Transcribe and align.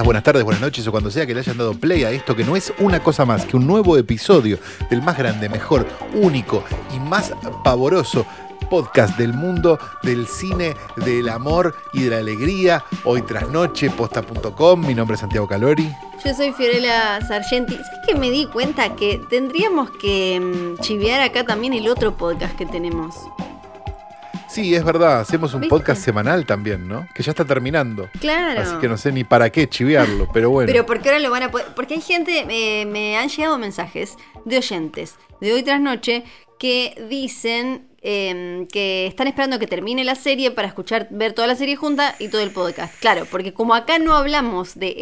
Buenas 0.00 0.22
tardes, 0.22 0.42
buenas 0.42 0.62
noches 0.62 0.86
o 0.86 0.90
cuando 0.90 1.10
sea 1.10 1.26
que 1.26 1.34
le 1.34 1.40
hayan 1.40 1.58
dado 1.58 1.74
play 1.74 2.04
a 2.04 2.10
esto 2.10 2.34
que 2.34 2.44
no 2.44 2.56
es 2.56 2.72
una 2.78 3.02
cosa 3.02 3.26
más 3.26 3.44
que 3.44 3.56
un 3.58 3.66
nuevo 3.66 3.98
episodio 3.98 4.58
del 4.88 5.02
más 5.02 5.18
grande, 5.18 5.50
mejor, 5.50 5.86
único 6.14 6.64
y 6.94 6.98
más 6.98 7.32
pavoroso 7.62 8.24
podcast 8.70 9.18
del 9.18 9.34
mundo 9.34 9.78
del 10.02 10.26
cine, 10.26 10.74
del 10.96 11.28
amor 11.28 11.76
y 11.92 12.04
de 12.04 12.10
la 12.10 12.18
alegría. 12.18 12.82
Hoy 13.04 13.20
tras 13.20 13.50
noche, 13.50 13.90
posta.com. 13.90 14.80
Mi 14.86 14.94
nombre 14.94 15.16
es 15.16 15.20
Santiago 15.20 15.46
Calori. 15.46 15.92
Yo 16.24 16.32
soy 16.32 16.52
Fiorella 16.52 17.20
Sargenti. 17.20 17.74
Es 17.74 17.86
que 18.06 18.14
me 18.14 18.30
di 18.30 18.46
cuenta 18.46 18.96
que 18.96 19.20
tendríamos 19.28 19.90
que 19.90 20.40
mm, 20.40 20.80
chivear 20.80 21.20
acá 21.20 21.44
también 21.44 21.74
el 21.74 21.86
otro 21.86 22.16
podcast 22.16 22.56
que 22.56 22.64
tenemos. 22.64 23.14
Sí, 24.52 24.74
es 24.74 24.84
verdad, 24.84 25.20
hacemos 25.20 25.54
un 25.54 25.62
¿Viste? 25.62 25.74
podcast 25.74 26.02
semanal 26.04 26.44
también, 26.44 26.86
¿no? 26.86 27.08
Que 27.14 27.22
ya 27.22 27.30
está 27.30 27.44
terminando. 27.44 28.10
Claro. 28.20 28.60
Así 28.60 28.76
que 28.80 28.88
no 28.88 28.98
sé 28.98 29.10
ni 29.10 29.24
para 29.24 29.50
qué 29.50 29.66
chivearlo, 29.68 30.28
pero 30.32 30.50
bueno. 30.50 30.70
Pero 30.70 30.84
porque 30.84 31.08
ahora 31.08 31.20
lo 31.20 31.30
van 31.30 31.44
a 31.44 31.50
poder. 31.50 31.68
Porque 31.74 31.94
hay 31.94 32.02
gente, 32.02 32.44
eh, 32.50 32.84
me 32.84 33.16
han 33.16 33.28
llegado 33.30 33.56
mensajes 33.56 34.16
de 34.44 34.58
oyentes 34.58 35.16
de 35.40 35.52
hoy 35.54 35.62
tras 35.62 35.80
noche 35.80 36.24
que 36.58 37.02
dicen 37.08 37.88
eh, 38.02 38.66
que 38.70 39.06
están 39.06 39.26
esperando 39.26 39.58
que 39.58 39.66
termine 39.66 40.04
la 40.04 40.16
serie 40.16 40.50
para 40.50 40.68
escuchar, 40.68 41.08
ver 41.10 41.32
toda 41.32 41.48
la 41.48 41.54
serie 41.54 41.76
junta 41.76 42.14
y 42.18 42.28
todo 42.28 42.42
el 42.42 42.50
podcast. 42.50 42.94
Claro, 43.00 43.26
porque 43.30 43.54
como 43.54 43.74
acá 43.74 43.98
no 43.98 44.14
hablamos 44.14 44.78
de 44.78 44.94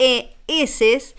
S-E-R-I-E-S, 0.00 1.14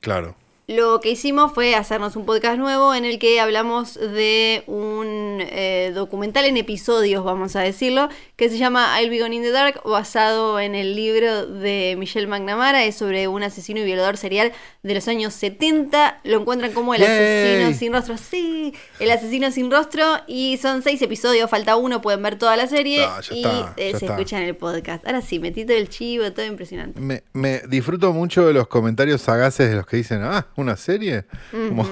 Claro. 0.00 0.36
Lo 0.70 1.00
que 1.00 1.08
hicimos 1.12 1.54
fue 1.54 1.74
hacernos 1.74 2.14
un 2.14 2.26
podcast 2.26 2.58
nuevo 2.58 2.94
en 2.94 3.06
el 3.06 3.18
que 3.18 3.40
hablamos 3.40 3.94
de 3.94 4.64
un 4.66 5.38
eh, 5.40 5.92
documental 5.94 6.44
en 6.44 6.58
episodios, 6.58 7.24
vamos 7.24 7.56
a 7.56 7.60
decirlo, 7.60 8.10
que 8.36 8.50
se 8.50 8.58
llama 8.58 9.00
I'll 9.00 9.08
Be 9.08 9.18
Gone 9.18 9.34
in 9.34 9.42
the 9.42 9.50
Dark, 9.50 9.80
basado 9.86 10.60
en 10.60 10.74
el 10.74 10.94
libro 10.94 11.46
de 11.46 11.96
Michelle 11.98 12.26
McNamara, 12.26 12.84
es 12.84 12.96
sobre 12.96 13.28
un 13.28 13.42
asesino 13.42 13.80
y 13.80 13.84
violador 13.84 14.18
serial 14.18 14.52
de 14.82 14.94
los 14.94 15.08
años 15.08 15.32
70. 15.32 16.20
Lo 16.24 16.38
encuentran 16.40 16.72
como 16.74 16.94
el 16.94 17.00
Yay. 17.00 17.62
asesino 17.62 17.78
sin 17.78 17.92
rostro, 17.94 18.18
sí, 18.18 18.74
el 19.00 19.10
asesino 19.10 19.50
sin 19.50 19.70
rostro, 19.70 20.04
y 20.26 20.58
son 20.58 20.82
seis 20.82 21.00
episodios, 21.00 21.48
falta 21.48 21.76
uno, 21.76 22.02
pueden 22.02 22.22
ver 22.22 22.36
toda 22.36 22.58
la 22.58 22.66
serie 22.66 23.06
Ah, 23.06 23.22
ya 23.22 23.34
y 23.34 23.38
está, 23.42 23.72
eh, 23.78 23.90
se 23.92 24.04
está. 24.04 24.12
escuchan 24.16 24.42
el 24.42 24.54
podcast. 24.54 25.06
Ahora 25.06 25.22
sí, 25.22 25.38
metí 25.38 25.64
todo 25.64 25.78
el 25.78 25.88
chivo, 25.88 26.30
todo 26.32 26.44
impresionante. 26.44 27.00
Me, 27.00 27.22
me 27.32 27.60
disfruto 27.60 28.12
mucho 28.12 28.46
de 28.46 28.52
los 28.52 28.68
comentarios 28.68 29.22
sagaces 29.22 29.70
de 29.70 29.76
los 29.76 29.86
que 29.86 29.96
dicen, 29.96 30.20
ah, 30.24 30.46
¿una 30.58 30.76
serie? 30.76 31.24
Como, 31.50 31.86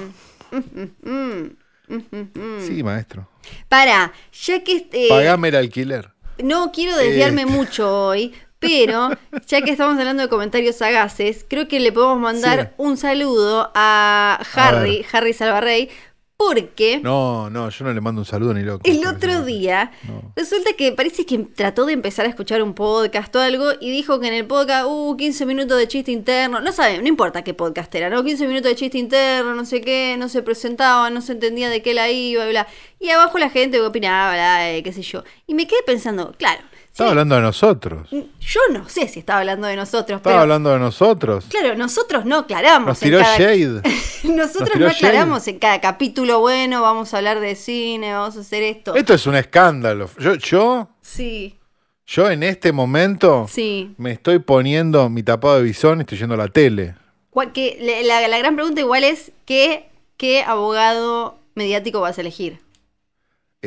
sí, 2.65 2.83
maestro. 2.83 3.29
Para, 3.69 4.11
ya 4.33 4.63
que 4.63 4.75
este, 4.77 5.07
Pagame 5.09 5.49
el 5.49 5.55
alquiler. 5.55 6.11
No 6.43 6.71
quiero 6.71 6.95
desviarme 6.97 7.43
Eh. 7.43 7.45
mucho 7.47 8.07
hoy, 8.07 8.33
pero 8.59 9.09
ya 9.47 9.61
que 9.61 9.71
estamos 9.71 9.97
hablando 9.97 10.21
de 10.23 10.29
comentarios 10.29 10.75
sagaces, 10.75 11.45
creo 11.47 11.67
que 11.67 11.79
le 11.79 11.91
podemos 11.91 12.19
mandar 12.19 12.67
Sí. 12.69 12.73
un 12.77 12.97
saludo 12.97 13.71
a 13.73 14.39
Harry. 14.53 15.05
Harry 15.11 15.33
Salvarrey, 15.33 15.89
porque 16.37 16.99
No, 17.03 17.49
no, 17.49 17.69
yo 17.69 17.83
no 17.85 17.93
le 17.93 17.99
mando 17.99 18.21
un 18.21 18.25
saludo 18.25 18.53
ni 18.53 18.61
loco. 18.61 18.81
el 18.83 19.05
otro 19.07 19.43
día 19.43 19.91
No. 20.07 20.31
resulta 20.35 20.73
que 20.77 20.91
parece 20.91 21.25
que 21.25 21.39
trató 21.39 21.85
de 21.87 21.93
empezar 21.93 22.27
a 22.27 22.29
escuchar 22.29 22.61
un 22.61 22.75
podcast 22.75 23.35
o 23.35 23.39
algo 23.41 23.71
y 23.81 23.89
dijo 23.89 24.19
que 24.19 24.27
en 24.27 24.35
el 24.35 24.45
podcast, 24.45 24.85
uh, 24.87 25.15
15 25.17 25.45
minutos 25.47 25.77
de 25.79 25.87
chiste 25.87 26.11
interno, 26.11 26.61
no 26.61 26.71
sabe, 26.71 26.99
no 27.01 27.07
importa 27.07 27.43
qué 27.43 27.55
podcast 27.55 27.93
era, 27.95 28.09
¿no? 28.11 28.23
15 28.23 28.47
minutos 28.47 28.69
de 28.69 28.75
chiste 28.75 28.99
interno, 28.99 29.55
no 29.55 29.65
sé 29.65 29.81
qué, 29.81 30.15
no 30.19 30.29
se 30.29 30.43
presentaba, 30.43 31.09
no 31.09 31.21
se 31.21 31.31
entendía 31.33 31.69
de 31.69 31.81
qué 31.81 31.93
la 31.95 32.09
iba, 32.11 32.45
bla. 32.47 32.67
Y 32.99 33.09
abajo 33.09 33.37
la 33.37 33.49
gente 33.49 33.79
opinaba, 33.81 34.33
bla, 34.33 34.71
eh, 34.71 34.81
qué 34.83 34.91
sé 34.91 35.01
yo. 35.01 35.23
Y 35.45 35.53
me 35.53 35.67
quedé 35.67 35.79
pensando, 35.85 36.33
claro. 36.37 36.61
Estaba 36.89 37.09
sí, 37.09 37.11
hablando 37.11 37.35
de 37.35 37.41
nosotros. 37.41 38.09
yo 38.11 38.59
no 38.73 38.89
sé 38.89 39.07
si 39.07 39.19
estaba 39.19 39.41
hablando 39.41 39.67
de 39.67 39.75
nosotros, 39.75 40.17
Estaba 40.17 40.33
pero 40.33 40.41
hablando 40.41 40.71
de 40.71 40.79
nosotros. 40.79 41.45
claro, 41.47 41.75
nosotros 41.75 42.25
no 42.25 42.37
aclaramos. 42.39 42.87
Nos 42.87 43.03
en 43.03 43.07
tiró 43.09 43.19
cada- 43.19 43.37
shade. 43.37 43.81
nosotros 44.23 44.71
tiró 44.71 44.85
no 44.87 44.91
aclaramos 44.91 45.39
shade. 45.41 45.51
en 45.51 45.59
cada 45.59 45.79
capítulo, 45.79 46.39
bueno, 46.39 46.81
vamos 46.81 47.13
a 47.13 47.17
hablar 47.17 47.39
de 47.39 47.53
cine, 47.55 48.13
vamos 48.13 48.35
a 48.35 48.39
hacer 48.39 48.63
esto. 48.63 48.95
Esto 48.95 49.13
es 49.13 49.27
un 49.27 49.35
escándalo. 49.35 50.09
Yo, 50.17 50.33
yo, 50.35 50.89
Sí, 51.01 51.59
yo 52.07 52.31
en 52.31 52.41
este 52.41 52.71
momento 52.71 53.45
sí. 53.47 53.93
me 53.97 54.11
estoy 54.13 54.39
poniendo 54.39 55.07
mi 55.09 55.21
tapado 55.21 55.57
de 55.57 55.63
bisón 55.63 55.99
y 55.99 56.01
estoy 56.01 56.17
yendo 56.17 56.33
a 56.33 56.37
la 56.37 56.47
tele. 56.47 56.95
¿Cuál- 57.29 57.51
que- 57.53 57.77
la, 57.79 58.21
la- 58.21 58.27
la 58.27 58.37
gran 58.39 58.55
pregunta 58.55 58.81
igual 58.81 59.03
es 59.03 59.31
¿qué, 59.45 59.89
qué 60.17 60.41
abogado 60.41 61.37
mediático 61.53 62.01
vas 62.01 62.17
a 62.17 62.21
elegir? 62.21 62.59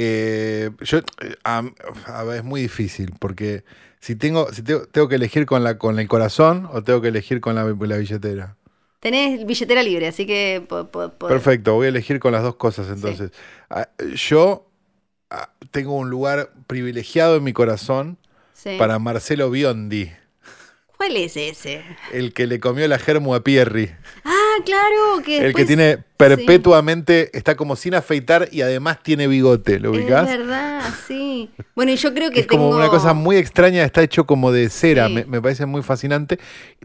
Eh, 0.03 0.71
yo, 0.81 0.99
eh, 0.99 1.35
a, 1.45 1.63
a 2.07 2.25
ver, 2.25 2.39
es 2.39 2.45
muy 2.45 2.63
difícil 2.63 3.13
porque 3.19 3.65
si 4.01 4.17
tengo, 4.17 4.51
si 4.53 4.63
tengo, 4.63 4.87
tengo 4.87 5.09
que 5.09 5.17
elegir 5.17 5.45
con 5.45 5.63
la 5.63 5.77
con 5.77 5.99
el 5.99 6.09
corazón 6.09 6.67
o 6.73 6.83
tengo 6.83 7.03
que 7.03 7.09
elegir 7.09 7.41
con 7.43 7.55
la, 7.55 7.65
la 7.65 7.97
billetera. 7.99 8.57
Tenés 9.01 9.47
billetera 9.47 9.83
libre, 9.83 10.09
así 10.09 10.27
que... 10.27 10.63
po- 10.69 10.87
po- 10.91 11.11
po- 11.11 11.29
Perfecto, 11.29 11.75
voy 11.75 11.87
a 11.87 11.89
elegir 11.91 12.19
con 12.21 12.33
las 12.33 12.43
dos 12.43 12.57
cosas 12.57 12.89
entonces. 12.89 13.31
Ah, 13.71 13.89
Yo 14.15 14.71
ah, 15.31 15.51
tengo 15.71 15.97
un 15.97 16.11
lugar 16.11 16.53
privilegiado 16.67 17.37
en 17.37 17.45
mi 17.45 17.53
corazón 17.53 18.19
sí. 18.55 18.77
para 18.79 18.99
Marcelo 18.99 19.51
Biondi, 19.51 20.11
¿Cuál 20.97 21.17
es 21.17 21.37
ese? 21.37 21.83
el 22.13 22.35
que 22.35 22.47
le 22.47 22.61
comió 22.61 22.87
la 22.89 22.99
germu 22.99 23.35
a 23.35 23.43
Pierri, 23.43 23.91
Ah, 24.25 24.40
claro, 24.65 25.23
que 25.25 25.37
el 25.37 25.41
que 25.55 25.65
después- 25.65 25.67
tiene 25.67 25.99
perpetuamente, 26.17 27.31
está 27.37 27.55
como 27.57 27.77
sin 27.77 27.95
afeitar 27.95 28.49
y 28.53 28.61
además 28.63 29.03
tiene 29.03 29.27
bigote, 29.27 29.79
¿lo 29.81 29.93
Es 29.93 29.99
ubicás? 30.01 30.27
verdad, 30.29 30.83
sí. 31.07 31.51
Bueno, 31.75 31.93
y 31.93 31.97
yo 31.97 32.13
creo 32.15 32.31
que 32.31 32.41
es 32.41 32.47
como 32.47 32.65
tengo... 32.65 32.77
una 32.77 32.89
cosa 32.89 33.15
muy 33.15 33.37
extraña, 33.37 33.85
está 33.85 34.03
hecho 34.03 34.27
como 34.27 34.53
de 34.53 34.69
cera, 34.69 35.07
Sí. 35.09 35.15
me, 35.15 35.25
me 35.25 35.41
parece 35.43 35.67
muy 35.67 35.83
fascinante. 35.83 36.39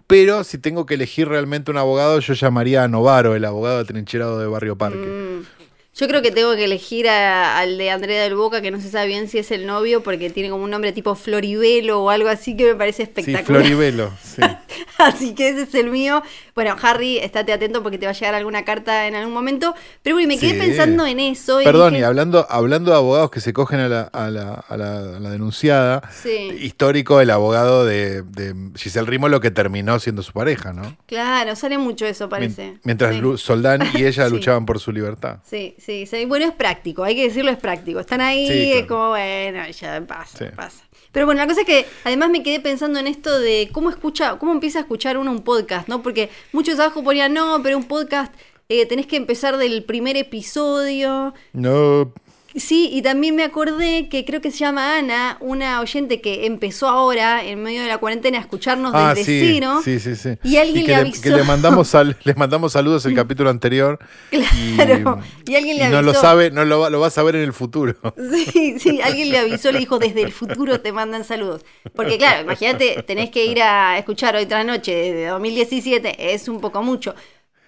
Pero 0.07 0.43
si 0.43 0.57
tengo 0.57 0.85
que 0.85 0.93
elegir 0.93 1.27
realmente 1.27 1.71
un 1.71 1.77
abogado, 1.77 2.19
yo 2.19 2.33
llamaría 2.33 2.83
a 2.83 2.87
Novaro, 2.87 3.35
el 3.35 3.43
abogado 3.45 3.79
atrincherado 3.79 4.39
de 4.39 4.47
Barrio 4.47 4.77
Parque. 4.77 4.97
Mm. 4.99 5.54
Yo 5.97 6.07
creo 6.09 6.21
que 6.21 6.31
tengo 6.31 6.55
que 6.55 6.65
elegir 6.65 7.07
a- 7.07 7.57
al 7.57 7.77
de 7.77 7.89
Andrea 7.89 8.21
del 8.23 8.35
Boca, 8.35 8.61
que 8.61 8.69
no 8.69 8.81
se 8.81 8.89
sabe 8.89 9.07
bien 9.07 9.29
si 9.29 9.37
es 9.37 9.49
el 9.51 9.65
novio, 9.65 10.03
porque 10.03 10.29
tiene 10.29 10.49
como 10.49 10.63
un 10.65 10.69
nombre 10.69 10.91
tipo 10.91 11.15
Floribelo 11.15 12.03
o 12.03 12.09
algo 12.09 12.27
así 12.27 12.57
que 12.57 12.65
me 12.65 12.75
parece 12.75 12.97
sí, 12.97 13.03
espectacular. 13.03 13.45
Floribelo. 13.45 14.11
Sí. 14.21 14.41
Así 14.97 15.35
que 15.35 15.49
ese 15.49 15.63
es 15.63 15.75
el 15.75 15.89
mío. 15.89 16.23
Bueno, 16.53 16.73
Harry, 16.81 17.17
estate 17.17 17.51
atento 17.51 17.83
porque 17.83 17.97
te 17.97 18.05
va 18.05 18.11
a 18.11 18.15
llegar 18.15 18.33
alguna 18.33 18.63
carta 18.63 19.07
en 19.07 19.15
algún 19.15 19.33
momento. 19.33 19.75
Pero 20.01 20.15
bueno, 20.15 20.29
me 20.29 20.37
quedé 20.39 20.51
Sí. 20.53 20.57
pensando 20.57 21.05
en 21.05 21.19
eso. 21.19 21.59
y 21.59 21.65
Perdón, 21.65 21.91
dije, 21.93 22.01
y 22.01 22.05
hablando, 22.05 22.47
hablando 22.49 22.91
de 22.91 22.97
abogados 22.97 23.29
que 23.29 23.41
se 23.41 23.51
cogen 23.51 23.79
a 23.81 23.89
la, 23.89 24.01
a 24.03 24.29
la, 24.29 24.53
a 24.53 24.77
la- 24.77 25.17
a 25.17 25.19
la 25.19 25.29
denunciada, 25.29 26.01
Sí. 26.23 26.49
histórico 26.61 27.19
el 27.19 27.29
abogado 27.29 27.83
de, 27.85 28.21
de 28.21 28.55
Giselle 28.77 29.05
Rimolo 29.05 29.41
que 29.41 29.51
terminó 29.51 29.99
siendo 29.99 30.23
su 30.23 30.31
pareja, 30.31 30.71
¿no? 30.71 30.95
Claro, 31.07 31.57
sale 31.57 31.77
mucho 31.77 32.05
eso, 32.05 32.29
parece. 32.29 32.77
Mientras 32.85 33.13
Sí. 33.15 33.21
Soldán 33.37 33.81
y 33.95 34.05
ella 34.05 34.29
luchaban 34.29 34.65
por 34.65 34.79
su 34.79 34.93
libertad. 34.93 35.39
Sí, 35.43 35.75
sí, 35.85 36.05
sí. 36.05 36.25
Bueno, 36.25 36.45
es 36.45 36.51
práctico, 36.53 37.03
hay 37.03 37.15
que 37.15 37.23
decirlo, 37.23 37.51
es 37.51 37.57
práctico. 37.57 37.99
Están 37.99 38.21
ahí, 38.21 38.47
Sí, 38.47 38.73
es 38.73 38.85
como, 38.85 39.09
bueno, 39.09 39.67
ya 39.69 40.01
pasa, 40.07 40.37
Sí. 40.37 40.45
pasa. 40.55 40.83
Pero 41.11 41.25
bueno, 41.27 41.39
la 41.41 41.47
cosa 41.47 41.61
es 41.61 41.67
que 41.67 41.85
además 42.03 42.29
me 42.29 42.43
quedé 42.43 42.59
pensando 42.59 42.99
en 42.99 43.07
esto 43.07 43.39
de 43.39 43.69
cómo 43.71 43.89
escucha, 43.89 44.37
cómo 44.37 44.51
empieza 44.51 44.79
a 44.79 44.81
escuchar 44.81 45.17
uno 45.17 45.31
un 45.31 45.43
podcast, 45.43 45.87
¿no? 45.87 46.01
Porque 46.01 46.29
muchos 46.51 46.77
abajo 46.79 47.03
ponían, 47.03 47.33
no, 47.33 47.61
pero 47.63 47.77
un 47.77 47.85
podcast 47.85 48.33
eh, 48.67 48.85
tenés 48.85 49.05
que 49.07 49.15
empezar 49.15 49.55
del 49.57 49.83
primer 49.85 50.17
episodio. 50.17 51.33
No, 51.53 52.11
Sí, 52.57 52.89
y 52.93 53.01
también 53.01 53.35
me 53.35 53.43
acordé 53.43 54.07
que 54.07 54.23
creo 54.23 54.39
que 54.39 54.49
se 54.49 54.59
llama 54.59 54.97
Ana, 54.97 55.37
una 55.41 55.81
oyente 55.81 56.21
que 56.21 56.45
empezó 56.45 56.87
ahora, 56.87 57.43
en 57.43 57.61
medio 57.61 57.81
de 57.81 57.89
la 57.89 57.97
cuarentena, 57.97 58.37
a 58.37 58.41
escucharnos 58.41 58.91
Ah, 58.95 59.13
desde 59.13 59.25
sí, 59.25 59.59
sí, 59.83 59.99
sí, 59.99 60.15
sí. 60.15 60.37
Y 60.43 60.55
alguien 60.57 60.85
que 60.85 60.91
le 60.91 60.95
le, 60.95 61.01
avisó. 61.01 61.21
que 61.21 61.29
le 61.31 61.43
mandamos 61.43 61.89
sal- 61.89 62.15
les 62.23 62.37
mandamos 62.37 62.71
saludos 62.71 63.05
el 63.05 63.13
capítulo 63.13 63.49
anterior. 63.49 63.99
Claro, 64.29 65.19
y 65.45 65.55
alguien 65.55 65.77
le 65.79 65.89
no 65.89 66.01
lo 66.01 66.11
avisó. 66.11 66.21
sabe, 66.21 66.49
no 66.51 66.63
lo, 66.63 66.79
va- 66.79 66.89
lo 66.89 66.99
vas 67.01 67.17
a 67.17 67.23
ver 67.23 67.35
en 67.35 67.41
el 67.43 67.51
futuro. 67.53 67.95
Sí, 68.53 68.79
sí, 68.79 69.01
alguien 69.01 69.29
le 69.31 69.39
avisó, 69.39 69.71
le 69.73 69.79
dijo, 69.79 69.99
desde 69.99 70.21
el 70.21 70.31
futuro 70.31 70.79
te 70.79 70.91
mandan 70.93 71.23
saludos. 71.25 71.65
Porque 71.93 72.17
claro, 72.17 72.43
imagínate, 72.43 73.03
tenés 73.03 73.31
que 73.31 73.45
ir 73.45 73.61
a 73.61 73.97
escuchar 73.97 74.35
hoy 74.35 74.45
tras 74.45 74.65
noche 74.65 74.93
de 74.93 75.25
2017, 75.27 76.33
es 76.33 76.47
un 76.47 76.61
poco 76.61 76.81
mucho. 76.83 77.15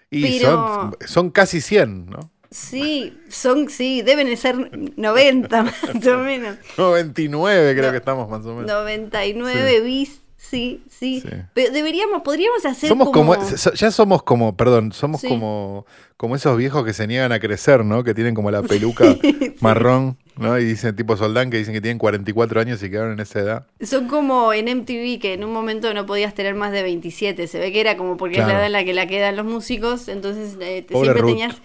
Y 0.10 0.22
Pero- 0.40 0.52
son, 0.52 0.96
son 1.06 1.30
casi 1.32 1.60
100, 1.60 2.06
¿no? 2.10 2.32
Sí, 2.52 3.18
son, 3.30 3.70
sí, 3.70 4.02
deben 4.02 4.28
de 4.28 4.38
ser 4.38 4.56
90 4.98 5.64
más 5.64 6.08
o 6.08 6.18
menos. 6.20 6.58
99 6.78 7.74
creo 7.74 7.86
No. 7.88 7.92
que 7.92 7.98
estamos 7.98 8.30
más 8.30 8.46
o 8.46 8.54
menos. 8.56 8.66
99 8.68 9.82
bis 9.82 10.22
Sí, 10.40 10.84
sí, 10.90 11.20
Sí. 11.22 11.30
Pero 11.54 11.74
deberíamos, 11.74 12.22
podríamos 12.22 12.64
hacer 12.66 12.88
Somos 12.88 13.10
como, 13.10 13.36
ya 13.76 13.92
somos 13.92 14.24
como, 14.24 14.56
perdón, 14.56 14.94
somos 14.94 15.20
Sí. 15.20 15.28
como, 15.28 15.86
como 16.16 16.36
esos 16.38 16.56
viejos 16.56 16.86
que 16.86 16.94
se 16.94 17.06
niegan 17.06 17.32
a 17.34 17.40
crecer, 17.40 17.84
¿no? 17.84 18.04
Que 18.06 18.14
tienen 18.14 18.34
como 18.34 18.50
la 18.50 18.62
peluca 18.64 19.18
marrón, 19.60 20.18
¿no? 20.38 20.58
Y 20.58 20.64
dicen 20.64 20.96
tipo 20.96 21.18
Soldán 21.18 21.50
que 21.50 21.58
dicen 21.58 21.74
que 21.74 21.82
tienen 21.82 21.98
44 21.98 22.62
años 22.62 22.82
y 22.82 22.90
quedaron 22.90 23.14
en 23.14 23.20
esa 23.20 23.40
edad. 23.40 23.66
Son 23.82 24.08
como 24.08 24.54
en 24.54 24.66
MTV 24.70 25.20
que 25.20 25.34
en 25.34 25.44
un 25.44 25.52
momento 25.52 25.94
no 25.94 26.06
podías 26.06 26.34
tener 26.34 26.56
más 26.56 26.72
de 26.72 26.84
27. 26.84 27.48
Se 27.48 27.60
ve 27.60 27.74
que 27.74 27.82
era 27.82 27.98
como 27.98 28.16
porque 28.16 28.40
es 28.40 28.48
la 28.48 28.54
edad 28.54 28.66
en 28.68 28.72
la 28.72 28.86
que 28.86 28.94
la 28.94 29.08
quedan 29.08 29.36
los 29.36 29.46
músicos. 29.46 30.08
Entonces 30.08 30.56
eh, 30.62 30.86
siempre 30.88 31.14
Ruth. 31.16 31.30
tenías, 31.32 31.56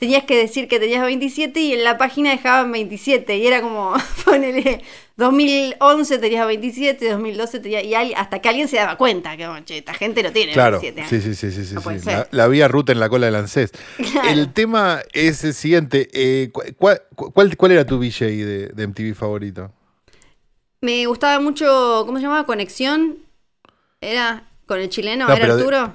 tenías 0.00 0.24
que 0.24 0.36
decir 0.36 0.66
que 0.66 0.80
tenías 0.80 1.04
27 1.04 1.60
y 1.60 1.74
en 1.74 1.84
la 1.84 1.96
página 1.98 2.30
dejaban 2.30 2.72
27. 2.72 3.36
Y 3.36 3.46
era 3.46 3.60
como, 3.62 3.94
ponele, 4.24 4.82
2011 5.16 6.18
tenías 6.18 6.46
27, 6.46 7.10
2012 7.10 7.60
tenías... 7.60 7.84
Y 7.84 7.94
al- 7.94 8.14
hasta 8.16 8.40
que 8.40 8.48
alguien 8.48 8.66
se 8.66 8.76
daba 8.78 8.96
cuenta 8.96 9.36
que, 9.36 9.46
"Oh, 9.46 9.58
che, 9.64 9.78
esta 9.78 9.92
gente 9.94 10.22
no 10.22 10.32
tiene 10.32 10.52
Claro, 10.54 10.80
27 10.80 11.00
años. 11.02 11.10
sí, 11.10 11.20
sí, 11.20 11.34
sí, 11.34 11.52
sí, 11.52 11.64
sí, 11.66 11.74
No. 11.74 12.12
La, 12.12 12.26
la 12.30 12.48
vi 12.48 12.62
a 12.62 12.68
Ruth 12.68 12.88
en 12.90 12.98
la 12.98 13.08
cola 13.08 13.26
del 13.26 13.36
ANSES. 13.36 13.72
Claro. 14.10 14.28
El 14.30 14.52
tema 14.52 15.02
es 15.12 15.44
el 15.44 15.52
siguiente, 15.54 16.08
eh, 16.14 16.48
cu- 16.50 16.62
¿cuál, 16.78 17.02
cuál, 17.14 17.56
cuál 17.56 17.72
era 17.72 17.84
tu 17.84 17.98
VJ 17.98 18.20
de, 18.24 18.68
de 18.68 18.86
MTV 18.86 19.14
favorito? 19.14 19.70
Me 20.80 21.04
gustaba 21.06 21.38
mucho, 21.40 22.04
¿cómo 22.06 22.16
se 22.18 22.22
llamaba? 22.22 22.46
Conexión. 22.46 23.18
Era 24.00 24.44
con 24.66 24.80
el 24.80 24.88
chileno, 24.88 25.28
No, 25.28 25.34
¿era 25.34 25.52
Arturo? 25.54 25.94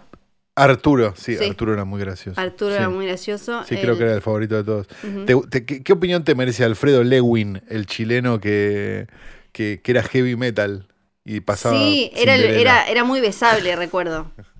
Arturo, 0.55 1.13
sí, 1.17 1.35
Sí. 1.37 1.49
Arturo 1.49 1.73
era 1.73 1.83
muy 1.85 1.99
gracioso. 1.99 2.39
Arturo 2.39 2.71
Sí. 2.71 2.77
era 2.77 2.89
muy 2.89 3.05
gracioso. 3.05 3.63
Sí, 3.67 3.75
creo 3.77 3.97
que 3.97 4.03
era 4.03 4.13
el 4.15 4.21
favorito 4.21 4.55
de 4.55 4.63
todos. 4.63 4.87
Ujú. 5.03 5.25
Te- 5.25 5.35
te- 5.49 5.65
¿qué, 5.65 5.83
qué 5.83 5.93
opinión 5.93 6.23
te 6.23 6.33
merece 6.35 6.63
Alfredo 6.63 7.03
Lewin, 7.03 7.61
el 7.67 7.85
chileno 7.87 8.39
que, 8.39 9.07
que, 9.51 9.81
que 9.83 9.91
era 9.91 10.01
heavy 10.03 10.35
metal 10.37 10.87
y 11.25 11.41
pasaba? 11.41 11.77
Sí, 11.77 12.09
era, 12.15 12.35
era, 12.35 12.87
era 12.87 13.03
muy 13.03 13.19
besable, 13.21 13.75
recuerdo. 13.75 14.31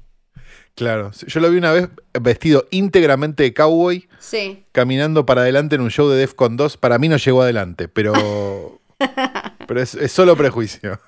Claro, 0.76 1.12
yo 1.26 1.40
lo 1.40 1.50
vi 1.50 1.58
una 1.58 1.72
vez 1.72 1.88
vestido 2.20 2.68
íntegramente 2.70 3.44
de 3.44 3.54
cowboy, 3.54 4.10
Sí. 4.20 4.66
caminando 4.74 5.26
para 5.26 5.40
adelante 5.44 5.76
en 5.76 5.82
un 5.82 5.90
show 5.90 6.10
de 6.10 6.18
Defcon 6.18 6.58
2. 6.58 6.76
Para 6.76 6.98
mí 7.00 7.08
no 7.08 7.16
llegó 7.16 7.42
adelante, 7.44 7.88
pero, 7.88 8.82
pero 9.70 9.82
es, 9.82 9.96
es 9.96 10.12
solo 10.12 10.36
prejuicio. 10.36 11.00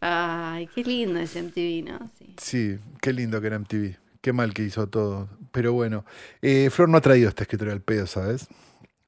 Ay, 0.00 0.68
qué 0.74 0.82
lindo 0.82 1.20
ese 1.20 1.38
MTV, 1.40 1.84
¿no? 1.88 2.10
Sí. 2.18 2.34
Sí, 2.36 2.78
qué 3.00 3.12
lindo 3.12 3.40
que 3.40 3.46
era 3.46 3.60
MTV. 3.60 3.96
Qué 4.26 4.32
mal 4.32 4.54
que 4.54 4.64
hizo 4.64 4.88
todo. 4.88 5.28
Pero 5.52 5.72
bueno, 5.72 6.04
eh, 6.42 6.68
Flor 6.70 6.88
no 6.88 6.98
ha 6.98 7.00
traído 7.00 7.28
este 7.28 7.44
escritorio 7.44 7.72
al 7.72 7.80
pedo, 7.80 8.08
¿sabes? 8.08 8.48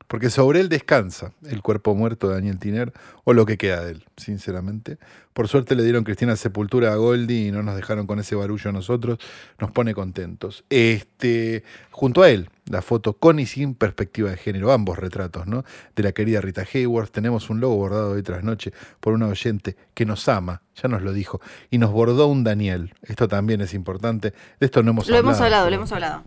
Porque 0.07 0.31
sobre 0.31 0.61
él 0.61 0.69
descansa 0.69 1.33
el 1.45 1.61
cuerpo 1.61 1.97
muerto 1.97 2.29
de 2.29 2.37
Daniel 2.37 2.61
Tiner, 2.61 2.93
o 3.25 3.33
lo 3.33 3.45
que 3.45 3.59
queda 3.59 3.85
de 3.85 3.91
él, 3.91 4.05
sinceramente. 4.17 4.99
Por 5.33 5.49
suerte 5.49 5.75
le 5.75 5.83
dieron 5.83 6.05
cristiana 6.05 6.37
sepultura 6.37 6.93
a 6.93 6.97
Goldie 6.97 7.49
y 7.49 7.51
no 7.51 7.65
nos 7.65 7.75
dejaron 7.75 8.07
con 8.07 8.21
ese 8.21 8.37
barullo 8.37 8.71
a 8.71 8.73
nosotros. 8.73 9.19
Nos 9.59 9.73
pone 9.73 9.93
contentos. 9.93 10.65
Este, 10.71 11.65
junto 11.91 12.23
a 12.23 12.31
él, 12.31 12.49
la 12.71 12.83
foto 12.83 13.15
con 13.15 13.39
y 13.39 13.47
sin 13.47 13.75
perspectiva 13.75 14.31
de 14.31 14.37
género, 14.37 14.73
ambos 14.73 14.99
retratos, 14.99 15.47
¿no? 15.47 15.65
De 15.97 16.03
la 16.03 16.13
querida 16.13 16.41
Rita 16.41 16.65
Hayworth. 16.73 17.11
Tenemos 17.11 17.51
un 17.51 17.61
logo 17.61 17.77
bordado 17.77 18.11
hoy 18.13 18.23
tras 18.23 18.45
noche 18.45 18.73
por 19.01 19.15
una 19.15 19.27
oyente 19.27 19.77
que 19.95 20.05
nos 20.07 20.29
ama, 20.29 20.63
ya 20.81 20.89
nos 20.89 21.03
lo 21.03 21.13
dijo, 21.13 21.41
y 21.71 21.79
nos 21.79 21.93
bordó 21.93 22.27
un 22.29 22.45
Daniel. 22.45 22.95
Esto 23.03 23.29
también 23.29 23.61
es 23.61 23.75
importante. 23.75 24.33
De 24.61 24.67
esto 24.67 24.83
no 24.83 24.91
hemos 24.91 25.09
Lo 25.09 25.17
hablado. 25.17 25.31
hemos 25.33 25.41
hablado, 25.43 25.71
lo 25.71 25.77
hemos 25.77 25.93
hablado. 25.93 26.25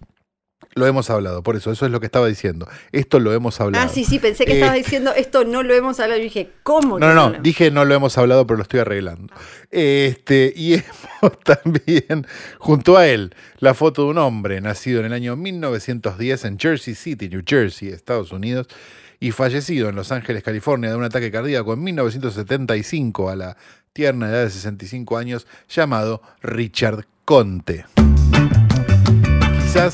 Lo 0.73 0.87
hemos 0.87 1.09
hablado, 1.09 1.43
por 1.43 1.57
eso, 1.57 1.71
eso 1.71 1.85
es 1.85 1.91
lo 1.91 1.99
que 1.99 2.05
estaba 2.05 2.27
diciendo. 2.27 2.67
Esto 2.93 3.19
lo 3.19 3.33
hemos 3.33 3.59
hablado. 3.59 3.83
Ah, 3.85 3.89
sí, 3.89 4.05
sí, 4.05 4.19
pensé 4.19 4.45
que 4.45 4.53
Eh, 4.53 4.55
estabas 4.55 4.75
diciendo 4.75 5.11
esto 5.15 5.43
no 5.43 5.63
lo 5.63 5.73
hemos 5.73 5.99
hablado. 5.99 6.17
Yo 6.19 6.23
dije, 6.23 6.49
¿cómo? 6.63 6.97
No, 6.97 7.13
no, 7.13 7.31
no, 7.31 7.39
dije 7.41 7.71
no 7.71 7.83
lo 7.83 7.93
hemos 7.93 8.17
hablado, 8.17 8.47
pero 8.47 8.57
lo 8.57 8.63
estoy 8.63 8.79
arreglando. 8.79 9.33
Este, 9.69 10.53
y 10.55 10.73
hemos 11.21 11.39
también, 11.43 12.25
junto 12.57 12.97
a 12.97 13.07
él, 13.07 13.35
la 13.59 13.73
foto 13.73 14.03
de 14.03 14.09
un 14.11 14.17
hombre 14.17 14.61
nacido 14.61 15.01
en 15.01 15.07
el 15.07 15.13
año 15.13 15.35
1910 15.35 16.45
en 16.45 16.57
Jersey 16.59 16.95
City, 16.95 17.27
New 17.27 17.43
Jersey, 17.45 17.89
Estados 17.89 18.31
Unidos, 18.31 18.67
y 19.19 19.31
fallecido 19.31 19.89
en 19.89 19.95
Los 19.95 20.11
Ángeles, 20.11 20.41
California, 20.41 20.89
de 20.89 20.95
un 20.95 21.03
ataque 21.03 21.31
cardíaco 21.31 21.73
en 21.73 21.83
1975 21.83 23.29
a 23.29 23.35
la 23.35 23.57
tierna 23.93 24.29
edad 24.29 24.43
de 24.45 24.49
65 24.49 25.17
años, 25.17 25.45
llamado 25.69 26.21
Richard 26.41 27.05
Conte. 27.25 27.85
Quizás 29.61 29.93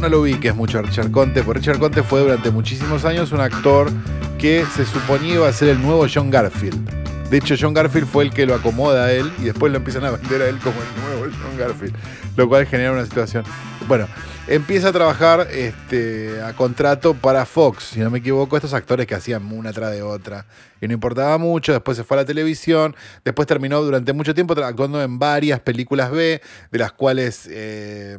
no 0.00 0.08
lo 0.08 0.20
ubiques 0.20 0.54
mucho 0.54 0.78
a 0.78 0.82
Richard 0.82 1.10
Conte, 1.10 1.42
porque 1.42 1.60
Richard 1.60 1.78
Conte 1.78 2.02
fue 2.02 2.20
durante 2.20 2.50
muchísimos 2.50 3.04
años 3.04 3.32
un 3.32 3.40
actor 3.40 3.90
que 4.38 4.64
se 4.74 4.84
suponía 4.84 5.34
iba 5.34 5.48
a 5.48 5.52
ser 5.52 5.68
el 5.68 5.80
nuevo 5.80 6.06
John 6.12 6.30
Garfield. 6.30 7.04
De 7.30 7.38
hecho, 7.38 7.54
John 7.58 7.74
Garfield 7.74 8.06
fue 8.06 8.24
el 8.24 8.30
que 8.30 8.46
lo 8.46 8.54
acomoda 8.54 9.06
a 9.06 9.12
él 9.12 9.32
y 9.38 9.44
después 9.44 9.72
lo 9.72 9.78
empiezan 9.78 10.04
a 10.04 10.10
vender 10.10 10.42
a 10.42 10.48
él 10.48 10.58
como 10.58 10.76
el 10.80 11.02
nuevo 11.02 11.36
John 11.42 11.58
Garfield, 11.58 11.94
lo 12.36 12.48
cual 12.48 12.66
genera 12.66 12.92
una 12.92 13.04
situación. 13.04 13.44
Bueno, 13.88 14.06
empieza 14.46 14.88
a 14.88 14.92
trabajar 14.92 15.48
este, 15.50 16.40
a 16.42 16.52
contrato 16.52 17.14
para 17.14 17.46
Fox, 17.46 17.84
si 17.84 18.00
no 18.00 18.10
me 18.10 18.18
equivoco, 18.18 18.56
estos 18.56 18.74
actores 18.74 19.06
que 19.06 19.14
hacían 19.14 19.50
una 19.50 19.72
tras 19.72 19.90
de 19.92 20.02
otra 20.02 20.46
y 20.80 20.86
no 20.86 20.94
importaba 20.94 21.38
mucho. 21.38 21.72
Después 21.72 21.96
se 21.96 22.04
fue 22.04 22.18
a 22.18 22.20
la 22.20 22.26
televisión, 22.26 22.94
después 23.24 23.48
terminó 23.48 23.82
durante 23.82 24.12
mucho 24.12 24.34
tiempo 24.34 24.54
actuando 24.62 25.02
en 25.02 25.18
varias 25.18 25.60
películas 25.60 26.10
B, 26.10 26.40
de 26.70 26.78
las 26.78 26.92
cuales. 26.92 27.48
eh, 27.50 28.18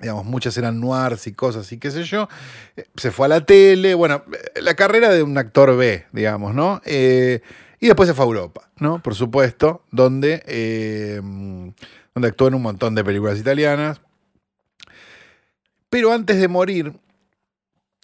digamos, 0.00 0.24
muchas 0.24 0.56
eran 0.58 0.80
noirs 0.80 1.26
y 1.26 1.32
cosas 1.32 1.70
y 1.72 1.78
qué 1.78 1.90
sé 1.90 2.04
yo. 2.04 2.28
Eh, 2.76 2.84
Se 2.96 3.10
fue 3.10 3.26
a 3.26 3.28
la 3.28 3.44
tele, 3.44 3.94
bueno, 3.94 4.22
eh, 4.32 4.60
la 4.60 4.74
carrera 4.74 5.10
de 5.10 5.22
un 5.22 5.36
actor 5.38 5.76
B, 5.76 6.06
digamos, 6.12 6.54
¿no? 6.54 6.80
Eh, 6.84 7.40
y 7.80 7.86
después 7.86 8.08
se 8.08 8.14
fue 8.14 8.24
a 8.24 8.28
Europa, 8.28 8.70
¿no? 8.78 9.02
Por 9.02 9.14
supuesto, 9.14 9.82
donde, 9.90 10.42
donde 12.14 12.28
actuó 12.28 12.48
en 12.48 12.54
un 12.54 12.62
montón 12.62 12.94
de 12.94 13.04
películas 13.04 13.38
italianas. 13.38 14.00
Pero 15.90 16.12
antes 16.12 16.40
de 16.40 16.48
morir, 16.48 16.94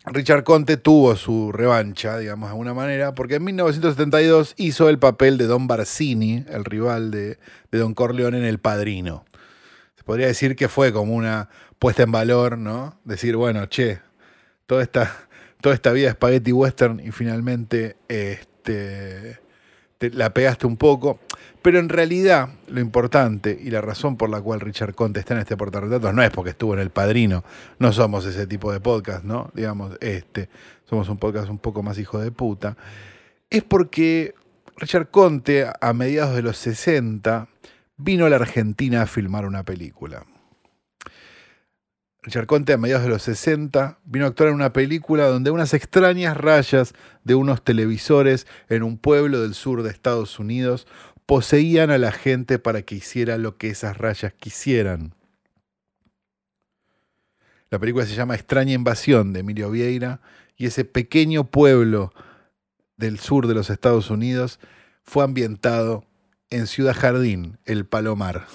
Richard 0.05 0.45
Conte 0.45 0.77
tuvo 0.77 1.17
su 1.17 1.53
revancha, 1.53 2.19
digamos, 2.19 2.49
de 2.49 2.53
alguna 2.53 2.75
manera, 2.75 3.15
porque 3.15 3.37
en 3.37 3.45
1972 3.45 4.55
hizo 4.57 4.89
el 4.89 4.99
papel 4.99 5.39
de 5.39 5.47
Don 5.47 5.67
Barsini, 5.67 6.45
el 6.49 6.65
rival 6.65 7.11
de, 7.11 7.39
de 7.71 7.79
Don 7.79 7.95
Corleone 7.95 8.39
en 8.39 8.45
El 8.45 8.59
Padrino. 8.59 9.25
Se 9.97 10.05
podría 10.05 10.27
decir 10.27 10.57
que 10.57 10.69
fue 10.69 10.93
como 10.93 11.15
una 11.15 11.49
puesta 11.83 12.05
en 12.05 12.13
valor, 12.13 12.59
¿no? 12.59 13.01
Decir, 13.03 13.35
bueno, 13.35 13.67
che, 13.67 13.99
toda 14.67 14.85
esta, 14.85 15.27
toda 15.61 15.75
esta 15.75 15.91
vida 15.91 16.07
de 16.07 16.13
spaghetti 16.13 16.53
western 16.53 17.01
y 17.01 17.11
finalmente 17.11 17.97
este, 18.07 19.41
te 19.99 20.11
la 20.11 20.33
pegaste 20.33 20.69
un 20.69 20.77
poco. 20.77 21.19
Pero 21.61 21.81
en 21.81 21.89
realidad, 21.89 22.51
lo 22.69 22.79
importante 22.79 23.59
y 23.61 23.71
la 23.71 23.81
razón 23.81 24.17
por 24.17 24.31
la 24.31 24.41
cual 24.41 24.61
Richard 24.61 24.95
Conte 24.95 25.19
está 25.19 25.35
en 25.35 25.41
este 25.41 25.57
portarretratos 25.57 26.15
no 26.15 26.23
es 26.23 26.31
porque 26.31 26.51
estuvo 26.51 26.73
en 26.75 26.79
El 26.79 26.91
Padrino. 26.91 27.43
No 27.81 27.93
somos 27.93 28.27
ese 28.27 28.47
tipo 28.47 28.73
de 28.73 28.79
podcast, 28.79 29.25
¿no? 29.25 29.51
Digamos, 29.53 29.97
este, 30.01 30.49
somos 30.85 31.09
un 31.09 31.19
podcast 31.19 31.51
un 31.51 31.59
poco 31.59 31.83
más 31.83 31.99
hijo 31.99 32.21
de 32.21 32.31
puta. 32.31 32.77
Es 33.51 33.65
porque 33.65 34.37
Richard 34.77 35.11
Conte, 35.11 35.67
a 35.81 35.93
mediados 35.95 36.37
de 36.37 36.43
los 36.43 36.59
60, 36.59 37.49
vino 37.97 38.27
a 38.27 38.31
la 38.31 38.37
Argentina 38.37 39.03
a 39.03 39.07
filmar 39.07 39.47
una 39.47 39.65
película. 39.65 40.25
Richard 42.25 42.47
Conte, 42.47 42.73
a 42.73 42.79
mediados 42.79 43.03
de 43.03 43.11
los 43.11 43.23
60, 43.23 43.99
vino 44.05 44.27
a 44.27 44.29
actuar 44.29 44.51
en 44.51 44.55
una 44.55 44.73
película 44.73 45.27
donde 45.27 45.51
unas 45.51 45.75
extrañas 45.75 46.37
rayas 46.37 46.95
de 47.25 47.35
unos 47.35 47.65
televisores 47.65 48.47
en 48.69 48.85
un 48.85 48.97
pueblo 48.97 49.43
del 49.43 49.55
sur 49.55 49.83
de 49.83 49.91
Estados 49.91 50.39
Unidos 50.39 50.87
poseían 51.27 51.91
a 51.91 51.99
la 51.99 52.13
gente 52.13 52.61
para 52.61 52.83
que 52.83 52.95
hiciera 52.95 53.39
lo 53.39 53.57
que 53.57 53.71
esas 53.71 53.99
rayas 53.99 54.33
quisieran. 54.35 55.15
La 57.71 57.81
película 57.81 58.07
se 58.07 58.15
llama 58.15 58.37
Extraña 58.37 58.75
Invasión 58.75 59.33
de 59.33 59.41
Emilio 59.41 59.71
Vieira 59.71 60.21
y 60.57 60.67
ese 60.67 60.85
pequeño 60.85 61.51
pueblo 61.51 62.13
del 62.97 63.19
sur 63.19 63.49
de 63.49 63.55
los 63.55 63.69
Estados 63.69 64.11
Unidos 64.11 64.61
fue 65.03 65.25
ambientado 65.25 66.05
en 66.51 66.69
Ciudad 66.69 66.95
Jardín, 66.97 67.59
el 67.65 67.85
Palomar. 67.85 68.47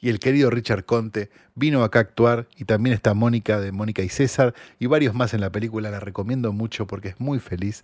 Y 0.00 0.10
el 0.10 0.18
querido 0.20 0.50
Richard 0.50 0.84
Conte 0.84 1.30
vino 1.54 1.82
acá 1.82 2.00
a 2.00 2.02
actuar 2.02 2.48
y 2.56 2.64
también 2.64 2.94
está 2.94 3.14
Mónica 3.14 3.60
de 3.60 3.72
Mónica 3.72 4.02
y 4.02 4.08
César 4.08 4.54
y 4.78 4.86
varios 4.86 5.14
más 5.14 5.34
en 5.34 5.40
la 5.40 5.50
película. 5.50 5.90
La 5.90 6.00
recomiendo 6.00 6.52
mucho 6.52 6.86
porque 6.86 7.08
es 7.08 7.20
muy 7.20 7.38
feliz. 7.38 7.82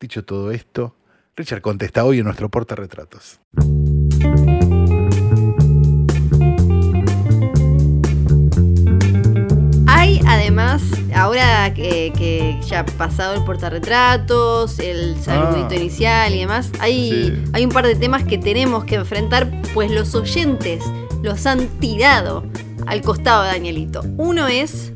Dicho 0.00 0.24
todo 0.24 0.50
esto, 0.50 0.96
Richard 1.36 1.60
Conte 1.60 1.84
está 1.84 2.04
hoy 2.04 2.18
en 2.18 2.24
nuestro 2.24 2.48
portarretratos. 2.48 3.40
Hay 9.86 10.20
además, 10.26 10.82
ahora 11.14 11.72
que, 11.74 12.12
que 12.16 12.58
ya 12.66 12.80
ha 12.80 12.84
pasado 12.86 13.34
el 13.34 13.44
portarretratos, 13.44 14.78
el 14.78 15.16
saludito 15.20 15.68
Ah. 15.70 15.74
inicial 15.76 16.34
y 16.34 16.40
demás, 16.40 16.72
hay, 16.80 17.10
Sí. 17.10 17.42
hay 17.52 17.64
un 17.64 17.70
par 17.72 17.86
de 17.86 17.94
temas 17.96 18.24
que 18.24 18.38
tenemos 18.38 18.84
que 18.84 18.94
enfrentar, 18.96 19.50
pues 19.74 19.90
los 19.90 20.14
oyentes 20.14 20.82
los 21.22 21.46
han 21.46 21.68
tirado 21.80 22.44
al 22.86 23.02
costado 23.02 23.42
de 23.42 23.48
Danielito. 23.48 24.02
Uno 24.16 24.46
es 24.48 24.92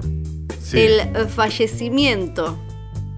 Sí. 0.63 0.81
el 0.81 1.29
fallecimiento 1.29 2.59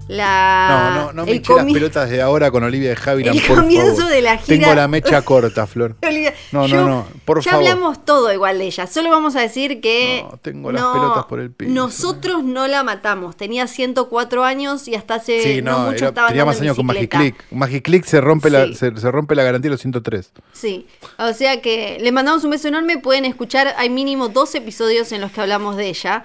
la. 0.07 0.91
No, 0.93 1.01
no, 1.07 1.13
no 1.13 1.25
me 1.25 1.31
eché 1.33 1.53
las 1.55 1.65
pelotas 1.65 2.09
de 2.09 2.21
ahora 2.21 2.51
con 2.51 2.63
Olivia 2.63 2.89
de 2.89 2.97
Havilland, 3.11 3.37
el 3.39 3.43
por 3.45 3.57
comienzo 3.59 3.95
favor. 3.97 4.11
de 4.11 4.21
la 4.21 4.37
gira- 4.37 4.45
Tengo 4.61 4.75
la 4.75 4.87
mecha 4.87 5.21
corta, 5.23 5.67
Flor. 5.67 5.95
No, 6.51 6.61
no, 6.61 6.67
yo- 6.67 6.87
no, 6.87 7.07
por 7.25 7.41
ya 7.43 7.51
favor. 7.51 7.67
hablamos 7.67 8.05
todo 8.05 8.31
igual 8.31 8.57
de 8.59 8.65
ella. 8.65 8.87
Solo 8.87 9.09
vamos 9.09 9.35
a 9.35 9.41
decir 9.41 9.81
que. 9.81 10.25
No, 10.29 10.37
tengo 10.37 10.71
las 10.71 10.81
pelotas 10.83 11.25
por 11.25 11.39
el 11.39 11.51
piso. 11.51 11.71
Nosotros 11.71 12.43
no 12.43 12.67
la 12.67 12.83
matamos. 12.83 13.35
Tenía 13.35 13.67
104 13.67 14.43
años 14.43 14.87
y 14.87 14.95
hasta 14.95 15.15
hace 15.15 15.41
Sí, 15.43 15.61
no, 15.61 15.71
no, 15.71 15.77
mucho 15.85 15.97
era- 15.97 16.07
estaba 16.09 16.27
tenía 16.29 16.45
más 16.45 16.59
años 16.61 16.75
con 16.75 16.87
bicicleta. 16.87 17.17
Magiclick. 17.17 17.51
Magiclick 17.51 18.05
se 18.05 18.21
rompe, 18.21 18.49
la, 18.49 18.67
se, 18.73 18.95
se 18.95 19.11
rompe 19.11 19.35
la 19.35 19.43
garantía 19.43 19.69
de 19.69 19.73
los 19.73 19.81
103. 19.81 20.31
Sí, 20.53 20.87
o 21.17 21.33
sea 21.33 21.61
que 21.61 21.97
le 21.99 22.11
mandamos 22.11 22.43
un 22.45 22.51
beso 22.51 22.67
enorme. 22.69 22.97
Pueden 22.97 23.25
escuchar, 23.25 23.73
hay 23.77 23.89
mínimo 23.89 24.29
dos 24.29 24.55
episodios 24.55 25.11
en 25.11 25.21
los 25.21 25.31
que 25.31 25.41
hablamos 25.41 25.75
de 25.75 25.87
ella. 25.89 26.23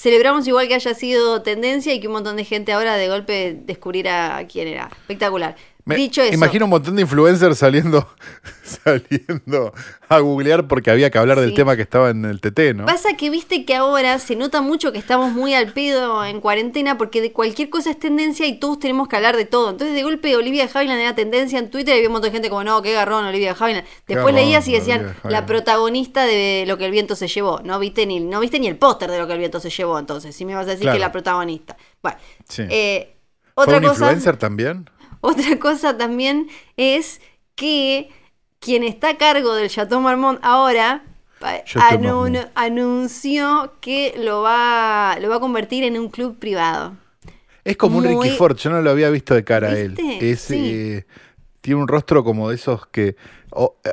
Celebramos 0.00 0.48
igual 0.48 0.66
que 0.66 0.72
haya 0.72 0.94
sido 0.94 1.42
tendencia 1.42 1.92
y 1.92 2.00
que 2.00 2.06
un 2.06 2.14
montón 2.14 2.36
de 2.36 2.46
gente 2.46 2.72
ahora 2.72 2.96
de 2.96 3.06
golpe 3.06 3.54
descubriera 3.66 4.42
quién 4.50 4.66
era. 4.66 4.88
Espectacular. 5.02 5.56
Me 5.90 5.96
Dicho 5.96 6.22
eso, 6.22 6.32
imagino 6.34 6.64
un 6.66 6.70
montón 6.70 6.96
de 6.96 7.02
influencers 7.02 7.58
saliendo, 7.58 8.08
saliendo 8.62 9.72
a 10.08 10.18
googlear 10.20 10.66
porque 10.68 10.90
había 10.90 11.10
que 11.10 11.18
hablar 11.18 11.38
del 11.40 11.54
tema 11.54 11.76
que 11.76 11.82
estaba 11.82 12.10
en 12.10 12.24
el 12.24 12.40
TT, 12.40 12.74
¿no? 12.74 12.86
pasa 12.86 13.16
que 13.16 13.30
viste 13.30 13.64
que 13.64 13.74
ahora 13.76 14.18
se 14.18 14.36
nota 14.36 14.60
mucho 14.60 14.92
que 14.92 14.98
estamos 14.98 15.32
muy 15.32 15.54
al 15.54 15.72
pedo 15.72 16.24
en 16.24 16.40
cuarentena 16.40 16.98
porque 16.98 17.20
de 17.20 17.32
cualquier 17.32 17.70
cosa 17.70 17.90
es 17.90 17.98
tendencia 17.98 18.46
y 18.46 18.58
todos 18.58 18.78
tenemos 18.78 19.08
que 19.08 19.16
hablar 19.16 19.36
de 19.36 19.44
todo. 19.44 19.70
Entonces 19.70 19.94
de 19.94 20.02
golpe 20.02 20.34
Olivia 20.36 20.66
de 20.66 20.70
Havilland 20.78 21.00
era 21.00 21.14
tendencia 21.14 21.58
en 21.58 21.70
Twitter 21.70 21.94
y 21.94 21.98
había 21.98 22.08
un 22.08 22.12
montón 22.14 22.30
de 22.30 22.32
gente 22.32 22.48
como, 22.50 22.64
no, 22.64 22.82
qué 22.82 22.92
garrón 22.92 23.24
Olivia 23.24 23.54
de 23.54 23.64
Havilland. 23.64 23.84
Después 24.06 24.16
garrón, 24.34 24.34
leías 24.34 24.66
y 24.68 24.72
decían, 24.72 25.14
de 25.22 25.30
la 25.30 25.46
protagonista 25.46 26.24
de 26.24 26.64
lo 26.66 26.78
que 26.78 26.86
el 26.86 26.90
viento 26.92 27.16
se 27.16 27.28
llevó. 27.28 27.60
No 27.64 27.78
viste 27.78 28.06
ni, 28.06 28.20
no 28.20 28.40
viste 28.40 28.58
ni 28.58 28.66
el 28.68 28.76
póster 28.76 29.10
de 29.10 29.18
lo 29.18 29.26
que 29.26 29.32
el 29.34 29.38
viento 29.38 29.60
se 29.60 29.70
llevó 29.70 29.98
entonces, 29.98 30.34
si 30.34 30.44
me 30.44 30.54
vas 30.54 30.66
a 30.66 30.70
decir 30.70 30.82
Claro. 30.82 30.96
que 30.96 31.00
la 31.00 31.12
protagonista. 31.12 31.76
Bueno, 32.02 32.18
Sí. 32.48 32.62
eh, 32.68 33.16
¿Fue 33.54 33.64
otra 33.64 33.76
un 33.78 33.82
cosa... 33.84 33.92
influencer 34.06 34.36
también? 34.36 34.88
Otra 35.32 35.58
cosa 35.58 35.96
también 35.96 36.48
es 36.76 37.20
que 37.54 38.08
quien 38.58 38.82
está 38.82 39.10
a 39.10 39.16
cargo 39.18 39.54
del 39.54 39.68
Chateau 39.70 40.00
Marmont 40.00 40.38
ahora 40.42 41.02
Marmont. 41.74 42.36
anunció 42.54 43.74
que 43.80 44.14
lo 44.18 44.42
va, 44.42 45.16
lo 45.20 45.28
va 45.28 45.36
a 45.36 45.40
convertir 45.40 45.84
en 45.84 45.98
un 45.98 46.08
club 46.08 46.38
privado. 46.38 46.96
Es 47.64 47.76
como 47.76 47.98
un 47.98 48.04
Ricky 48.04 48.30
Ford, 48.30 48.56
yo 48.56 48.70
no 48.70 48.80
lo 48.80 48.90
había 48.90 49.10
visto 49.10 49.34
de 49.34 49.44
cara 49.44 49.68
a 49.68 49.78
él. 49.78 49.92
¿Viste? 49.92 50.30
Es, 50.30 50.40
Sí. 50.40 50.70
eh, 50.72 51.04
tiene 51.60 51.80
un 51.80 51.88
rostro 51.88 52.24
como 52.24 52.48
de 52.48 52.54
esos 52.56 52.86
que. 52.86 53.16
eh, 53.84 53.90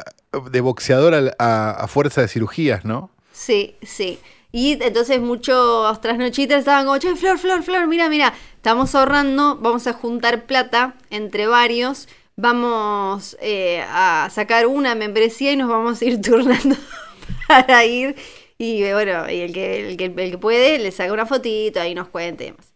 de 0.51 0.61
boxeador 0.61 1.33
a, 1.39 1.71
a 1.71 1.87
fuerza 1.87 2.21
de 2.21 2.27
cirugías, 2.27 2.85
¿no? 2.85 3.09
Sí, 3.31 3.75
sí. 3.81 4.19
Y 4.51 4.81
entonces 4.81 5.19
muchos 5.19 5.99
trasnochitas 6.01 6.59
estaban 6.59 6.85
como, 6.85 6.97
che, 6.97 7.15
Flor, 7.15 7.37
Flor, 7.37 7.63
Flor, 7.63 7.87
mira, 7.87 8.07
mira, 8.09 8.33
estamos 8.67 8.95
ahorrando, 8.95 9.57
vamos 9.61 9.87
a 9.87 9.93
juntar 9.93 10.45
plata 10.45 10.93
entre 11.09 11.47
varios, 11.47 12.09
vamos 12.35 13.37
eh, 13.39 13.81
a 13.87 14.27
sacar 14.29 14.67
una 14.67 14.93
membresía 14.93 15.53
y 15.53 15.55
nos 15.55 15.69
vamos 15.69 16.01
a 16.01 16.05
ir 16.05 16.19
turnando 16.21 16.75
para 17.47 17.85
ir. 17.85 18.17
Y 18.57 18.81
bueno, 18.91 19.31
y 19.31 19.39
el 19.39 19.53
que, 19.53 19.91
el 19.91 19.95
que, 19.95 20.05
el 20.07 20.31
que 20.31 20.37
puede 20.37 20.79
le 20.79 20.91
saca 20.91 21.13
una 21.13 21.25
fotito 21.25 21.81
y 21.85 21.95
nos 21.95 22.09
cuente 22.09 22.43
y 22.43 22.47
demás. 22.47 22.73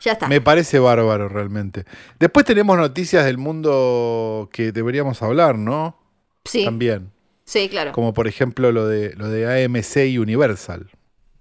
Ya 0.00 0.12
está. 0.12 0.26
Me 0.26 0.40
parece 0.40 0.78
bárbaro 0.78 1.28
realmente. 1.28 1.84
Después 2.18 2.46
tenemos 2.46 2.78
noticias 2.78 3.26
del 3.26 3.36
mundo 3.36 4.48
que 4.54 4.72
deberíamos 4.72 5.20
hablar, 5.20 5.58
¿no? 5.58 5.98
sí, 6.46 6.64
También. 6.64 7.12
sí, 7.44 7.68
claro. 7.68 7.92
Como 7.92 8.14
por 8.14 8.26
ejemplo 8.26 8.72
lo 8.72 8.88
de 8.88 9.14
lo 9.16 9.28
de 9.28 9.66
AMC 9.66 9.96
y 10.06 10.16
Universal. 10.16 10.90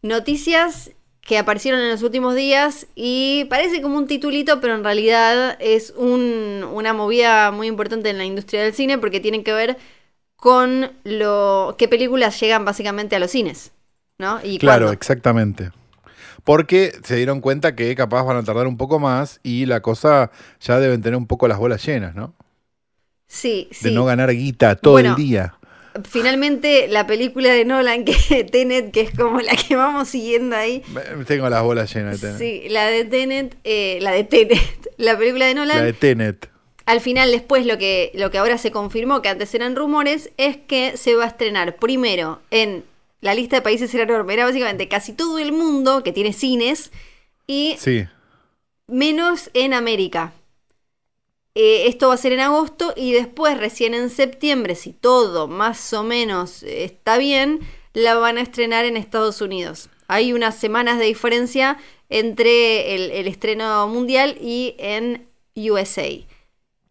Noticias 0.01 0.91
que 1.25 1.39
aparecieron 1.39 1.81
en 1.81 1.89
los 1.91 2.03
últimos 2.03 2.35
días 2.35 2.87
y 2.95 3.45
parece 3.49 3.81
como 3.83 3.97
un 3.97 4.07
titulito, 4.07 4.61
pero 4.61 4.75
en 4.75 4.85
realidad 4.85 5.57
es 5.59 5.93
un- 5.97 6.65
una 6.71 6.93
movida 6.93 7.51
muy 7.51 7.67
importante 7.67 8.11
en 8.11 8.19
la 8.19 8.25
industria 8.25 8.63
del 8.63 8.75
cine 8.75 8.99
porque 8.99 9.19
tienen 9.21 9.43
que 9.43 9.53
ver 9.53 9.77
con 10.37 10.91
lo 11.03 11.75
qué 11.79 11.87
películas 11.89 12.39
llegan 12.39 12.65
básicamente 12.65 13.15
a 13.15 13.19
los 13.19 13.31
cines, 13.31 13.73
¿no? 14.19 14.39
Y 14.43 14.59
Claro, 14.59 14.87
cuándo. 14.87 14.93
exactamente. 14.93 15.71
Porque 16.43 16.93
se 17.03 17.15
dieron 17.15 17.41
cuenta 17.41 17.75
que 17.75 17.95
capaz 17.95 18.23
van 18.23 18.37
a 18.37 18.43
tardar 18.43 18.67
un 18.67 18.77
poco 18.77 18.99
más 18.99 19.39
y 19.43 19.65
la 19.67 19.81
cosa 19.81 20.31
ya 20.61 20.79
deben 20.79 21.01
tener 21.01 21.17
un 21.17 21.27
poco 21.27 21.47
las 21.47 21.57
bolas 21.59 21.85
llenas, 21.85 22.15
¿no? 22.15 22.33
Sí, 23.27 23.67
De 23.71 23.89
sí. 23.89 23.95
no 23.95 24.05
ganar 24.05 24.31
guita 24.31 24.75
todo 24.75 24.93
Bueno, 24.93 25.11
el 25.11 25.15
día. 25.15 25.55
Finalmente 26.03 26.87
la 26.87 27.07
película 27.07 27.51
de 27.53 27.63
Nolan 27.65 28.03
que 28.05 28.43
Tenet, 28.51 28.91
que 28.91 29.01
es 29.01 29.11
como 29.11 29.39
la 29.39 29.55
que 29.55 29.75
vamos 29.75 30.09
siguiendo 30.09 30.55
ahí. 30.55 30.81
Tengo 31.27 31.49
las 31.49 31.63
bolas 31.63 31.93
llenas 31.93 32.19
de 32.21 32.27
Tenet. 32.33 32.39
Sí, 32.39 32.69
la 32.69 32.85
de 32.87 33.05
Tenet, 33.05 33.57
eh, 33.63 33.99
la 34.01 34.11
de 34.11 34.23
Tenet, 34.23 34.59
la 34.97 35.17
película 35.17 35.45
de 35.45 35.55
Nolan. 35.55 35.77
La 35.77 35.83
de 35.83 35.93
Tenet. 35.93 36.49
Al 36.85 37.01
final, 37.01 37.31
después, 37.31 37.65
lo 37.65 37.77
que, 37.79 38.11
lo 38.13 38.29
que 38.29 38.37
ahora 38.37 38.57
se 38.59 38.69
confirmó, 38.71 39.21
que 39.23 39.29
antes 39.29 39.55
eran 39.55 39.75
rumores, 39.75 40.29
es 40.37 40.57
que 40.57 40.97
se 40.97 41.15
va 41.15 41.23
a 41.23 41.27
estrenar 41.27 41.77
primero 41.77 42.41
en 42.51 42.83
la 43.21 43.33
lista 43.33 43.55
de 43.55 43.61
países 43.63 43.91
era 43.95 44.03
enorme. 44.03 44.33
Era 44.35 44.45
básicamente 44.45 44.87
casi 44.87 45.13
todo 45.13 45.39
el 45.39 45.51
mundo 45.51 46.03
que 46.03 46.11
tiene 46.11 46.31
cines 46.31 46.91
y 47.47 47.75
Sí. 47.79 48.05
menos 48.87 49.49
en 49.55 49.73
América. 49.73 50.33
Eh, 51.55 51.87
esto 51.87 52.09
va 52.09 52.15
a 52.15 52.17
ser 52.17 52.33
en 52.33 52.41
agosto 52.41 52.93
y 52.97 53.13
después, 53.13 53.57
recién 53.57 53.93
en 53.93 54.09
septiembre, 54.09 54.75
si 54.75 54.91
todo 54.91 55.47
más 55.47 55.93
o 55.93 56.03
menos 56.03 56.63
está 56.63 57.17
bien, 57.17 57.61
la 57.93 58.15
van 58.15 58.37
a 58.37 58.41
estrenar 58.41 58.83
en 58.85 58.97
Estados 58.97 59.39
Unidos. 59.41 59.89
Hay 60.07 60.33
unas 60.33 60.55
semanas 60.57 60.99
de 60.99 61.05
diferencia 61.05 61.77
entre 62.09 62.93
el, 62.95 63.09
el 63.11 63.27
estreno 63.27 63.87
mundial 63.87 64.37
y 64.41 64.75
en 64.77 65.27
USA. 65.55 66.07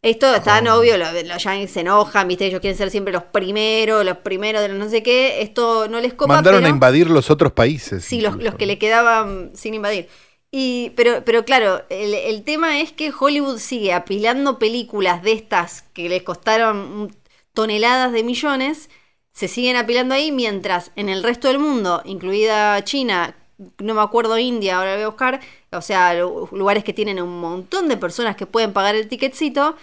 Esto 0.03 0.27
está 0.35 0.43
tan 0.43 0.69
obvio, 0.69 0.99
lo- 0.99 1.13
los 1.13 1.43
yankees 1.45 1.71
se 1.71 1.81
enojan, 1.81 2.29
¿viste? 2.29 2.47
Ellos 2.47 2.61
quieren 2.61 2.77
ser 2.77 2.91
siempre 2.91 3.13
los 3.13 3.23
primeros, 3.25 4.05
los 4.05 4.19
primeros 4.19 4.61
de 4.61 4.69
los 4.69 4.79
no 4.79 4.89
sé 4.91 5.03
qué. 5.03 5.41
Esto 5.41 5.89
no 5.89 6.01
les 6.01 6.13
copa, 6.13 6.35
Mandaron 6.35 6.65
a 6.65 6.69
invadir 6.69 7.09
los 7.09 7.31
otros 7.31 7.53
países. 7.53 8.05
Sí, 8.05 8.21
los, 8.21 8.37
los 8.43 8.55
que 8.55 8.67
le 8.67 8.79
quedaban 8.79 9.53
sin 9.55 9.73
invadir. 9.75 10.09
Y, 10.57 10.91
pero, 10.97 11.25
pero 11.25 11.45
claro, 11.45 11.83
el, 11.91 12.15
el 12.15 12.45
tema 12.45 12.79
es 12.81 12.93
que 12.93 13.13
Hollywood 13.19 13.59
sigue 13.59 13.93
apilando 13.93 14.59
películas 14.61 15.21
de 15.23 15.33
estas 15.33 15.83
que 15.93 16.09
les 16.09 16.23
costaron 16.23 17.13
toneladas 17.55 18.13
de 18.13 18.23
millones, 18.23 18.89
se 19.33 19.49
siguen 19.49 19.75
apilando 19.77 20.15
ahí, 20.15 20.31
mientras 20.31 20.93
en 20.95 21.09
el 21.09 21.25
resto 21.25 21.49
del 21.49 21.59
mundo, 21.59 22.03
incluida 22.05 22.83
China, 22.85 23.35
no 23.79 23.95
me 23.95 24.01
acuerdo 24.03 24.39
India, 24.39 24.79
ahora 24.79 24.95
voy 24.95 25.03
a 25.03 25.09
buscar, 25.09 25.41
o 25.73 25.81
sea, 25.83 26.15
lu- 26.15 26.49
lugares 26.53 26.85
que 26.85 26.93
tienen 26.93 27.21
un 27.21 27.41
montón 27.41 27.89
de 27.89 27.97
personas 27.97 28.37
que 28.37 28.47
pueden 28.47 28.73
pagar 28.73 28.95
el 28.95 29.09
ticketcito, 29.09 29.77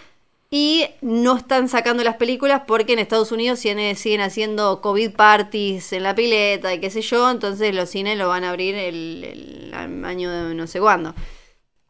y 0.54 0.84
no 1.00 1.38
están 1.38 1.66
sacando 1.70 2.04
las 2.04 2.16
películas 2.16 2.62
porque 2.66 2.92
en 2.92 2.98
Estados 2.98 3.32
Unidos 3.32 3.58
siguen, 3.58 4.20
haciendo 4.20 4.82
COVID 4.82 5.12
parties 5.12 5.94
en 5.94 6.02
la 6.02 6.14
pileta 6.14 6.74
y 6.74 6.78
qué 6.78 6.90
sé 6.90 7.00
yo. 7.00 7.30
Entonces 7.30 7.74
los 7.74 7.88
cines 7.88 8.18
lo 8.18 8.28
van 8.28 8.44
a 8.44 8.50
abrir 8.50 8.74
el, 8.74 9.24
el 9.72 10.04
año 10.04 10.30
de 10.30 10.54
no 10.54 10.66
sé 10.66 10.78
cuándo. 10.78 11.14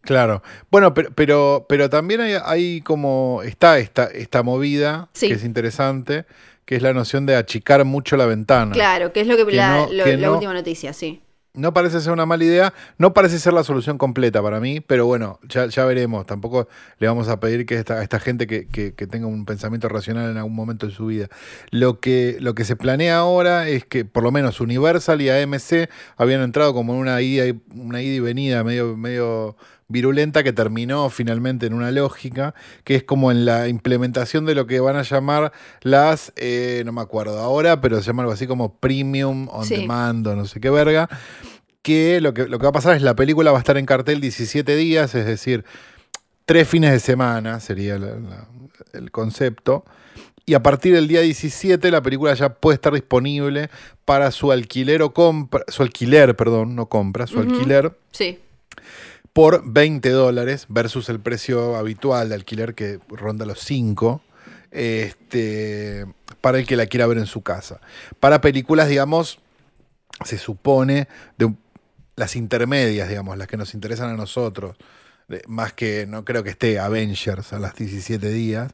Claro. 0.01 0.43
Bueno, 0.71 0.95
pero, 0.95 1.11
pero, 1.13 1.67
pero 1.69 1.91
también 1.91 2.21
hay, 2.21 2.35
hay 2.45 2.81
como. 2.83 3.43
Está 3.45 3.79
esta, 3.79 4.05
esta 4.05 4.43
movida 4.45 5.09
Sí. 5.13 5.27
que 5.29 5.35
es 5.35 5.45
interesante, 5.45 6.25
que 6.65 6.77
es 6.77 6.83
la 6.83 6.93
noción 6.93 7.27
de 7.27 7.35
achicar 7.35 7.85
mucho 7.85 8.17
la 8.17 8.27
ventana. 8.27 8.73
Claro, 8.73 9.13
que 9.13 9.23
es 9.23 9.27
lo 9.27 9.37
que, 9.37 9.45
Que 9.45 9.53
la, 9.57 9.77
no- 9.87 9.93
lo- 9.93 10.05
que 10.05 10.17
la 10.17 10.27
no- 10.29 10.35
última 10.35 10.55
noticia, 10.55 10.93
sí. 10.93 11.21
No 11.55 11.75
parece 11.75 12.01
ser 12.01 12.13
una 12.15 12.25
mala 12.25 12.45
idea, 12.45 12.73
no 12.97 13.13
parece 13.13 13.39
ser 13.39 13.53
la 13.53 13.63
solución 13.63 13.99
completa 13.99 14.43
para 14.43 14.59
mí, 14.59 14.81
pero 14.81 15.05
bueno, 15.05 15.39
ya, 15.47 15.67
ya 15.67 15.85
veremos. 15.85 16.25
Tampoco 16.25 16.67
le 16.99 17.07
vamos 17.07 17.29
a 17.29 17.41
pedir 17.41 17.67
que 17.67 17.75
esta, 17.75 17.95
a 17.99 18.03
esta 18.03 18.19
gente 18.21 18.47
que, 18.47 18.67
que- 18.69 18.95
que 18.95 19.07
tenga 19.07 19.27
un 19.27 19.45
pensamiento 19.45 19.89
racional 19.91 20.31
en 20.31 20.39
algún 20.39 20.55
momento 20.55 20.87
de 20.87 20.93
su 20.95 21.05
vida. 21.07 21.29
Lo 21.71 22.01
que, 22.01 22.39
lo 22.41 22.55
que 22.55 22.65
se 22.65 22.75
planea 22.75 23.19
ahora 23.19 23.69
es 23.69 23.85
que 23.85 24.07
por 24.07 24.23
lo 24.23 24.33
menos 24.33 24.61
Universal 24.63 25.21
y 25.21 25.29
AMC 25.29 25.91
habían 26.17 26.41
entrado 26.41 26.73
como 26.73 26.95
en 26.95 27.01
una 27.01 27.21
ida 27.21 27.47
y, 27.47 27.61
una 27.75 28.01
ida 28.01 28.15
y 28.15 28.21
venida 28.21 28.65
medio, 28.65 28.97
medio 28.97 29.55
virulenta 29.93 30.43
que 30.43 30.53
terminó 30.53 31.09
finalmente 31.11 31.67
en 31.67 31.75
una 31.75 31.91
lógica, 31.93 32.55
que 32.85 32.97
es 32.97 33.05
como 33.05 33.31
en 33.31 33.45
la 33.45 33.69
implementación 33.69 34.45
de 34.47 34.55
lo 34.55 34.67
que 34.67 34.81
van 34.81 34.97
a 34.97 35.03
llamar 35.03 35.53
las, 35.83 36.33
eh, 36.37 36.83
no 36.85 36.93
me 36.93 37.01
acuerdo 37.03 37.39
ahora, 37.39 37.81
pero 37.81 37.99
se 38.01 38.07
llama 38.07 38.23
algo 38.23 38.33
así 38.33 38.47
como 38.47 38.75
Premium 38.79 39.49
On 39.51 39.65
Sí. 39.65 39.77
Demand 39.77 40.27
o 40.27 40.35
no 40.35 40.47
sé 40.47 40.59
qué 40.61 40.71
verga, 40.71 41.09
que 41.83 42.21
lo, 42.21 42.33
que 42.35 42.47
lo 42.49 42.59
que 42.59 42.63
va 42.65 42.71
a 42.71 42.73
pasar 42.73 42.97
es 42.97 43.03
la 43.03 43.15
película 43.15 43.51
va 43.53 43.59
a 43.59 43.61
estar 43.61 43.77
en 43.77 43.87
cartel 43.87 44.21
17 44.21 44.75
días, 44.77 45.15
es 45.15 45.27
decir, 45.27 45.65
tres 46.47 46.67
fines 46.69 46.91
de 46.93 47.01
semana 47.01 47.61
sería 47.61 47.99
la- 47.99 48.17
la- 48.19 48.49
el 48.95 49.11
concepto. 49.11 49.85
Y 50.45 50.55
a 50.55 50.63
partir 50.63 50.93
del 50.93 51.07
día 51.07 51.21
17 51.21 51.91
la 51.93 52.03
película 52.03 52.35
ya 52.35 52.55
puede 52.55 52.75
estar 52.75 52.93
disponible 52.93 53.71
para 54.05 54.33
su 54.33 54.51
alquiler 54.51 55.01
o 55.03 55.15
compra, 55.15 55.63
su 55.69 55.83
alquiler, 55.85 56.35
perdón, 56.35 56.75
no 56.75 56.87
compra, 56.87 57.29
su 57.29 57.39
alquiler 57.39 57.97
Sí. 58.11 58.41
Por 59.33 59.63
20 59.65 60.11
dólares 60.11 60.67
versus 60.69 61.09
el 61.09 61.21
precio 61.21 61.77
habitual 61.77 62.29
de 62.29 62.35
alquiler 62.35 62.75
que 62.75 62.99
ronda 63.09 63.47
los 63.47 63.61
5 63.61 64.23
este, 64.71 66.07
para 66.41 66.59
el 66.59 66.67
que 66.67 66.77
la 66.77 66.87
quiera 66.87 67.07
ver 67.07 67.19
en 67.19 67.27
su 67.27 67.43
casa. 67.43 67.81
Para 68.21 68.41
películas, 68.41 68.89
digamos, 68.89 69.39
se 70.25 70.39
supone, 70.39 71.09
de 71.39 71.47
un- 71.47 71.59
las 72.17 72.37
intermedias, 72.37 73.09
digamos, 73.09 73.39
las 73.39 73.49
que 73.49 73.57
nos 73.57 73.75
interesan 73.75 74.11
a 74.11 74.17
nosotros. 74.17 74.77
Más 75.47 75.73
que 75.73 76.05
no 76.07 76.25
creo 76.27 76.43
que 76.43 76.51
esté 76.51 76.79
Avengers 76.79 77.55
a 77.55 77.59
las 77.59 77.75
17 77.75 78.29
días, 78.29 78.73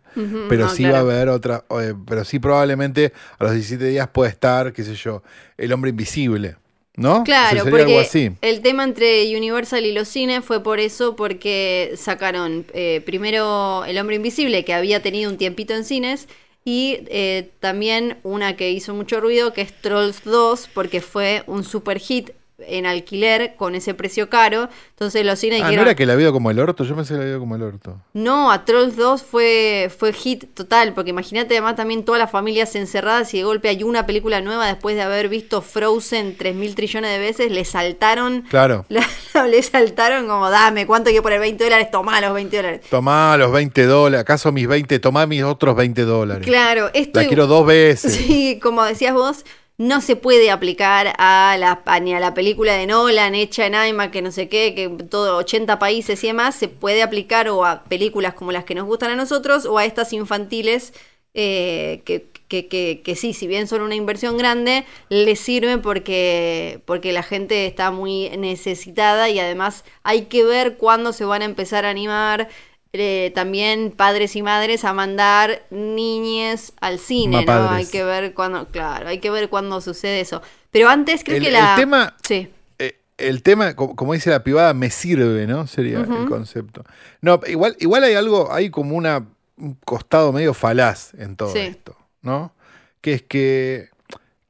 pero 0.48 0.64
no, 0.64 0.70
sí 0.70 0.82
claro. 0.82 0.92
va 0.94 0.98
a 0.98 1.14
haber 1.14 1.28
otra, 1.28 1.64
eh, 1.80 1.94
pero 2.06 2.24
sí 2.24 2.40
probablemente 2.40 3.12
a 3.38 3.44
los 3.44 3.52
17 3.52 3.84
días 3.84 4.08
puede 4.08 4.30
estar, 4.30 4.72
qué 4.72 4.82
sé 4.82 4.94
yo, 4.96 5.22
el 5.56 5.72
hombre 5.72 5.90
invisible, 5.90 6.56
¿no? 6.99 7.25
Claro, 7.25 7.61
O 7.61 7.62
sea, 7.62 7.71
porque 7.71 7.99
así. 8.00 8.33
el 8.43 8.61
tema 8.61 8.85
entre 8.85 9.35
Universal 9.37 9.87
y 9.87 9.93
los 9.93 10.09
cines 10.09 10.45
fue 10.45 10.62
por 10.62 10.81
eso, 10.81 11.17
porque 11.17 11.95
sacaron 11.97 12.67
eh, 12.75 13.02
primero 13.07 13.85
El 13.87 13.99
Hombre 13.99 14.17
Invisible, 14.17 14.64
que 14.64 14.75
había 14.75 15.00
tenido 15.00 15.31
un 15.31 15.38
tiempito 15.38 15.75
en 15.75 15.85
cines, 15.85 16.28
y 16.64 16.99
eh, 17.07 17.50
también 17.61 18.19
una 18.25 18.57
que 18.57 18.71
hizo 18.71 18.93
mucho 18.95 19.21
ruido, 19.21 19.52
que 19.55 19.62
es 19.62 19.73
Trolls 19.81 20.23
2, 20.25 20.69
porque 20.75 21.00
fue 21.00 21.45
un 21.47 21.64
super 21.64 21.99
hit 21.99 22.31
en 22.66 22.86
alquiler 22.86 23.54
con 23.56 23.74
ese 23.74 23.94
precio 23.94 24.28
caro. 24.28 24.68
Entonces 24.90 25.24
los 25.24 25.38
cines 25.38 25.60
Ah, 25.60 25.64
¿no 25.64 25.68
dijeron... 25.70 25.86
era 25.86 25.94
que 25.94 26.06
la 26.06 26.14
vio 26.16 26.32
como 26.32 26.50
el 26.50 26.58
orto? 26.58 26.84
Yo 26.84 26.94
pensé 26.96 27.14
que 27.14 27.20
la 27.20 27.26
vio 27.26 27.38
como 27.38 27.54
el 27.56 27.62
orto. 27.62 28.00
No, 28.14 28.50
a 28.50 28.64
Trolls 28.64 28.96
2 28.96 29.22
fue, 29.22 29.90
fue 29.96 30.12
hit 30.12 30.54
total, 30.54 30.92
porque 30.92 31.10
imagínate 31.10 31.54
además 31.54 31.76
también 31.76 32.04
todas 32.04 32.18
las 32.18 32.30
familias 32.30 32.74
encerradas 32.74 33.32
y 33.34 33.38
de 33.38 33.44
golpe 33.44 33.68
hay 33.68 33.82
una 33.82 34.06
película 34.06 34.40
nueva 34.40 34.66
después 34.66 34.96
de 34.96 35.02
haber 35.02 35.28
visto 35.28 35.62
Frozen 35.62 36.36
3 36.36 36.54
mil 36.56 36.74
trillones 36.74 37.10
de 37.12 37.18
veces, 37.18 37.52
le 37.52 37.64
saltaron, 37.64 38.42
Claro. 38.50 38.84
le 39.48 39.62
saltaron 39.62 40.26
como, 40.26 40.50
dame, 40.50 40.86
¿cuánto 40.86 41.10
hay 41.10 41.14
que 41.14 41.22
poner 41.22 41.40
20 41.40 41.62
dólares? 41.62 41.90
Tomá 41.90 42.20
los 42.20 42.34
20 42.34 42.56
dólares. 42.56 42.80
Tomá 42.90 43.36
los 43.36 43.52
20 43.52 43.86
dólares, 43.86 44.22
¿acaso 44.22 44.50
mis 44.52 44.66
20? 44.66 44.98
Tomá 44.98 45.26
mis 45.26 45.42
otros 45.44 45.76
20 45.76 46.02
dólares. 46.02 46.44
Claro, 46.46 46.90
esto... 46.92 47.20
La 47.20 47.26
quiero 47.28 47.46
dos 47.46 47.66
veces. 47.66 48.16
Sí, 48.28 48.58
como 48.60 48.84
decías 48.84 49.14
vos, 49.14 49.44
no 49.78 50.00
se 50.00 50.16
puede 50.16 50.50
aplicar 50.50 51.14
a 51.18 51.56
la, 51.58 52.00
ni 52.00 52.12
a 52.12 52.18
la 52.18 52.35
película 52.35 52.75
de 52.75 52.87
Nolan 52.87 53.37
hecha 53.37 53.64
en 53.66 53.75
IMAX, 53.75 54.12
que 54.12 54.23
no 54.23 54.32
sé 54.32 54.49
qué, 54.49 54.75
que 54.75 54.88
todo 55.04 55.37
80 55.37 55.78
países 55.78 56.23
y 56.25 56.26
demás, 56.26 56.56
se 56.56 56.66
puede 56.66 57.02
aplicar 57.02 57.49
o 57.49 57.64
a 57.64 57.85
películas 57.85 58.35
como 58.35 58.50
las 58.50 58.64
que 58.64 58.75
nos 58.75 58.87
gustan 58.87 59.12
a 59.12 59.16
nosotros 59.16 59.66
o 59.66 59.78
a 59.78 59.85
estas 59.85 60.12
infantiles 60.12 60.92
eh, 61.35 62.02
que, 62.04 62.26
que, 62.49 62.66
que, 62.66 63.02
que 63.04 63.14
sí, 63.14 63.32
si 63.35 63.47
bien 63.47 63.68
son 63.68 63.82
una 63.82 63.94
inversión 63.94 64.37
grande, 64.37 64.85
les 65.11 65.38
sirve 65.38 65.78
porque, 65.78 66.80
porque 66.85 67.12
la 67.12 67.23
gente 67.23 67.66
está 67.66 67.92
muy 67.92 68.30
necesitada 68.30 69.28
y 69.28 69.38
además 69.38 69.85
hay 70.02 70.23
que 70.23 70.42
ver 70.44 70.76
cuándo 70.76 71.12
se 71.12 71.25
van 71.25 71.42
a 71.42 71.44
empezar 71.44 71.85
a 71.85 71.90
animar 71.90 72.49
eh, 72.92 73.33
también 73.35 73.90
padres 73.90 74.35
y 74.37 74.42
madres 74.42 74.85
a 74.85 74.92
mandar 74.92 75.62
niñes 75.71 76.73
al 76.80 76.99
cine, 76.99 77.45
¿no? 77.45 77.71
Hay 77.71 77.87
que 77.87 78.02
ver 78.04 78.33
cuándo, 78.35 78.66
claro, 78.68 79.09
hay 79.09 79.18
que 79.18 79.30
ver 79.30 79.49
cuándo 79.49 79.80
sucede 79.80 80.21
eso. 80.21 80.40
Pero 80.71 80.88
antes 80.88 81.23
creo 81.25 81.37
El- 81.37 81.42
que 81.45 81.50
la... 81.50 81.75
el 81.75 81.80
tema- 81.80 82.16
Sí. 82.26 82.49
Eh, 82.78 82.99
el 83.18 83.42
tema, 83.42 83.75
co- 83.75 83.95
como 83.97 84.12
dice 84.14 84.30
la 84.30 84.42
privada, 84.42 84.73
me 84.75 84.90
sirve, 84.90 85.47
¿no? 85.47 85.66
Sería 85.66 85.99
el 86.00 86.26
concepto. 86.28 86.85
No, 87.21 87.40
igual, 87.47 87.76
igual 87.80 88.04
hay 88.04 88.14
algo, 88.14 88.52
hay 88.52 88.71
como 88.71 88.97
una, 88.97 89.26
un 89.57 89.75
costado 89.85 90.33
medio 90.33 90.54
falaz 90.54 91.12
en 91.14 91.37
todo 91.37 91.52
Sí. 91.52 91.59
esto, 91.61 91.97
¿no? 92.23 92.52
Que 93.00 93.12
es 93.14 93.23
que, 93.23 93.90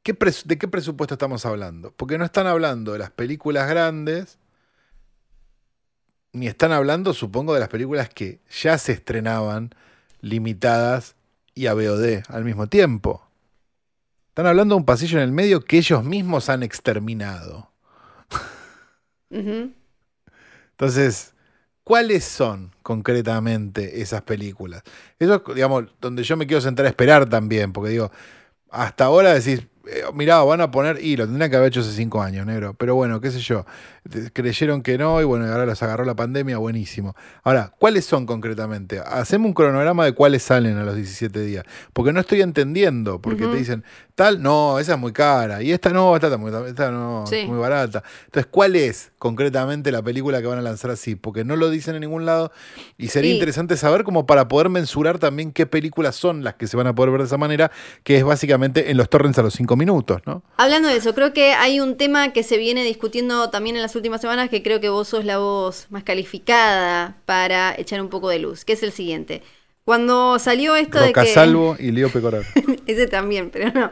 ¿qué 0.03 0.19
pres- 0.19 0.45
¿de 0.45 0.59
qué 0.59 0.69
presupuesto 0.69 1.15
estamos 1.15 1.45
hablando? 1.45 1.93
Porque 1.97 2.19
no 2.19 2.25
están 2.25 2.47
hablando 2.47 2.93
de 2.93 2.99
las 3.01 3.11
películas 3.11 3.69
grandes, 3.69 4.39
ni 6.33 6.47
están 6.47 6.73
hablando, 6.73 7.15
supongo, 7.15 7.55
de 7.55 7.61
las 7.61 7.69
películas 7.69 8.09
que 8.09 8.41
ya 8.51 8.79
se 8.79 8.93
estrenaban 8.93 9.75
limitadas 10.21 11.15
y 11.55 11.67
a 11.67 11.75
VOD 11.75 12.23
al 12.29 12.45
mismo 12.45 12.69
tiempo. 12.69 13.23
Están 14.29 14.47
hablando 14.47 14.75
de 14.75 14.79
un 14.81 14.87
pasillo 14.87 15.19
en 15.19 15.25
el 15.25 15.33
medio 15.33 15.65
que 15.65 15.79
ellos 15.79 16.05
mismos 16.05 16.49
han 16.49 16.63
exterminado. 16.63 17.73
Entonces, 20.71 21.35
¿cuáles 21.83 22.25
son 22.25 22.73
concretamente 22.83 24.01
esas 24.01 24.23
películas? 24.23 24.83
Eso 25.19 25.35
es, 25.35 25.55
digamos, 25.55 25.87
donde 26.01 26.23
yo 26.23 26.37
me 26.37 26.47
quiero 26.47 26.61
sentar 26.61 26.87
a 26.87 26.89
esperar 26.89 27.29
también, 27.29 27.73
porque 27.73 27.91
digo, 27.91 28.13
hasta 28.71 29.07
ahora 29.07 29.35
decís, 29.35 29.67
eh, 29.91 30.03
mirá, 30.15 30.43
van 30.43 30.61
a 30.61 30.71
poner, 30.71 30.99
y 31.03 31.17
lo 31.17 31.25
tendrían 31.27 31.51
que 31.51 31.57
haber 31.57 31.69
hecho 31.69 31.81
hace 31.81 31.93
cinco 31.93 32.21
años, 32.23 32.45
negro, 32.47 32.75
pero 32.75 32.95
bueno, 32.95 33.21
qué 33.21 33.31
sé 33.31 33.41
yo, 33.41 33.65
creyeron 34.33 34.83
que 34.83 34.99
no, 34.99 35.21
y 35.21 35.25
bueno, 35.25 35.47
ahora 35.47 35.67
los 35.67 35.83
agarró 35.83 36.05
la 36.05 36.15
pandemia, 36.15 36.59
buenísimo. 36.59 37.15
Ahora, 37.43 37.73
¿cuáles 37.79 38.05
son 38.05 38.27
concretamente? 38.27 39.01
Hacemos 39.01 39.47
un 39.49 39.55
cronograma 39.55 40.05
de 40.05 40.13
cuáles 40.13 40.43
salen 40.43 40.77
a 40.79 40.85
los 40.85 40.95
17 40.97 41.41
días, 41.41 41.65
porque 41.93 42.13
no 42.13 42.21
estoy 42.21 42.43
entendiendo, 42.43 43.21
porque 43.21 43.47
te 43.47 43.57
dicen, 43.57 43.85
tal, 44.15 44.43
no, 44.43 44.79
esa 44.79 44.95
es 44.95 44.99
muy 44.99 45.13
cara, 45.13 45.63
y 45.63 45.73
esta 45.73 45.91
no, 45.91 46.15
esta, 46.17 46.37
muy, 46.37 46.53
esta 46.67 46.91
no, 46.91 47.25
Sí. 47.27 47.37
es 47.37 47.49
muy 47.49 47.59
barata. 47.59 48.03
Entonces, 48.27 48.49
¿cuál 48.51 48.77
es 48.77 49.13
concretamente 49.19 49.91
la 49.93 50.03
película 50.03 50.41
que 50.41 50.47
van 50.47 50.59
a 50.59 50.63
lanzar 50.63 50.91
así? 50.91 51.15
Porque 51.15 51.45
no 51.45 51.57
lo 51.57 51.71
dicen 51.71 51.95
en 51.95 52.01
ningún 52.03 52.27
lado 52.27 52.53
y 52.97 53.09
sería 53.09 53.33
interesante 53.33 53.77
saber 53.77 54.05
como 54.05 54.27
para 54.27 54.49
poder 54.49 54.69
mensurar 54.69 55.19
también 55.19 55.53
qué 55.53 55.67
películas 55.67 56.17
son 56.17 56.45
las 56.45 56.55
que 56.55 56.67
se 56.67 56.77
van 56.77 56.87
a 56.87 56.95
poder 56.95 57.11
ver 57.13 57.21
de 57.21 57.27
esa 57.27 57.37
manera, 57.39 57.71
que 58.03 58.17
es 58.19 58.25
básicamente 58.25 58.91
en 58.91 58.97
los 58.97 59.09
torrents 59.09 59.39
a 59.39 59.43
los 59.43 59.55
cinco 59.55 59.77
minutos, 59.79 60.21
¿no? 60.27 60.43
Hablando 60.59 60.89
de 60.89 60.97
eso, 60.97 61.15
creo 61.15 61.33
que 61.33 61.53
hay 61.55 61.81
un 61.81 61.97
tema 61.97 62.33
que 62.35 62.43
se 62.43 62.59
viene 62.59 62.85
discutiendo 62.85 63.49
también 63.51 63.77
en 63.77 63.83
las 63.83 63.97
últimas 63.97 64.21
semanas 64.21 64.51
que 64.51 64.63
creo 64.63 64.81
que 64.81 64.89
vos 64.91 65.09
sos 65.09 65.25
la 65.25 65.39
voz 65.39 65.87
más 65.91 66.03
calificada 66.05 67.17
para 67.25 67.75
echar 67.79 68.01
un 68.03 68.09
poco 68.09 68.29
de 68.29 68.39
luz, 68.39 68.65
que 68.65 68.75
es 68.75 68.83
el 68.83 68.93
siguiente. 68.93 69.43
Cuando 69.85 70.39
salió 70.39 70.77
esto 70.77 70.99
Roca 70.99 71.23
de 71.23 71.29
que... 71.29 71.33
Salvo 71.35 71.77
y 71.79 71.93
Leo 71.93 72.11
Pecorar. 72.11 72.43
Ese 72.87 73.07
también, 73.07 73.51
pero 73.51 73.71
no. 73.73 73.91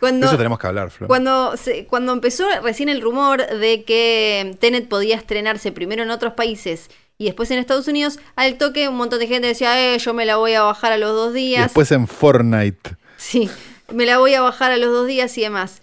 Cuando, 0.00 0.26
Eso 0.26 0.36
tenemos 0.36 0.58
que 0.58 0.66
hablar, 0.66 0.90
Flor. 0.90 1.08
Cuando, 1.08 1.56
se- 1.56 1.86
cuando 1.86 2.12
empezó 2.12 2.44
recién 2.62 2.88
el 2.88 3.00
rumor 3.00 3.46
de 3.46 3.84
que 3.84 4.56
Tenet 4.60 4.88
podía 4.88 5.16
estrenarse 5.16 5.72
primero 5.72 6.02
en 6.02 6.10
otros 6.10 6.34
países 6.34 6.90
y 7.18 7.24
después 7.26 7.50
en 7.50 7.58
Estados 7.58 7.88
Unidos, 7.88 8.18
al 8.34 8.58
toque 8.58 8.88
un 8.90 8.96
montón 8.96 9.18
de 9.20 9.26
gente 9.26 9.48
decía, 9.48 9.94
eh, 9.94 9.98
yo 9.98 10.12
me 10.12 10.26
la 10.26 10.36
voy 10.36 10.52
a 10.52 10.62
bajar 10.62 10.92
a 10.92 10.98
los 10.98 11.12
dos 11.12 11.30
Y 11.32 11.38
días. 11.40 11.64
después 11.64 11.90
en 11.92 12.06
Fortnite. 12.06 12.96
Sí, 13.16 13.48
me 13.92 14.06
la 14.06 14.18
voy 14.18 14.34
a 14.34 14.40
bajar 14.40 14.72
a 14.72 14.76
los 14.76 14.92
dos 14.92 15.06
días 15.06 15.36
y 15.38 15.42
demás. 15.42 15.82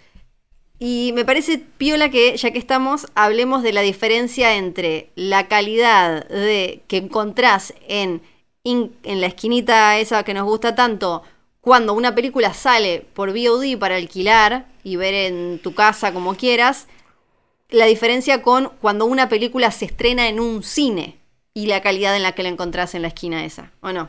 Y 0.78 1.12
me 1.14 1.24
parece 1.24 1.58
piola 1.58 2.10
que, 2.10 2.36
ya 2.36 2.50
que 2.50 2.58
estamos, 2.58 3.06
hablemos 3.14 3.62
de 3.62 3.72
la 3.72 3.80
diferencia 3.80 4.56
entre 4.56 5.10
la 5.14 5.48
calidad 5.48 6.28
de 6.28 6.82
que 6.88 6.98
encontrás 6.98 7.74
en, 7.88 8.22
en 8.64 9.20
la 9.20 9.26
esquinita 9.26 9.98
esa 9.98 10.24
que 10.24 10.34
nos 10.34 10.44
gusta 10.44 10.74
tanto, 10.74 11.22
cuando 11.60 11.94
una 11.94 12.14
película 12.14 12.52
sale 12.52 13.06
por 13.14 13.32
VOD 13.32 13.78
para 13.78 13.96
alquilar 13.96 14.66
y 14.82 14.96
ver 14.96 15.14
en 15.14 15.58
tu 15.60 15.74
casa 15.74 16.12
como 16.12 16.34
quieras, 16.34 16.88
la 17.70 17.86
diferencia 17.86 18.42
con 18.42 18.70
cuando 18.80 19.06
una 19.06 19.28
película 19.28 19.70
se 19.70 19.86
estrena 19.86 20.28
en 20.28 20.40
un 20.40 20.62
cine 20.62 21.18
y 21.54 21.66
la 21.66 21.80
calidad 21.80 22.16
en 22.16 22.22
la 22.22 22.32
que 22.32 22.42
la 22.42 22.50
encontrás 22.50 22.94
en 22.94 23.02
la 23.02 23.08
esquina 23.08 23.44
esa, 23.44 23.72
¿o 23.80 23.92
no? 23.92 24.08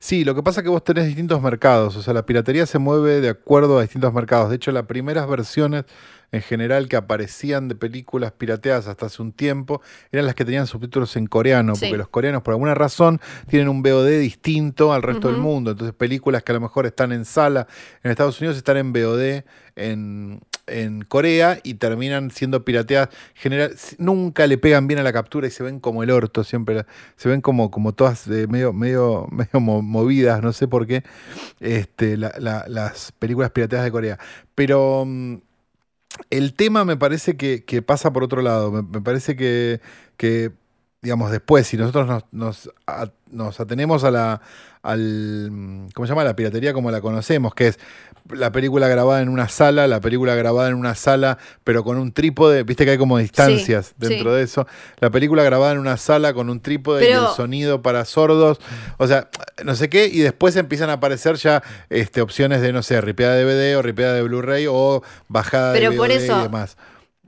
Sí, 0.00 0.24
lo 0.24 0.34
que 0.36 0.44
pasa 0.44 0.60
es 0.60 0.64
que 0.64 0.70
vos 0.70 0.84
tenés 0.84 1.06
distintos 1.06 1.42
mercados, 1.42 1.96
o 1.96 2.02
sea, 2.02 2.14
la 2.14 2.24
piratería 2.24 2.66
se 2.66 2.78
mueve 2.78 3.20
de 3.20 3.30
acuerdo 3.30 3.78
a 3.78 3.82
distintos 3.82 4.12
mercados. 4.14 4.48
De 4.48 4.54
hecho, 4.56 4.70
las 4.70 4.86
primeras 4.86 5.28
versiones 5.28 5.86
en 6.30 6.40
general 6.42 6.88
que 6.88 6.94
aparecían 6.96 7.66
de 7.68 7.74
películas 7.74 8.30
pirateadas 8.32 8.86
hasta 8.86 9.06
hace 9.06 9.22
un 9.22 9.32
tiempo 9.32 9.80
eran 10.12 10.26
las 10.26 10.34
que 10.36 10.44
tenían 10.44 10.66
subtítulos 10.68 11.16
en 11.16 11.26
coreano, 11.26 11.74
Sí. 11.74 11.86
porque 11.86 11.96
los 11.98 12.08
coreanos 12.08 12.42
por 12.42 12.52
alguna 12.54 12.74
razón 12.74 13.20
tienen 13.48 13.68
un 13.68 13.82
VOD 13.82 14.20
distinto 14.20 14.92
al 14.92 15.02
resto 15.02 15.28
del 15.28 15.38
mundo. 15.38 15.72
Entonces, 15.72 15.96
películas 15.96 16.44
que 16.44 16.52
a 16.52 16.54
lo 16.54 16.60
mejor 16.60 16.86
están 16.86 17.10
en 17.10 17.24
sala 17.24 17.66
en 18.04 18.10
Estados 18.12 18.38
Unidos 18.40 18.56
están 18.56 18.76
en 18.76 18.92
VOD 18.92 19.42
en, 19.74 20.40
en 20.68 21.02
Corea 21.02 21.58
y 21.62 21.74
terminan 21.74 22.30
siendo 22.30 22.64
pirateadas. 22.64 23.10
General, 23.34 23.74
nunca 23.98 24.46
le 24.46 24.58
pegan 24.58 24.86
bien 24.86 25.00
a 25.00 25.02
la 25.02 25.12
captura 25.12 25.46
y 25.48 25.50
se 25.50 25.62
ven 25.62 25.80
como 25.80 26.02
el 26.02 26.10
orto, 26.10 26.44
siempre 26.44 26.84
se 27.16 27.28
ven 27.28 27.40
como, 27.40 27.70
como 27.70 27.92
todas 27.94 28.26
medio, 28.28 28.72
medio, 28.72 29.26
medio 29.32 29.60
mo- 29.60 29.82
movidas, 29.82 30.42
no 30.42 30.52
sé 30.52 30.68
por 30.68 30.86
qué, 30.86 31.02
este, 31.60 32.16
la- 32.16 32.34
las 32.68 33.12
películas 33.18 33.50
pirateadas 33.52 33.86
de 33.86 33.92
Corea. 33.92 34.18
Pero 34.54 35.04
mm, 35.06 35.36
el 36.30 36.54
tema 36.54 36.84
me 36.84 36.96
parece 36.96 37.36
que, 37.36 37.64
que 37.64 37.82
pasa 37.82 38.12
por 38.12 38.24
otro 38.24 38.42
lado. 38.42 38.70
Me, 38.72 38.82
me 38.82 39.00
parece 39.00 39.36
que, 39.36 39.80
que, 40.16 40.52
digamos, 41.00 41.30
después, 41.30 41.66
si 41.66 41.76
nosotros 41.76 42.06
nos, 42.06 42.24
nos, 42.32 42.70
a- 42.86 43.10
nos 43.30 43.60
atenemos 43.60 44.02
a 44.04 44.10
la, 44.10 44.40
al, 44.82 45.86
¿cómo 45.94 46.06
se 46.06 46.10
llama? 46.10 46.24
La 46.24 46.34
piratería 46.34 46.72
como 46.72 46.90
la 46.90 47.00
conocemos, 47.00 47.54
que 47.54 47.68
es 47.68 47.78
la 48.30 48.50
película 48.52 48.88
grabada 48.88 49.22
en 49.22 49.28
una 49.28 49.48
sala, 49.48 49.86
la 49.86 50.00
película 50.00 50.34
grabada 50.34 50.68
en 50.68 50.74
una 50.74 50.94
sala, 50.94 51.38
pero 51.64 51.84
con 51.84 51.98
un 51.98 52.12
trípode, 52.12 52.62
viste 52.64 52.84
que 52.84 52.90
hay 52.92 52.98
como 52.98 53.16
distancias 53.18 53.86
Sí, 53.88 53.94
dentro 54.08 54.30
sí. 54.32 54.36
de 54.36 54.42
eso. 54.42 54.66
La 55.00 55.10
película 55.10 55.42
grabada 55.44 55.72
en 55.72 55.78
una 55.78 55.96
sala 55.96 56.34
con 56.34 56.50
un 56.50 56.60
trípode 56.60 57.08
y 57.08 57.12
el 57.12 57.26
sonido 57.36 57.80
para 57.80 58.04
sordos, 58.04 58.58
o 58.98 59.06
sea, 59.06 59.28
no 59.64 59.74
sé 59.76 59.88
qué, 59.88 60.06
y 60.06 60.18
después 60.18 60.56
empiezan 60.56 60.90
a 60.90 60.94
aparecer 60.94 61.36
ya 61.36 61.62
este, 61.90 62.20
opciones 62.20 62.60
de, 62.60 62.72
no 62.72 62.82
sé, 62.82 63.00
ripeada 63.00 63.34
de 63.36 63.44
DVD 63.44 63.78
o 63.78 63.82
ripeada 63.82 64.14
de 64.14 64.22
Blu-ray 64.22 64.66
o 64.68 65.02
bajada 65.28 65.72
Pero 65.72 65.90
de 65.92 65.96
por 65.96 66.08
VOD 66.08 66.16
eso- 66.16 66.38
y 66.38 66.42
demás. 66.42 66.76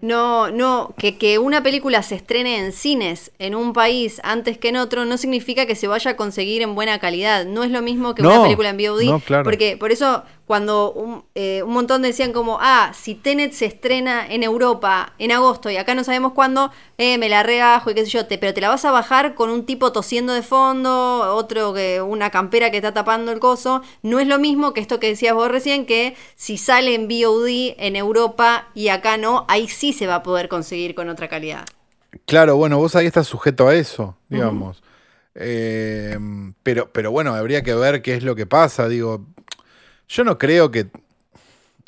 No, 0.01 0.51
no, 0.51 0.95
que, 0.97 1.19
que 1.19 1.39
una 1.39 1.63
película 1.63 2.03
se 2.03 2.15
estrene 2.15 2.59
en 2.59 2.73
cines 2.73 3.33
en 3.39 3.55
un 3.55 3.73
país 3.73 4.21
antes 4.25 4.57
que 4.59 4.69
en 4.69 4.77
otro 4.77 5.05
no 5.05 5.19
significa 5.19 5.67
que 5.67 5.75
se 5.75 5.87
vaya 5.89 6.13
a 6.13 6.17
conseguir 6.17 6.63
en 6.63 6.75
buena 6.75 6.99
calidad. 6.99 7.45
No 7.45 7.65
es 7.65 7.71
lo 7.71 7.83
mismo 7.83 8.15
que 8.15 8.23
No, 8.23 8.31
una 8.31 8.43
película 8.45 8.71
en 8.71 8.77
VOD. 8.79 9.03
no, 9.05 9.21
claro. 9.21 9.45
Porque 9.45 9.77
por 9.77 9.93
eso, 9.93 10.25
cuando 10.51 10.91
un, 10.91 11.23
eh, 11.37 11.63
un 11.63 11.73
montón 11.73 12.03
decían 12.03 12.33
como, 12.33 12.59
ah, 12.61 12.91
si 12.93 13.15
Tenet 13.15 13.53
se 13.53 13.67
estrena 13.67 14.27
en 14.27 14.43
Europa 14.43 15.13
en 15.19 15.31
agosto 15.31 15.71
y 15.71 15.77
acá 15.77 15.95
no 15.95 16.03
sabemos 16.03 16.33
cuándo, 16.33 16.73
eh, 16.99 17.19
me 17.19 17.29
la 17.29 17.45
rebajo 17.45 17.89
y 17.89 17.95
qué 17.95 18.05
sé 18.05 18.11
yo, 18.11 18.27
te, 18.27 18.37
pero 18.37 18.53
te 18.53 18.61
la 18.61 18.69
vas 18.69 18.85
a 18.85 18.91
bajar 18.91 19.37
con 19.37 19.49
un 19.49 19.65
tipo 19.65 19.93
tosiendo 19.93 20.33
de 20.33 20.43
fondo, 20.43 21.37
otro 21.37 21.73
que 21.73 22.03
una 22.03 22.31
campera 22.31 22.73
que 22.73 22.79
está 22.79 22.93
tapando 22.93 23.31
el 23.31 23.39
coso, 23.39 23.83
no 24.03 24.19
es 24.19 24.27
lo 24.27 24.41
mismo 24.41 24.75
que 24.75 24.81
esto 24.81 24.99
que 24.99 25.07
decías 25.07 25.35
vos 25.35 25.49
recién, 25.49 25.87
que 25.87 26.17
si 26.35 26.59
sale 26.59 26.97
en 26.97 27.07
VOD 27.07 27.77
en 27.79 27.95
Europa 27.95 28.71
y 28.75 28.89
acá 28.89 29.19
no, 29.19 29.45
ahí 29.47 29.69
sí 29.69 29.93
se 29.93 30.09
va 30.09 30.17
a 30.17 30.23
poder 30.25 30.49
conseguir 30.49 30.97
con 30.97 31.09
otra 31.09 31.29
calidad. 31.29 31.65
Claro, 32.27 32.57
bueno, 32.57 32.77
vos 32.77 32.97
ahí 32.97 33.07
estás 33.07 33.29
sujeto 33.29 33.69
a 33.69 33.77
eso, 33.77 34.17
digamos. 34.29 34.83
Eh, 35.37 36.19
pero, 36.65 36.91
pero 36.93 37.13
bueno, 37.13 37.35
habría 37.35 37.63
que 37.63 37.73
ver 37.73 38.03
qué 38.03 38.15
es 38.15 38.25
lo 38.25 38.35
que 38.35 38.47
pasa. 38.47 38.89
Digo, 38.89 39.27
yo 40.11 40.25
no 40.25 40.37
creo 40.39 40.71
que. 40.71 40.89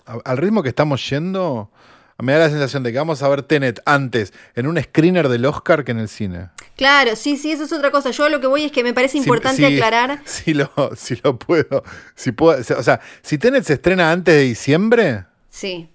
a- 0.06 0.18
Al 0.24 0.36
ritmo 0.38 0.62
que 0.62 0.68
estamos 0.70 1.08
yendo, 1.10 1.70
me 2.18 2.32
da 2.32 2.40
la 2.40 2.50
sensación 2.50 2.82
de 2.82 2.92
que 2.92 2.98
vamos 2.98 3.22
a 3.22 3.28
ver 3.28 3.42
Tenet 3.42 3.80
antes 3.84 4.32
en 4.54 4.66
un 4.66 4.80
screener 4.80 5.28
del 5.28 5.44
Oscar 5.46 5.84
que 5.84 5.90
en 5.92 5.98
el 5.98 6.08
cine. 6.08 6.50
Claro, 6.76 7.14
sí, 7.16 7.36
sí, 7.36 7.52
eso 7.52 7.64
es 7.64 7.72
otra 7.72 7.90
cosa. 7.90 8.10
Yo 8.10 8.28
lo 8.28 8.40
que 8.40 8.46
voy 8.46 8.64
es 8.64 8.72
que 8.72 8.82
me 8.84 8.94
parece 8.94 9.18
importante 9.18 9.58
Si- 9.62 9.66
si- 9.68 9.74
aclarar. 9.74 10.20
Si 10.24 10.54
lo, 10.54 10.70
si 10.96 11.20
lo 11.22 11.38
puedo. 11.38 11.82
Si 12.14 12.32
puedo. 12.32 12.60
O 12.78 12.82
sea, 12.82 13.00
si 13.22 13.38
Tenet 13.38 13.64
se 13.64 13.74
estrena 13.74 14.10
antes 14.12 14.34
de 14.34 14.42
diciembre, 14.42 15.24
Sí. 15.48 15.90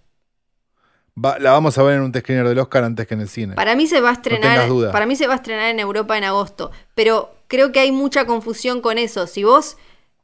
va- 1.24 1.40
la 1.40 1.52
vamos 1.52 1.78
a 1.78 1.84
ver 1.84 1.96
en 1.96 2.02
un 2.04 2.14
screener 2.14 2.48
del 2.48 2.60
Oscar 2.60 2.84
antes 2.84 3.08
que 3.08 3.14
en 3.16 3.22
el 3.22 3.30
cine. 3.30 3.56
Para 3.56 3.76
mí 3.76 3.88
se 3.88 4.00
va 4.02 4.10
a 4.10 4.14
estrenar, 4.14 4.68
duda. 4.68 4.92
para 4.92 5.06
mí 5.06 5.16
se 5.16 5.28
va 5.28 5.34
a 5.34 5.38
estrenar 5.38 5.70
en 5.70 5.80
Europa 5.80 6.18
en 6.18 6.24
agosto, 6.24 6.72
pero 6.94 7.34
creo 7.48 7.72
que 7.72 7.80
hay 7.80 7.92
mucha 7.92 8.26
confusión 8.26 8.82
con 8.82 8.98
eso. 8.98 9.28
Si 9.28 9.44
vos, 9.44 9.78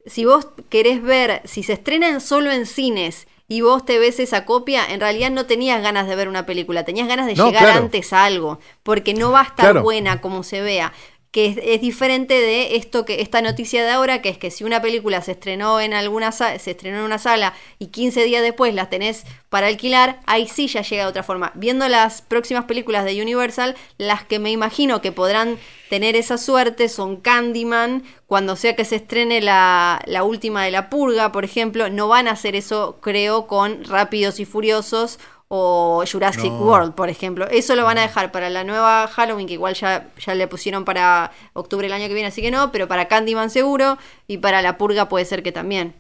si 0.06 0.26
vos 0.26 0.48
querés 0.70 1.02
ver, 1.02 1.42
si 1.46 1.63
se 1.63 1.74
estrenan 1.74 2.22
solo 2.22 2.52
en 2.52 2.66
cines 2.66 3.28
y 3.48 3.62
vos 3.62 3.86
te 3.86 4.00
ves 4.00 4.20
esa 4.20 4.46
copia, 4.46 4.86
en 4.89 5.00
realidad 5.00 5.30
no 5.30 5.46
tenías 5.46 5.82
ganas 5.82 6.08
de 6.08 6.16
ver 6.16 6.28
una 6.28 6.46
película, 6.46 6.86
tenías 6.86 7.08
ganas 7.08 7.28
de 7.28 7.36
No, 7.36 7.48
llegar 7.48 7.63
claro. 7.63 7.80
antes 7.84 8.12
a 8.13 8.26
algo, 8.26 8.60
porque 8.84 9.13
no 9.13 9.32
va 9.32 9.42
a 9.42 9.44
estar 9.44 9.66
Claro. 9.72 9.84
buena 9.84 10.22
como 10.22 10.44
se 10.44 10.62
vea. 10.62 10.94
Que 11.34 11.48
es, 11.48 11.58
es 11.62 11.82
diferente 11.82 12.36
de 12.36 12.78
esto 12.78 13.04
que 13.04 13.22
esta 13.22 13.41
noticia 13.41 13.84
de 13.84 13.91
ahora, 13.91 14.22
que 14.22 14.30
es 14.30 14.38
que 14.38 14.52
si 14.52 14.63
una 14.63 14.82
película 14.82 15.22
se 15.22 15.34
estrenó 15.34 15.82
en 15.82 15.93
alguna 15.93 16.32
se 16.32 16.56
estrenó 16.56 17.00
en 17.00 17.04
una 17.04 17.17
sala 17.17 17.54
y 17.80 17.88
15 17.88 18.24
días 18.24 18.41
después 18.41 18.74
las 18.74 18.89
tenés 18.89 19.26
para 19.50 19.67
alquilar, 19.67 20.22
ahí 20.26 20.48
sí 20.48 20.67
ya 20.67 20.82
llega 20.84 21.04
de 21.04 21.10
otra 21.10 21.24
forma. 21.24 21.52
Viendo 21.56 21.89
las 21.89 22.22
próximas 22.22 22.65
películas 22.65 23.04
de 23.04 23.22
Universal, 23.22 23.76
las 23.98 24.24
que 24.24 24.39
me 24.39 24.52
imagino 24.52 25.02
que 25.02 25.12
podrán 25.12 25.58
tener 25.89 26.15
esa 26.15 26.38
suerte 26.38 26.88
son 26.88 27.17
Candyman, 27.17 28.04
cuando 28.28 28.56
sea 28.56 28.76
que 28.76 28.86
se 28.86 28.96
estrene 28.96 29.41
la, 29.41 30.02
la 30.06 30.24
última 30.24 30.63
de 30.63 30.72
la 30.72 30.89
purga, 30.89 31.32
por 31.32 31.46
ejemplo, 31.46 31.89
no 31.89 32.08
van 32.08 32.28
a 32.28 32.32
hacer 32.32 32.56
eso, 32.56 32.98
creo, 33.02 33.46
con 33.46 33.84
Rápidos 33.84 34.39
y 34.39 34.46
Furiosos 34.46 35.19
o 35.56 36.04
Jurassic 36.12 36.52
No. 36.52 36.58
World, 36.66 36.96
por 36.96 37.10
ejemplo. 37.10 37.46
Eso 37.48 37.76
lo 37.76 37.84
van 37.84 38.00
a 38.00 38.02
dejar 38.02 38.32
para 38.32 38.50
la 38.50 38.63
nueva 38.63 39.08
Halloween, 39.08 39.46
que 39.46 39.54
igual 39.54 39.76
ya, 39.76 40.08
ya 40.18 40.34
le 40.34 40.48
pusieron 40.48 40.84
para 40.84 41.32
octubre 41.54 41.86
del 41.86 41.94
año 41.94 42.08
que 42.08 42.16
viene, 42.16 42.30
así 42.30 42.42
que 42.42 42.50
no, 42.50 42.72
pero 42.72 42.88
para 42.88 43.08
Candyman 43.08 43.52
seguro 43.52 44.00
y 44.26 44.39
para 44.39 44.63
la 44.63 44.80
purga 44.80 45.08
puede 45.10 45.26
ser 45.26 45.44
que 45.44 45.52
también. 45.52 45.94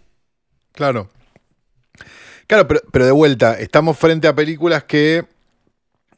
Claro. 0.71 1.07
Claro, 2.47 2.67
pero, 2.67 2.81
pero 2.91 3.05
de 3.05 3.11
vuelta, 3.11 3.59
estamos 3.59 3.95
frente 3.97 4.27
a 4.27 4.33
películas 4.33 4.85
que 4.85 5.23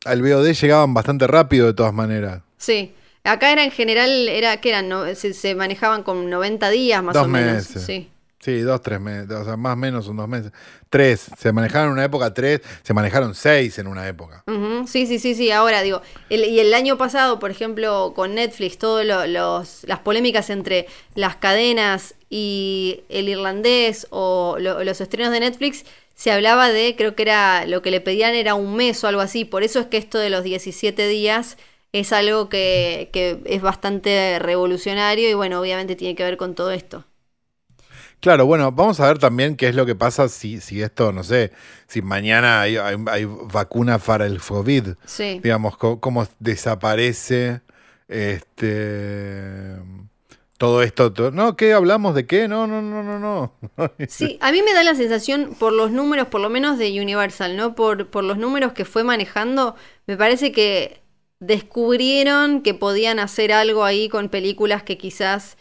al 0.05 0.21
VOD 0.21 0.53
llegaban 0.53 0.93
bastante 0.93 1.27
rápido 1.27 1.67
de 1.67 1.73
todas 1.73 1.93
maneras. 1.93 2.41
Sí. 2.57 2.95
Acá 3.25 3.51
era 3.51 3.63
en 3.65 3.71
general, 3.71 4.29
era 4.29 4.61
que 4.61 4.69
eran, 4.69 4.87
no- 4.87 5.13
se, 5.13 5.33
se 5.33 5.55
manejaban 5.55 6.03
con 6.03 6.29
90 6.29 6.69
días 6.69 7.03
más 7.03 7.13
Dos 7.15 7.25
o 7.25 7.27
menos. 7.27 7.53
meses. 7.53 7.83
Sí. 7.85 8.09
Sí, 8.45 8.59
dos, 8.59 8.79
tres 8.83 9.01
meses, 9.01 9.31
o 9.31 9.43
sea, 9.43 9.57
más 9.57 9.73
o 9.73 9.75
menos 9.75 10.05
son 10.05 10.17
dos 10.17 10.27
meses. 10.27 10.51
Tres, 10.91 11.31
se 11.35 11.51
manejaron 11.51 11.87
en 11.87 11.93
una 11.93 12.05
época 12.05 12.31
tres, 12.31 12.61
se 12.83 12.93
manejaron 12.93 13.33
seis 13.33 13.79
en 13.79 13.87
una 13.87 14.07
época. 14.07 14.43
Sí, 14.85 15.07
sí, 15.07 15.17
sí, 15.17 15.33
sí. 15.33 15.49
Ahora 15.49 15.81
digo, 15.81 16.03
el- 16.29 16.45
y 16.45 16.59
el 16.59 16.71
año 16.75 16.95
pasado, 16.95 17.39
por 17.39 17.49
ejemplo, 17.49 18.13
con 18.15 18.35
Netflix, 18.35 18.77
todas 18.77 19.03
las 19.03 19.99
polémicas 20.01 20.51
entre 20.51 20.85
las 21.15 21.37
cadenas 21.37 22.13
y 22.29 23.01
el 23.09 23.29
irlandés 23.29 24.05
o 24.11 24.57
lo- 24.59 24.83
los 24.83 25.01
estrenos 25.01 25.31
de 25.33 25.39
Netflix, 25.39 25.83
se 26.13 26.31
hablaba 26.31 26.69
de, 26.69 26.95
creo 26.95 27.15
que 27.15 27.23
era, 27.23 27.65
lo 27.65 27.81
que 27.81 27.89
le 27.89 27.99
pedían 27.99 28.35
era 28.35 28.53
un 28.53 28.75
mes 28.75 29.03
o 29.03 29.07
algo 29.07 29.21
así. 29.21 29.43
Por 29.43 29.63
eso 29.63 29.79
es 29.79 29.87
que 29.87 29.97
esto 29.97 30.19
de 30.19 30.29
los 30.29 30.43
17 30.43 31.07
días 31.07 31.57
es 31.93 32.13
algo 32.13 32.47
que, 32.47 33.09
que 33.11 33.39
es 33.45 33.61
bastante 33.63 34.37
revolucionario 34.37 35.27
y 35.29 35.33
bueno, 35.33 35.59
obviamente 35.59 35.95
tiene 35.95 36.13
que 36.15 36.23
ver 36.23 36.37
con 36.37 36.53
todo 36.53 36.69
esto. 36.69 37.05
Claro, 38.21 38.45
bueno, 38.47 38.71
vamos 38.71 38.99
a 38.99 39.07
ver 39.07 39.19
también 39.19 39.55
qué 39.55 39.67
es 39.67 39.75
lo 39.75 39.85
que 39.85 39.93
pasa 39.95 40.27
si, 40.29 40.59
si 40.59 40.81
esto, 40.81 41.11
no 41.11 41.23
sé, 41.23 41.51
si 41.87 42.01
mañana 42.01 42.61
hay, 42.61 42.77
hay- 42.77 42.97
hay 43.07 43.25
vacuna 43.25 43.99
para 43.99 44.25
el 44.25 44.41
COVID, 44.41 44.95
Sí. 45.05 45.39
digamos, 45.43 45.77
cómo, 45.77 46.27
desaparece 46.39 47.61
este 48.07 49.75
todo 50.57 50.81
esto. 50.81 51.11
to- 51.13 51.31
no, 51.31 51.55
¿qué 51.57 51.73
hablamos 51.73 52.15
de 52.15 52.25
qué? 52.25 52.47
No, 52.47 52.65
no, 52.65 52.81
no, 52.81 53.03
no, 53.03 53.19
no. 53.19 53.53
Sí, 54.07 54.37
a 54.41 54.51
mí 54.51 54.61
me 54.63 54.73
da 54.73 54.83
la 54.83 54.95
sensación, 54.95 55.53
por 55.59 55.73
los 55.73 55.91
números, 55.91 56.27
por 56.29 56.41
lo 56.41 56.49
menos 56.49 56.77
de 56.77 56.99
Universal, 57.01 57.55
¿no? 57.57 57.75
Por, 57.75 58.07
por 58.07 58.23
los 58.23 58.37
números 58.37 58.71
que 58.73 58.85
fue 58.85 59.03
manejando, 59.03 59.75
me 60.07 60.17
parece 60.17 60.51
que 60.51 61.01
descubrieron 61.39 62.61
que 62.61 62.73
podían 62.73 63.19
hacer 63.19 63.51
algo 63.51 63.83
ahí 63.83 64.07
con 64.09 64.29
películas 64.29 64.81
que 64.83 64.97
quizás 64.97 65.57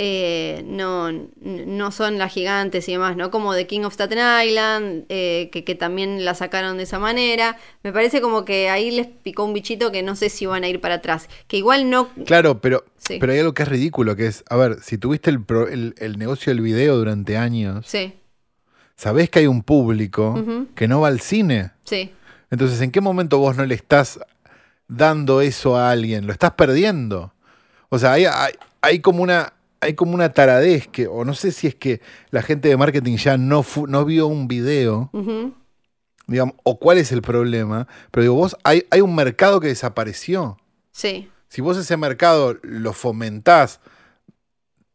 eh, 0.00 0.62
no, 0.64 1.10
no 1.40 1.90
son 1.90 2.18
las 2.18 2.32
gigantes 2.32 2.88
y 2.88 2.92
demás, 2.92 3.16
¿no? 3.16 3.32
Como 3.32 3.52
The 3.54 3.66
King 3.66 3.80
of 3.80 3.94
Staten 3.94 4.18
Island, 4.46 5.04
eh, 5.08 5.48
que, 5.52 5.64
que 5.64 5.74
también 5.74 6.24
la 6.24 6.34
sacaron 6.34 6.76
de 6.76 6.84
esa 6.84 7.00
manera. 7.00 7.56
Me 7.82 7.92
parece 7.92 8.20
como 8.20 8.44
que 8.44 8.70
ahí 8.70 8.92
les 8.92 9.08
picó 9.08 9.42
un 9.44 9.52
bichito 9.54 9.90
que 9.90 10.02
no 10.04 10.14
sé 10.14 10.28
si 10.30 10.46
van 10.46 10.62
a 10.62 10.68
ir 10.68 10.80
para 10.80 10.94
atrás. 10.96 11.28
Que 11.48 11.56
igual 11.56 11.90
no... 11.90 12.08
Claro, 12.26 12.60
pero, 12.60 12.84
Sí. 12.96 13.18
pero 13.18 13.32
hay 13.32 13.40
algo 13.40 13.54
que 13.54 13.62
es 13.64 13.68
ridículo, 13.68 14.14
que 14.14 14.26
es, 14.28 14.44
a 14.48 14.56
ver, 14.56 14.78
si 14.82 14.98
tuviste 14.98 15.30
el, 15.30 15.42
pro- 15.42 15.66
el- 15.68 15.94
el 15.98 16.16
negocio 16.18 16.52
del 16.52 16.60
video 16.62 16.96
durante 16.96 17.36
años, 17.36 17.84
Sí, 17.88 18.14
sabés 18.96 19.30
que 19.30 19.40
hay 19.40 19.46
un 19.48 19.62
público 19.62 20.44
que 20.74 20.86
no 20.88 21.00
va 21.00 21.08
al 21.08 21.20
cine. 21.20 21.70
sí. 21.84 22.12
Entonces, 22.50 22.80
¿en 22.80 22.90
qué 22.90 23.02
momento 23.02 23.38
vos 23.38 23.56
no 23.56 23.66
le 23.66 23.74
estás 23.74 24.18
dando 24.86 25.40
eso 25.42 25.76
a 25.76 25.90
alguien? 25.90 26.26
Lo 26.26 26.32
estás 26.32 26.52
perdiendo. 26.52 27.34
O 27.90 27.98
sea, 27.98 28.12
hay, 28.12 28.24
hay, 28.24 28.54
hay 28.80 29.00
como 29.00 29.22
una 29.22 29.52
hay 29.80 29.94
como 29.94 30.14
una 30.14 30.32
taradez 30.32 30.88
que, 30.88 31.06
o 31.06 31.24
no 31.24 31.34
sé 31.34 31.52
si 31.52 31.66
es 31.66 31.74
que 31.74 32.00
la 32.30 32.42
gente 32.42 32.68
de 32.68 32.76
marketing 32.76 33.16
ya 33.16 33.36
no, 33.38 33.64
no 33.86 34.04
vio 34.04 34.26
un 34.26 34.48
video, 34.48 35.10
digamos, 36.26 36.54
o 36.64 36.78
cuál 36.78 36.98
es 36.98 37.12
el 37.12 37.22
problema, 37.22 37.86
pero 38.10 38.22
digo, 38.22 38.34
vos, 38.34 38.56
hay, 38.64 38.84
hay 38.90 39.00
un 39.00 39.14
mercado 39.14 39.60
que 39.60 39.68
desapareció. 39.68 40.56
Sí. 40.90 41.28
Si 41.48 41.60
vos 41.62 41.76
ese 41.78 41.96
mercado 41.96 42.58
lo 42.62 42.92
fomentás 42.92 43.80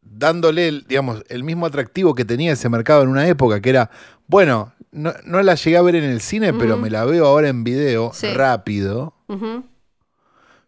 dándole, 0.02 0.82
digamos, 0.86 1.24
el 1.28 1.42
mismo 1.44 1.66
atractivo 1.66 2.14
que 2.14 2.24
tenía 2.24 2.52
ese 2.52 2.68
mercado 2.68 3.02
en 3.02 3.08
una 3.08 3.26
época, 3.26 3.60
que 3.60 3.70
era, 3.70 3.90
bueno, 4.26 4.72
no, 4.92 5.12
no 5.24 5.42
la 5.42 5.54
llegué 5.56 5.76
a 5.76 5.82
ver 5.82 5.96
en 5.96 6.04
el 6.04 6.20
cine, 6.20 6.52
pero 6.52 6.76
me 6.76 6.90
la 6.90 7.04
veo 7.04 7.26
ahora 7.26 7.48
en 7.48 7.64
video 7.64 8.12
Sí. 8.14 8.28
rápido. 8.32 9.14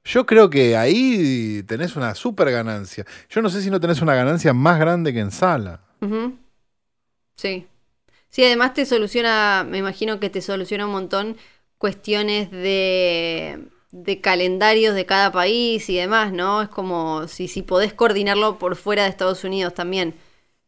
Yo 0.06 0.24
creo 0.24 0.48
que 0.50 0.76
ahí 0.76 1.62
tenés 1.64 1.96
una 1.96 2.14
super 2.14 2.50
ganancia. 2.50 3.04
Yo 3.28 3.42
no 3.42 3.50
sé 3.50 3.60
si 3.62 3.70
no 3.70 3.80
tenés 3.80 4.00
una 4.00 4.14
ganancia 4.14 4.52
más 4.52 4.78
grande 4.78 5.12
que 5.12 5.20
en 5.20 5.30
sala. 5.32 5.80
Sí. 7.36 7.66
Sí, 8.28 8.44
además 8.44 8.74
te 8.74 8.86
soluciona, 8.86 9.66
me 9.68 9.78
imagino 9.78 10.20
que 10.20 10.30
te 10.30 10.40
soluciona 10.42 10.86
un 10.86 10.92
montón 10.92 11.36
cuestiones 11.78 12.50
de, 12.50 13.66
de 13.90 14.20
calendarios 14.20 14.94
de 14.94 15.06
cada 15.06 15.32
país 15.32 15.88
y 15.88 15.96
demás, 15.96 16.32
¿no? 16.32 16.62
Es 16.62 16.68
como 16.68 17.28
si, 17.28 17.48
si 17.48 17.62
podés 17.62 17.92
coordinarlo 17.94 18.58
por 18.58 18.76
fuera 18.76 19.04
de 19.04 19.10
Estados 19.10 19.44
Unidos 19.44 19.74
también. 19.74 20.14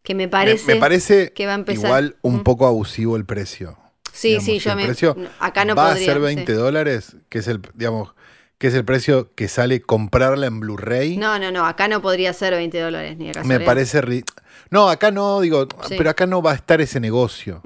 Que 0.03 0.15
me 0.15 0.29
parece. 0.29 0.75
me, 0.75 0.81
parece 0.81 1.33
que 1.33 1.47
va 1.47 1.53
a 1.53 1.57
empezar. 1.57 1.85
igual 1.85 2.17
un 2.23 2.43
poco 2.43 2.67
abusivo 2.67 3.17
el 3.17 3.27
precio. 3.27 3.77
Sí, 4.13 4.29
Digamos, 4.29 4.45
sí, 4.47 4.59
yo 4.59 4.71
el 4.71 4.77
me. 4.77 4.85
precio 4.87 5.17
acá 5.39 5.65
no 5.65 5.75
va 5.75 5.91
podría. 5.91 6.11
a 6.11 6.15
ser 6.15 6.21
20 6.23 6.47
sí. 6.47 6.53
dólares, 6.53 7.17
que 7.29 7.39
es 7.41 7.49
el, 7.49 7.61
digamos, 7.75 8.15
que 8.59 8.67
es 8.67 8.75
el 8.75 8.85
precio 8.85 9.33
que 9.35 9.49
sale 9.49 9.81
comprarla 9.81 10.47
en 10.47 10.61
Blu-ray. 10.61 11.17
No, 11.17 11.39
no, 11.39 11.51
no, 11.53 11.65
acá 11.67 11.89
no 11.89 12.03
podría 12.03 12.33
ser 12.33 12.55
20 12.55 12.79
dólares 12.81 13.17
ni 13.17 13.31
de 13.33 13.45
Me 13.45 13.61
parece 13.61 14.03
ri- 14.03 14.25
No, 14.71 14.89
acá 14.89 15.11
no, 15.11 15.41
digo, 15.41 15.67
Sí. 15.87 15.95
pero 15.97 16.11
acá 16.11 16.27
no 16.27 16.43
va 16.43 16.53
a 16.53 16.55
estar 16.57 16.81
ese 16.81 16.99
negocio. 17.01 17.63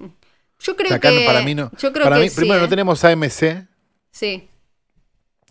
Yo 0.61 0.72
O 0.72 0.76
creo 0.76 0.88
sea, 0.88 0.98
acá 0.98 1.11
que. 1.11 1.20
no- 1.20 1.26
para 1.26 1.42
mí 1.42 1.55
no. 1.55 1.70
Yo 1.78 1.92
creo 1.92 2.05
para 2.05 2.16
que 2.16 2.22
mí, 2.22 2.28
sí, 2.28 2.37
primero, 2.37 2.59
¿eh? 2.61 2.62
no 2.62 2.68
tenemos 2.68 3.05
AMC. 3.05 3.66
Sí. 4.12 4.48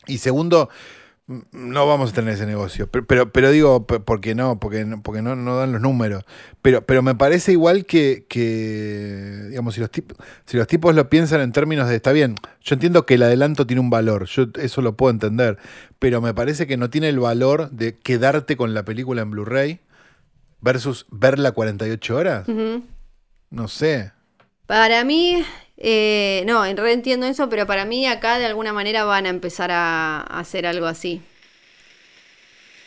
Y 0.07 0.17
segundo, 0.19 0.69
no 1.51 1.87
vamos 1.87 2.11
a 2.11 2.13
tener 2.13 2.33
ese 2.33 2.45
negocio. 2.45 2.87
Pero, 2.87 3.05
pero, 3.05 3.31
pero 3.31 3.51
digo, 3.51 3.85
porque 3.85 4.35
no, 4.35 4.59
porque 4.59 4.85
no, 4.85 5.01
porque 5.01 5.21
no, 5.21 5.35
no 5.35 5.57
dan 5.57 5.71
los 5.71 5.81
números. 5.81 6.25
Pero, 6.61 6.85
pero 6.85 7.01
me 7.01 7.15
parece 7.15 7.51
igual 7.51 7.85
que, 7.85 8.25
que 8.29 9.47
digamos, 9.49 9.75
si 9.75 9.81
los, 9.81 9.91
tipos, 9.91 10.17
si 10.45 10.57
los 10.57 10.67
tipos 10.67 10.93
lo 10.95 11.09
piensan 11.09 11.41
en 11.41 11.51
términos 11.51 11.87
de, 11.89 11.95
está 11.95 12.11
bien, 12.11 12.35
yo 12.61 12.75
entiendo 12.75 13.05
que 13.05 13.15
el 13.15 13.23
adelanto 13.23 13.65
tiene 13.65 13.79
un 13.79 13.89
valor, 13.89 14.25
yo 14.25 14.47
eso 14.59 14.81
lo 14.81 14.95
puedo 14.95 15.11
entender, 15.11 15.57
pero 15.99 16.21
me 16.21 16.33
parece 16.33 16.67
que 16.67 16.77
no 16.77 16.89
tiene 16.89 17.09
el 17.09 17.19
valor 17.19 17.71
de 17.71 17.97
quedarte 17.97 18.57
con 18.57 18.73
la 18.73 18.83
película 18.83 19.21
en 19.21 19.31
Blu-ray 19.31 19.79
versus 20.61 21.05
verla 21.09 21.51
48 21.51 22.15
horas. 22.15 22.47
Ujú. 22.47 22.83
No 23.49 23.67
sé. 23.67 24.11
Para 24.65 25.03
mí, 25.03 25.43
eh, 25.83 26.43
no, 26.47 26.65
en 26.65 26.77
realidad 26.77 26.95
entiendo 26.95 27.25
eso, 27.27 27.49
pero 27.49 27.65
para 27.67 27.85
mí 27.85 28.05
acá 28.07 28.39
de 28.39 28.45
alguna 28.45 28.73
manera 28.73 29.03
van 29.03 29.25
a 29.25 29.29
empezar 29.29 29.71
a, 29.71 30.21
a 30.21 30.39
hacer 30.39 30.65
algo 30.65 30.85
así. 30.87 31.21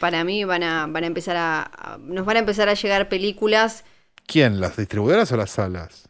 Para 0.01 0.25
mí 0.25 0.45
van 0.45 0.63
a, 0.63 0.87
van 0.87 1.05
a 1.05 1.07
empezar 1.07 1.37
a, 1.37 1.63
a- 1.63 1.99
Nos 1.99 2.27
van 2.27 2.37
a 2.37 2.41
empezar 2.41 2.69
a 2.69 2.75
llegar 2.75 3.09
películas. 3.09 3.85
¿Quién? 4.27 4.61
¿Las 4.61 4.77
distribuidoras 4.77 5.31
o 5.33 5.37
las 5.37 5.51
salas? 5.51 6.09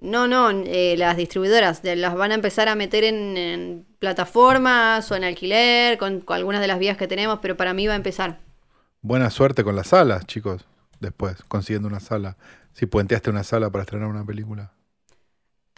No, 0.00 0.26
no, 0.28 0.50
eh, 0.50 0.94
las 0.98 1.16
distribuidoras 1.16 1.82
de- 1.82 1.96
las 1.96 2.14
van 2.14 2.32
a 2.32 2.34
empezar 2.34 2.68
a 2.68 2.74
meter 2.74 3.04
en, 3.04 3.36
en 3.36 3.86
plataformas 3.98 5.10
o 5.10 5.16
en 5.16 5.24
alquiler, 5.24 5.98
con, 5.98 6.20
con 6.20 6.36
algunas 6.36 6.60
de 6.60 6.66
las 6.68 6.78
vías 6.78 6.96
que 6.96 7.08
tenemos, 7.08 7.38
pero 7.40 7.56
para 7.56 7.72
mí 7.74 7.86
va 7.86 7.94
a 7.94 7.96
empezar. 7.96 8.38
Buena 9.02 9.30
suerte 9.30 9.64
con 9.64 9.76
las 9.76 9.88
salas, 9.88 10.26
chicos. 10.26 10.64
Después, 11.00 11.36
consiguiendo 11.48 11.88
una 11.88 12.00
sala. 12.00 12.36
Si 12.72 12.86
puenteaste 12.86 13.30
una 13.30 13.44
sala 13.44 13.70
para 13.70 13.82
estrenar 13.82 14.08
una 14.08 14.24
película. 14.24 14.72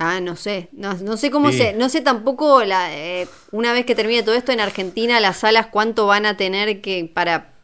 Ah, 0.00 0.20
no 0.20 0.36
sé, 0.36 0.68
no, 0.72 0.94
no 0.94 1.16
sé 1.16 1.30
cómo 1.30 1.50
Sí. 1.50 1.58
sé, 1.58 1.72
no 1.72 1.88
sé 1.88 2.00
tampoco 2.00 2.62
la, 2.64 2.94
eh, 2.96 3.26
una 3.50 3.72
vez 3.72 3.84
que 3.84 3.96
termine 3.96 4.22
todo 4.22 4.36
esto 4.36 4.52
en 4.52 4.60
Argentina 4.60 5.18
las 5.18 5.38
salas 5.38 5.66
cuánto 5.66 6.06
van 6.06 6.24
a 6.24 6.36
tener 6.36 6.80
que 6.80 7.10
para 7.12 7.54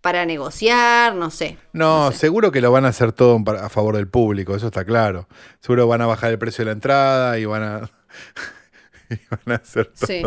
para 0.00 0.24
negociar, 0.26 1.14
no 1.16 1.30
sé. 1.30 1.58
No, 1.72 2.04
No 2.06 2.12
sé. 2.12 2.18
seguro 2.18 2.52
que 2.52 2.60
lo 2.60 2.70
van 2.70 2.84
a 2.84 2.88
hacer 2.88 3.12
todo 3.12 3.42
a 3.60 3.68
favor 3.68 3.96
del 3.96 4.06
público, 4.08 4.54
eso 4.54 4.66
está 4.68 4.84
claro. 4.84 5.28
Seguro 5.60 5.88
van 5.88 6.00
a 6.02 6.06
bajar 6.06 6.30
el 6.30 6.38
precio 6.38 6.62
de 6.62 6.66
la 6.66 6.72
entrada 6.72 7.38
y 7.38 7.46
van 7.46 7.62
a, 7.64 7.90
y 9.10 9.16
van 9.30 9.54
a 9.56 9.62
hacer 9.62 9.86
todo 9.86 10.06
Sí. 10.06 10.22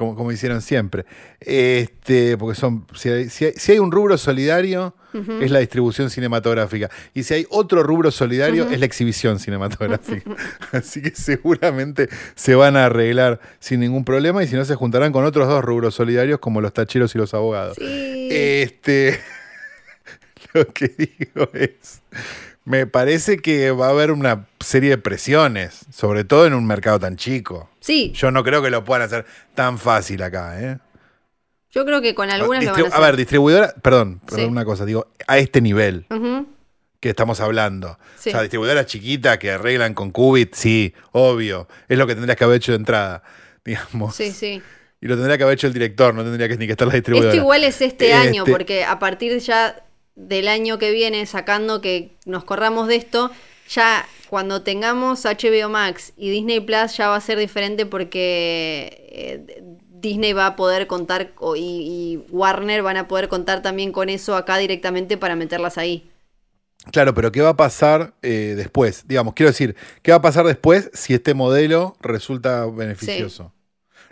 Como, 0.00 0.16
como 0.16 0.32
hicieron 0.32 0.62
siempre. 0.62 1.04
Este, 1.38 2.36
porque 2.38 2.58
son, 2.58 2.86
si 2.96 3.10
hay, 3.10 3.28
si 3.28 3.44
hay- 3.44 3.52
si 3.56 3.72
hay 3.72 3.78
un 3.78 3.92
rubro 3.92 4.16
solidario, 4.16 4.94
es 5.40 5.50
la 5.50 5.58
distribución 5.58 6.08
cinematográfica. 6.08 6.88
Y 7.14 7.24
si 7.24 7.34
hay 7.34 7.46
otro 7.50 7.82
rubro 7.82 8.10
solidario, 8.10 8.68
es 8.70 8.78
la 8.80 8.86
exhibición 8.86 9.38
cinematográfica. 9.38 10.30
Así 10.72 11.02
que 11.02 11.10
seguramente 11.10 12.08
se 12.34 12.54
van 12.54 12.76
a 12.76 12.86
arreglar 12.86 13.40
sin 13.58 13.80
ningún 13.80 14.04
problema 14.04 14.42
y 14.42 14.46
si 14.48 14.56
no 14.56 14.64
se 14.64 14.74
juntarán 14.76 15.12
con 15.12 15.24
otros 15.24 15.46
dos 15.48 15.62
rubros 15.64 15.94
solidarios 15.94 16.38
como 16.38 16.60
los 16.60 16.72
tacheros 16.72 17.14
y 17.14 17.18
los 17.18 17.34
abogados. 17.34 17.76
Sí. 17.78 18.28
Este, 18.30 19.18
lo 20.54 20.66
que 20.68 20.88
digo 20.96 21.48
es, 21.54 22.02
me 22.70 22.86
parece 22.86 23.38
que 23.38 23.70
va 23.72 23.86
a 23.86 23.90
haber 23.90 24.10
una 24.12 24.46
serie 24.60 24.90
de 24.90 24.98
presiones, 24.98 25.80
sobre 25.92 26.24
todo 26.24 26.46
en 26.46 26.54
un 26.54 26.66
mercado 26.66 26.98
tan 27.00 27.16
chico. 27.16 27.68
Sí, 27.80 28.12
Yo 28.14 28.30
no 28.30 28.44
creo 28.44 28.62
que 28.62 28.70
lo 28.70 28.84
puedan 28.84 29.02
hacer 29.02 29.26
tan 29.54 29.78
fácil 29.78 30.22
acá, 30.22 30.60
¿eh? 30.62 30.78
yo 31.72 31.84
creo 31.84 32.00
que 32.02 32.14
con 32.16 32.30
algunas 32.30 32.64
lo 32.64 32.70
van 32.72 32.78
Distribu- 32.80 32.84
a 32.86 32.88
hacer. 32.88 33.02
a 33.02 33.06
ver, 33.06 33.16
distribuidora, 33.16 33.74
perdón, 33.80 34.20
perdón 34.26 34.40
Sí. 34.40 34.46
una 34.46 34.64
cosa, 34.64 34.84
digo, 34.84 35.06
a 35.28 35.38
este 35.38 35.60
nivel 35.60 36.06
que 36.98 37.08
estamos 37.10 37.40
hablando. 37.40 37.96
Sí. 38.18 38.30
O 38.30 38.32
sea, 38.32 38.42
distribuidoras 38.42 38.86
chiquitas 38.86 39.38
que 39.38 39.52
arreglan 39.52 39.94
con 39.94 40.10
Qubit, 40.10 40.54
sí, 40.54 40.92
obvio. 41.12 41.68
Es 41.88 41.96
lo 41.96 42.06
que 42.06 42.14
tendrías 42.14 42.36
que 42.36 42.44
haber 42.44 42.56
hecho 42.56 42.72
de 42.72 42.76
entrada, 42.78 43.22
digamos. 43.64 44.14
Sí, 44.16 44.32
sí. 44.32 44.60
Y 45.00 45.06
lo 45.06 45.14
tendría 45.16 45.38
que 45.38 45.44
haber 45.44 45.54
hecho 45.54 45.66
el 45.68 45.72
director, 45.72 46.12
no 46.14 46.22
tendría 46.24 46.48
que 46.48 46.56
ni 46.58 46.66
que 46.66 46.72
estar 46.72 46.86
la 46.88 46.94
distribuidora. 46.94 47.32
Esto 47.32 47.40
igual 47.42 47.64
es 47.64 47.80
este, 47.80 48.10
Este- 48.10 48.14
año, 48.14 48.44
porque 48.44 48.84
a 48.84 48.98
partir 48.98 49.38
ya 49.38 49.76
del 50.14 50.48
año 50.48 50.78
que 50.78 50.90
viene, 50.90 51.24
sacando 51.26 51.80
que 51.80 52.16
nos 52.24 52.44
corramos 52.44 52.88
de 52.88 52.96
esto, 52.96 53.30
ya 53.68 54.06
cuando 54.28 54.62
tengamos 54.62 55.24
HBO 55.24 55.68
Max 55.68 56.12
y 56.16 56.30
Disney 56.30 56.60
Plus 56.60 56.96
ya 56.96 57.08
va 57.08 57.16
a 57.16 57.20
ser 57.20 57.38
diferente 57.38 57.86
porque 57.86 59.08
eh, 59.12 59.62
Disney 59.88 60.32
va 60.32 60.46
a 60.46 60.56
poder 60.56 60.86
contar 60.86 61.32
y 61.56 62.20
Warner 62.30 62.82
van 62.82 62.96
a 62.96 63.08
poder 63.08 63.28
contar 63.28 63.62
también 63.62 63.92
con 63.92 64.08
eso 64.08 64.36
acá 64.36 64.56
directamente 64.58 65.16
para 65.16 65.36
meterlas 65.36 65.78
ahí. 65.78 66.10
Claro, 66.92 67.14
pero 67.14 67.30
¿qué 67.30 67.42
va 67.42 67.50
a 67.50 67.56
pasar 67.56 68.14
eh, 68.22 68.54
después? 68.56 69.06
Digamos, 69.06 69.34
quiero 69.34 69.50
decir, 69.50 69.76
¿qué 70.02 70.12
va 70.12 70.18
a 70.18 70.22
pasar 70.22 70.46
después 70.46 70.90
si 70.94 71.12
este 71.12 71.34
modelo 71.34 71.96
resulta 72.00 72.64
beneficioso? 72.66 73.52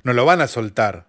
No 0.03 0.13
lo 0.13 0.25
van 0.27 0.43
a 0.43 0.49
soltar. 0.49 1.07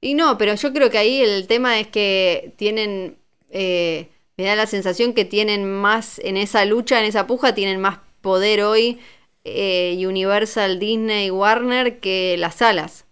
Y 0.00 0.14
no, 0.14 0.38
pero 0.38 0.54
yo 0.54 0.72
creo 0.72 0.90
que 0.90 0.98
ahí 0.98 1.20
el 1.20 1.46
tema 1.46 1.78
es 1.78 1.88
que 1.88 2.54
tienen, 2.56 3.18
eh, 3.50 4.08
me 4.36 4.44
da 4.44 4.56
la 4.56 4.66
sensación 4.66 5.14
que 5.14 5.24
tienen 5.24 5.70
más, 5.72 6.18
en 6.20 6.36
esa 6.36 6.64
lucha, 6.64 6.98
en 6.98 7.06
esa 7.06 7.26
puja, 7.26 7.54
tienen 7.54 7.80
más 7.80 7.98
poder 8.20 8.62
hoy 8.62 9.00
eh, 9.44 9.96
Universal, 10.06 10.78
Disney, 10.78 11.30
Warner 11.30 12.00
que 12.00 12.36
las 12.38 12.56
salas. 12.56 13.06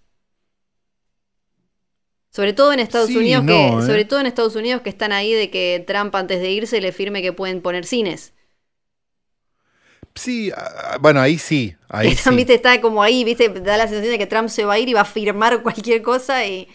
Sobre 2.31 2.53
todo 2.53 2.73
en 2.73 2.81
Estados 2.81 3.09
Sí, 3.09 3.17
Unidos, 3.17 3.45
no, 3.45 3.47
que, 3.47 3.69
¿eh? 3.69 3.83
sobre 3.87 4.05
todo 4.05 4.21
en 4.21 4.27
Estados 4.27 4.57
Unidos 4.57 4.83
que 4.83 4.91
están 4.91 5.13
ahí 5.13 5.33
de 5.33 5.51
que 5.51 5.83
Trump 5.87 6.15
antes 6.17 6.41
de 6.41 6.51
irse 6.51 6.81
le 6.81 6.93
firme 6.93 7.23
que 7.23 7.33
pueden 7.33 7.63
poner 7.63 7.87
cines. 7.87 8.33
Sí, 10.15 10.51
ah, 10.57 10.99
bueno, 11.01 11.21
ahí 11.21 11.39
sí. 11.39 11.75
Ahí 11.89 12.15
sí. 12.17 12.31
viste, 12.37 12.55
está 12.55 12.81
como 12.81 13.03
ahí, 13.03 13.25
viste, 13.25 13.49
da 13.49 13.77
la 13.77 13.87
sensación 13.89 14.13
de 14.13 14.19
que 14.19 14.27
Trump 14.27 14.49
se 14.49 14.65
va 14.65 14.75
a 14.75 14.79
ir 14.79 14.89
y 14.89 14.93
va 14.95 15.03
a 15.03 15.05
firmar 15.05 15.63
cualquier 15.63 16.03
cosa 16.03 16.47
y 16.47 16.69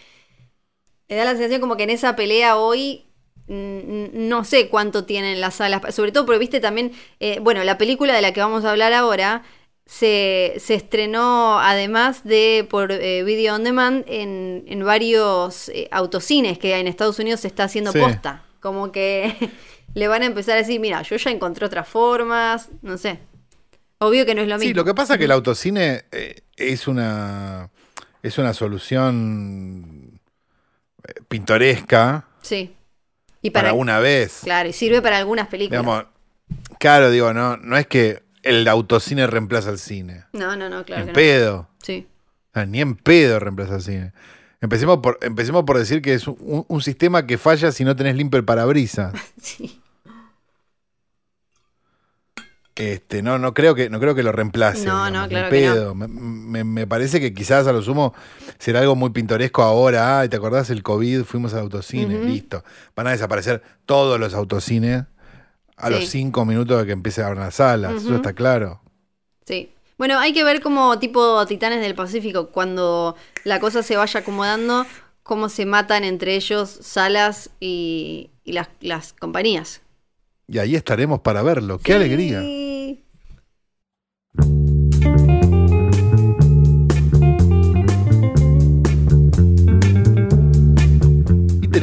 me 1.08 1.16
da 1.16 1.24
la 1.24 1.32
sensación 1.32 1.60
como 1.60 1.76
que 1.76 1.84
en 1.84 1.90
esa 1.90 2.16
pelea 2.16 2.56
hoy 2.56 3.06
no 3.50 4.44
sé 4.44 4.68
cuánto 4.68 5.04
tienen 5.04 5.40
las 5.40 5.56
salas, 5.56 5.94
sobre 5.94 6.12
todo 6.12 6.24
porque 6.24 6.38
viste 6.38 6.60
también, 6.60 6.92
eh, 7.18 7.38
bueno, 7.40 7.64
la 7.64 7.76
película 7.78 8.14
de 8.14 8.22
la 8.22 8.32
que 8.32 8.40
vamos 8.40 8.64
a 8.64 8.70
hablar 8.70 8.92
ahora 8.92 9.42
se, 9.86 10.54
se 10.58 10.74
estrenó 10.74 11.58
además 11.58 12.22
de 12.22 12.64
por 12.70 12.92
eh, 12.92 13.24
video 13.24 13.56
on 13.56 13.64
demand 13.64 14.04
en, 14.06 14.62
en 14.68 14.84
varios 14.84 15.68
eh, 15.70 15.88
autocines 15.90 16.58
que 16.58 16.76
en 16.78 16.86
Estados 16.86 17.18
Unidos 17.18 17.40
se 17.40 17.48
está 17.48 17.64
haciendo 17.64 17.90
Sí. 17.90 17.98
posta, 17.98 18.44
como 18.60 18.92
que 18.92 19.34
le 19.94 20.06
van 20.06 20.22
a 20.22 20.26
empezar 20.26 20.54
a 20.54 20.58
decir, 20.58 20.78
mira, 20.78 21.02
yo 21.02 21.16
ya 21.16 21.30
encontré 21.32 21.66
otras 21.66 21.88
formas, 21.88 22.68
no 22.82 22.96
sé. 22.98 23.18
Obvio 23.98 24.24
que 24.24 24.34
no 24.36 24.42
es 24.42 24.48
lo 24.48 24.54
mismo. 24.58 24.68
Sí, 24.68 24.74
lo 24.74 24.84
que 24.84 24.94
pasa 24.94 25.14
es 25.14 25.18
que 25.18 25.24
el 25.24 25.32
autocine 25.32 26.04
es 26.56 26.86
una 26.88 27.68
es 28.22 28.38
una 28.38 28.54
solución 28.54 30.20
pintoresca 31.28 32.26
Sí. 32.42 32.74
Y 33.42 33.50
para, 33.50 33.70
para, 33.70 33.74
una 33.74 33.98
vez. 33.98 34.40
Claro, 34.42 34.68
y 34.68 34.72
sirve 34.72 35.00
para 35.02 35.18
algunas 35.18 35.48
películas. 35.48 35.82
Digamos, 35.82 36.06
claro, 36.78 37.10
digo, 37.10 37.32
no, 37.32 37.56
no 37.56 37.76
es 37.76 37.86
que 37.86 38.22
el 38.42 38.66
autocine 38.68 39.26
reemplaza 39.26 39.70
al 39.70 39.78
cine. 39.78 40.24
No, 40.32 40.56
no, 40.56 40.68
no, 40.68 40.84
claro 40.84 41.02
en 41.02 41.06
que 41.08 41.12
no. 41.12 41.14
pedo. 41.14 41.68
Sí. 41.82 42.06
O 42.50 42.54
sea, 42.54 42.66
ni 42.66 42.80
en 42.80 42.96
pedo 42.96 43.38
reemplaza 43.38 43.74
al 43.76 43.82
cine. 43.82 44.12
Empecemos 44.60 44.98
por, 44.98 45.18
empecemos 45.22 45.64
por 45.64 45.78
decir 45.78 46.02
que 46.02 46.12
es 46.14 46.26
un, 46.28 46.64
un 46.68 46.82
sistema 46.82 47.26
que 47.26 47.38
falla 47.38 47.72
si 47.72 47.84
no 47.84 47.96
tenés 47.96 48.16
limpio 48.16 48.38
el 48.38 48.44
parabrisas. 48.44 49.14
Sí. 49.40 49.80
Este, 52.80 53.22
no, 53.22 53.38
no 53.38 53.52
creo 53.54 53.74
que, 53.74 53.90
no 53.90 54.00
creo 54.00 54.14
que 54.14 54.22
lo 54.22 54.32
reemplace. 54.32 54.86
No, 54.86 55.04
digamos, 55.06 55.12
no, 55.12 55.28
claro 55.28 55.50
que 55.50 55.66
no. 55.66 55.74
pedo. 55.74 55.94
Me, 55.94 56.08
me- 56.08 56.64
me 56.64 56.86
parece 56.86 57.20
que 57.20 57.34
quizás 57.34 57.66
a 57.66 57.72
lo 57.72 57.82
sumo 57.82 58.14
será 58.58 58.80
algo 58.80 58.96
muy 58.96 59.10
pintoresco 59.10 59.62
ahora. 59.62 60.20
Ay, 60.20 60.28
¿te 60.28 60.36
acordás 60.36 60.70
el 60.70 60.82
COVID? 60.82 61.24
Fuimos 61.24 61.52
al 61.54 61.60
autocine, 61.60 62.16
Ujú. 62.16 62.24
listo. 62.26 62.64
Van 62.96 63.06
a 63.06 63.10
desaparecer 63.10 63.62
todos 63.86 64.18
los 64.18 64.34
autocines 64.34 65.04
a 65.76 65.86
Sí. 65.88 65.92
los 65.94 66.08
cinco 66.08 66.44
minutos 66.44 66.78
de 66.80 66.86
que 66.86 66.92
empiece 66.92 67.22
a 67.22 67.26
abrir 67.26 67.40
las 67.42 67.54
salas. 67.56 67.94
Eso 67.96 68.06
Ujú. 68.08 68.16
está 68.16 68.32
claro. 68.32 68.80
Sí. 69.46 69.72
Bueno, 69.98 70.18
hay 70.18 70.32
que 70.32 70.44
ver 70.44 70.60
como 70.62 70.98
tipo 70.98 71.44
Titanes 71.46 71.82
del 71.82 71.94
Pacífico, 71.94 72.48
cuando 72.48 73.16
la 73.44 73.60
cosa 73.60 73.82
se 73.82 73.96
vaya 73.96 74.20
acomodando, 74.20 74.86
cómo 75.22 75.48
se 75.50 75.66
matan 75.66 76.04
entre 76.04 76.34
ellos 76.36 76.70
salas 76.80 77.50
y, 77.60 78.30
y 78.44 78.52
las, 78.52 78.68
las 78.80 79.12
compañías. 79.12 79.82
Y 80.50 80.58
ahí 80.58 80.74
estaremos 80.74 81.20
para 81.20 81.42
verlo. 81.42 81.78
¡Qué 81.78 81.94
alegría! 81.94 82.40
Sí. 82.40 82.79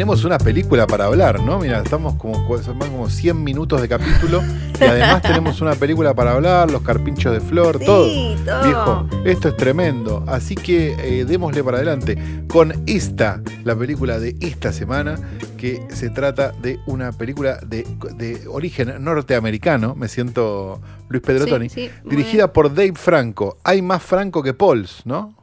Tenemos 0.08 0.24
una 0.24 0.38
película 0.38 0.88
para 0.88 1.04
hablar, 1.08 1.42
¿no? 1.42 1.60
Mira, 1.60 1.82
estamos 1.82 2.16
como, 2.16 2.36
son 2.64 2.78
más 2.78 2.88
como 2.88 3.10
100 3.10 3.44
minutos 3.44 3.82
de 3.82 3.90
capítulo 3.90 4.42
y 4.80 4.84
además 4.86 5.22
tenemos 5.22 5.60
una 5.60 5.76
película 5.76 6.14
para 6.14 6.32
hablar, 6.32 6.72
los 6.72 6.82
carpinchos 6.82 7.34
de 7.34 7.42
flor, 7.42 7.78
Sí, 7.78 7.86
todo. 7.86 8.08
todo. 8.46 8.64
Viejo, 8.64 9.10
esto 9.26 9.50
es 9.50 9.58
tremendo. 9.58 10.24
Así 10.26 10.56
que 10.56 10.94
eh, 10.94 11.26
démosle 11.26 11.62
para 11.62 11.80
adelante 11.80 12.18
con 12.48 12.86
esta, 12.88 13.42
la 13.66 13.76
película 13.76 14.18
de 14.18 14.38
esta 14.40 14.72
semana, 14.72 15.20
que 15.58 15.86
se 15.90 16.10
trata 16.10 16.54
de 16.54 16.80
una 16.86 17.12
película 17.12 17.58
de, 17.58 17.86
de 18.16 18.48
origen 18.48 19.04
norteamericano. 19.04 19.94
Me 19.94 20.08
siento 20.08 20.80
Luis 21.10 21.22
Pedrotoni. 21.22 21.68
Sí, 21.68 21.88
sí, 21.88 21.92
muy 22.06 22.16
dirigida 22.16 22.54
por 22.54 22.74
Dave 22.74 22.94
Franco. 22.96 23.58
Hay 23.66 23.82
más 23.82 24.02
Franco 24.02 24.42
que 24.42 24.54
Pauls, 24.54 25.02
¿no? 25.04 25.36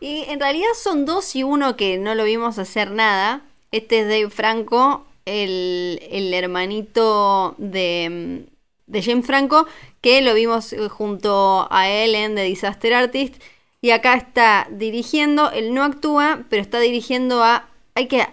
Y 0.00 0.24
en 0.30 0.40
realidad 0.40 0.70
son 0.82 1.04
dos 1.04 1.36
y 1.36 1.42
uno 1.42 1.76
que 1.76 1.98
no 1.98 2.14
lo 2.14 2.24
vimos 2.24 2.58
hacer 2.58 2.90
nada. 2.90 3.42
Este 3.72 4.00
es 4.00 4.06
Dave 4.06 4.30
Franco, 4.30 5.06
el, 5.24 6.00
el 6.10 6.32
hermanito 6.34 7.54
de, 7.58 8.44
de 8.86 9.02
James 9.02 9.26
Franco, 9.26 9.66
que 10.00 10.20
lo 10.20 10.34
vimos 10.34 10.72
eh, 10.72 10.88
junto 10.88 11.66
a 11.70 11.88
él 11.88 12.14
en 12.14 12.34
The 12.34 12.44
Disaster 12.44 12.94
Artist. 12.94 13.42
Y 13.80 13.90
acá 13.90 14.14
está 14.14 14.68
dirigiendo, 14.70 15.50
él 15.50 15.74
no 15.74 15.82
actúa, 15.82 16.44
pero 16.48 16.62
está 16.62 16.78
dirigiendo 16.78 17.42
a... 17.42 17.68
Hay 17.94 18.06
que... 18.06 18.26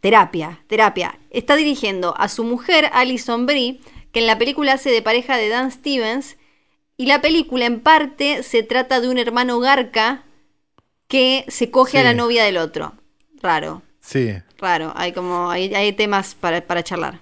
Terapia, 0.00 0.62
terapia. 0.66 1.18
Está 1.30 1.56
dirigiendo 1.56 2.14
a 2.16 2.28
su 2.28 2.44
mujer, 2.44 2.88
Alison 2.92 3.46
Brie, 3.46 3.80
que 4.12 4.20
en 4.20 4.26
la 4.26 4.38
película 4.38 4.74
hace 4.74 4.90
de 4.90 5.02
pareja 5.02 5.36
de 5.36 5.48
Dan 5.48 5.72
Stevens. 5.72 6.36
Y 6.96 7.06
la 7.06 7.20
película, 7.20 7.66
en 7.66 7.80
parte, 7.80 8.42
se 8.42 8.62
trata 8.62 9.00
de 9.00 9.08
un 9.08 9.18
hermano 9.18 9.58
garca 9.58 10.24
que 11.08 11.44
se 11.48 11.70
coge 11.70 11.98
a 11.98 12.04
la 12.04 12.14
novia 12.14 12.44
del 12.44 12.58
otro. 12.58 12.92
Raro, 13.42 13.82
Sí. 14.00 14.34
raro. 14.58 14.92
Hay 14.96 15.12
como, 15.12 15.50
hay, 15.50 15.74
hay 15.74 15.92
temas 15.92 16.34
para, 16.34 16.60
para 16.66 16.82
charlar. 16.82 17.20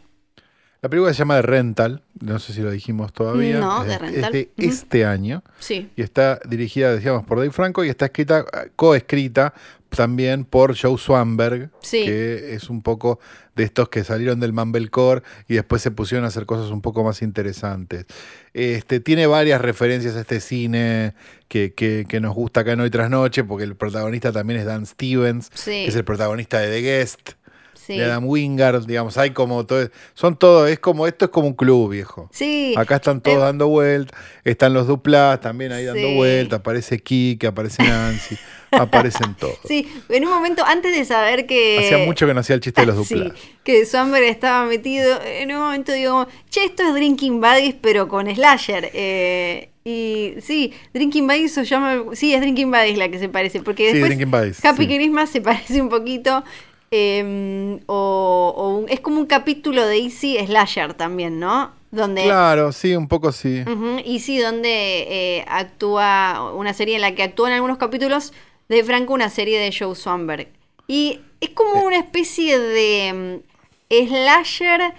La 0.80 0.88
película 0.88 1.12
se 1.12 1.18
llama 1.18 1.34
The 1.36 1.42
Rental, 1.42 2.02
no 2.20 2.38
sé 2.38 2.52
si 2.52 2.60
lo 2.60 2.70
dijimos 2.70 3.12
todavía. 3.12 3.58
No, 3.58 3.82
es, 3.82 3.88
The 3.88 3.94
es 3.94 4.00
Rental. 4.00 4.32
de 4.32 4.50
Ujú. 4.58 4.68
este 4.68 5.04
año 5.04 5.42
Sí. 5.58 5.90
y 5.96 6.02
está 6.02 6.38
dirigida, 6.48 6.94
decíamos, 6.94 7.24
por 7.26 7.38
Dave 7.38 7.50
Franco 7.50 7.82
y 7.84 7.88
está 7.88 8.04
escrita, 8.06 8.44
coescrita 8.76 9.54
también 9.90 10.44
por 10.44 10.76
Joe 10.78 10.98
Swanberg, 10.98 11.70
Sí. 11.80 12.04
que 12.04 12.54
es 12.54 12.68
un 12.70 12.82
poco 12.82 13.18
de 13.56 13.64
estos 13.64 13.88
que 13.88 14.04
salieron 14.04 14.38
del 14.40 14.52
Mumblecore 14.52 15.22
y 15.48 15.54
después 15.54 15.82
se 15.82 15.90
pusieron 15.90 16.24
a 16.24 16.28
hacer 16.28 16.46
cosas 16.46 16.70
un 16.70 16.80
poco 16.80 17.02
más 17.02 17.22
interesantes. 17.22 18.06
Este, 18.54 19.00
tiene 19.00 19.26
varias 19.26 19.60
referencias 19.60 20.14
a 20.16 20.20
este 20.20 20.40
cine 20.40 21.14
que, 21.48 21.72
que- 21.74 22.06
que 22.08 22.20
nos 22.20 22.34
gusta 22.34 22.60
acá 22.60 22.72
en 22.72 22.80
Hoy 22.80 22.90
Tras 22.90 23.10
Noche, 23.10 23.44
porque 23.44 23.64
el 23.64 23.74
protagonista 23.76 24.30
también 24.32 24.60
es 24.60 24.66
Dan 24.66 24.86
Stevens, 24.86 25.50
Sí. 25.54 25.70
que 25.70 25.86
es 25.88 25.96
el 25.96 26.04
protagonista 26.04 26.58
de 26.60 26.68
The 26.68 26.82
Guest 26.82 27.30
Sí. 27.74 27.96
de 27.96 28.04
Adam 28.04 28.26
Wingard, 28.26 28.84
digamos, 28.86 29.16
hay 29.16 29.30
como 29.30 29.64
todo, 29.64 29.88
son 30.12 30.36
todo, 30.38 30.66
es 30.66 30.78
como, 30.78 31.06
esto 31.06 31.24
es 31.24 31.30
como 31.30 31.46
un 31.48 31.54
club, 31.54 31.90
viejo. 31.92 32.28
Sí. 32.34 32.74
Acá 32.76 32.96
están 32.96 33.22
todos 33.22 33.38
Eh, 33.38 33.40
dando 33.40 33.66
vueltas, 33.68 34.16
están 34.44 34.74
los 34.74 34.86
duplas 34.86 35.40
también 35.40 35.72
ahí 35.72 35.86
dando 35.86 36.12
vueltas, 36.14 36.58
aparece 36.60 36.98
Kike, 36.98 37.46
aparece 37.46 37.82
Nancy, 37.82 38.36
aparecen 38.70 39.34
todos. 39.34 39.58
Sí, 39.64 39.88
en 40.08 40.24
un 40.24 40.30
momento 40.30 40.64
antes 40.64 40.96
de 40.96 41.04
saber 41.04 41.46
que. 41.46 41.78
Hacía 41.78 41.98
mucho 42.06 42.26
que 42.26 42.34
no 42.34 42.40
hacía 42.40 42.54
el 42.56 42.60
chiste 42.60 42.80
de 42.82 42.86
los 42.88 43.06
Sí, 43.06 43.14
duplas. 43.14 43.34
que 43.64 43.84
Swanberg 43.86 44.24
estaba 44.24 44.64
metido. 44.66 45.18
En 45.24 45.52
un 45.52 45.58
momento 45.60 45.92
digo, 45.92 46.26
che, 46.50 46.64
esto 46.64 46.82
es 46.82 46.94
Drinking 46.94 47.40
Buddies, 47.40 47.74
pero 47.80 48.08
con 48.08 48.26
Slasher. 48.32 48.90
Eh, 48.94 49.70
y 49.84 50.34
sí, 50.42 50.72
Drinking 50.92 51.26
Buddies 51.26 51.54
se 51.54 51.64
llama. 51.64 52.02
Sí, 52.14 52.34
es 52.34 52.40
Drinking 52.40 52.70
Buddies 52.70 52.98
la 52.98 53.08
que 53.08 53.18
se 53.18 53.28
parece. 53.28 53.60
Porque 53.62 53.86
Sí, 53.86 53.92
después 53.94 54.10
Drinking 54.10 54.30
Buddies, 54.30 54.64
Happy 54.64 54.86
sí. 54.86 54.94
Christmas 54.96 55.30
se 55.30 55.40
parece 55.40 55.80
un 55.80 55.88
poquito. 55.88 56.44
eh, 56.90 57.78
o 57.86 58.54
o 58.56 58.68
un- 58.78 58.88
es 58.88 59.00
como 59.00 59.18
un 59.20 59.26
capítulo 59.26 59.86
de 59.86 59.98
Easy 59.98 60.38
Slasher 60.46 60.94
también, 60.94 61.38
¿no? 61.38 61.72
Donde. 61.90 62.24
Claro, 62.24 62.72
sí, 62.72 62.94
un 62.96 63.08
poco 63.08 63.32
sí. 63.32 63.62
Ujú, 63.62 64.00
Y 64.04 64.20
sí, 64.20 64.38
donde 64.38 65.06
eh, 65.08 65.44
actúa 65.48 66.52
una 66.54 66.74
serie 66.74 66.96
en 66.96 67.00
la 67.02 67.14
que 67.14 67.22
actúa 67.22 67.48
en 67.48 67.54
algunos 67.54 67.78
capítulos 67.78 68.32
de 68.68 68.84
Franco, 68.84 69.12
una 69.14 69.30
serie 69.30 69.58
de 69.58 69.74
Joe 69.76 69.94
Swanberg. 69.94 70.48
Y 70.86 71.20
es 71.40 71.50
como 71.50 71.82
una 71.84 71.98
especie 71.98 72.58
de 72.58 73.42
mm, 73.90 74.04
slasher 74.08 74.94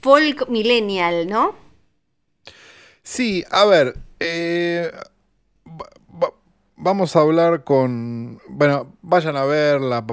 folk 0.00 0.48
millennial, 0.48 1.28
¿no? 1.28 1.54
Sí, 3.02 3.44
a 3.50 3.64
ver, 3.64 3.96
eh, 4.20 4.90
va- 5.66 5.90
va- 6.22 6.34
vamos 6.76 7.16
a 7.16 7.20
hablar 7.20 7.64
con, 7.64 8.38
bueno, 8.48 8.94
vayan 9.02 9.36
a 9.36 9.44
verla. 9.44 10.04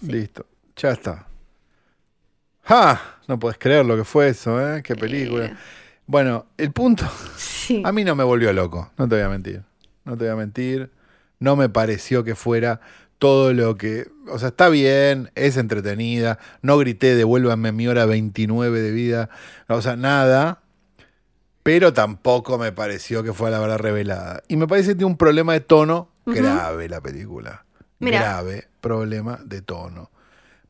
Listo, 0.00 0.46
ya 0.76 0.90
está. 0.92 1.26
¡Ja! 2.62 3.18
No 3.28 3.38
puedes 3.38 3.58
creer 3.58 3.84
lo 3.84 3.96
que 3.96 4.04
fue 4.04 4.28
eso, 4.28 4.58
¿eh? 4.60 4.82
Qué 4.82 4.94
película. 4.96 5.56
Bueno, 6.06 6.46
el 6.56 6.72
punto... 6.72 7.04
Sí. 7.36 7.82
A 7.84 7.92
mí 7.92 8.02
no 8.04 8.16
me 8.16 8.24
volvió 8.24 8.52
loco, 8.52 8.90
no 8.96 9.08
te 9.08 9.14
voy 9.16 9.24
a 9.24 9.28
mentir. 9.28 9.62
No 10.04 10.16
te 10.16 10.24
voy 10.24 10.32
a 10.32 10.36
mentir. 10.36 10.90
No 11.38 11.56
me 11.56 11.68
pareció 11.68 12.24
que 12.24 12.34
fuera 12.34 12.80
todo 13.18 13.52
lo 13.52 13.76
que. 13.76 14.10
O 14.28 14.38
sea, 14.38 14.48
está 14.48 14.68
bien, 14.68 15.30
es 15.34 15.56
entretenida. 15.56 16.38
No 16.62 16.78
grité, 16.78 17.14
devuélvanme 17.14 17.72
mi 17.72 17.86
hora 17.88 18.06
29 18.06 18.80
de 18.80 18.90
vida. 18.90 19.30
O 19.68 19.80
sea, 19.82 19.96
nada. 19.96 20.62
Pero 21.62 21.92
tampoco 21.92 22.58
me 22.58 22.72
pareció 22.72 23.22
que 23.22 23.32
fuera 23.32 23.58
la 23.58 23.60
verdad 23.60 23.78
revelada. 23.78 24.42
Y 24.48 24.56
me 24.56 24.66
parece 24.66 24.90
que 24.90 24.94
tiene 24.96 25.10
un 25.10 25.18
problema 25.18 25.52
de 25.52 25.60
tono 25.60 26.10
grave 26.26 26.88
la 26.88 27.00
película. 27.00 27.66
Grave 28.00 28.68
problema 28.80 29.40
de 29.44 29.60
tono. 29.60 30.10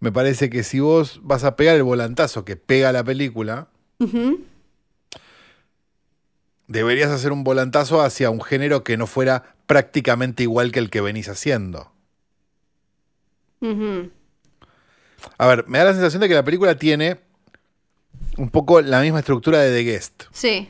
Me 0.00 0.10
parece 0.10 0.50
que 0.50 0.64
si 0.64 0.80
vos 0.80 1.20
vas 1.22 1.44
a 1.44 1.54
pegar 1.56 1.76
el 1.76 1.84
volantazo 1.84 2.44
que 2.44 2.56
pega 2.56 2.92
la 2.92 3.04
película. 3.04 3.68
Deberías 6.70 7.10
hacer 7.10 7.32
un 7.32 7.42
volantazo 7.44 8.00
hacia 8.00 8.30
un 8.30 8.40
género 8.40 8.84
que 8.84 8.96
no 8.96 9.06
fuera 9.08 9.54
prácticamente 9.66 10.44
igual 10.44 10.70
que 10.72 10.78
el 10.78 10.88
que 10.88 11.00
venís 11.00 11.28
haciendo. 11.28 11.92
A 15.36 15.46
ver, 15.46 15.66
me 15.68 15.78
da 15.78 15.84
la 15.86 15.92
sensación 15.92 16.20
de 16.22 16.28
que 16.28 16.34
la 16.34 16.44
película 16.44 16.76
tiene 16.76 17.18
un 18.36 18.48
poco 18.50 18.80
la 18.80 19.00
misma 19.00 19.18
estructura 19.18 19.58
de 19.58 19.70
The 19.76 19.82
Guest, 19.90 20.22
Sí. 20.32 20.68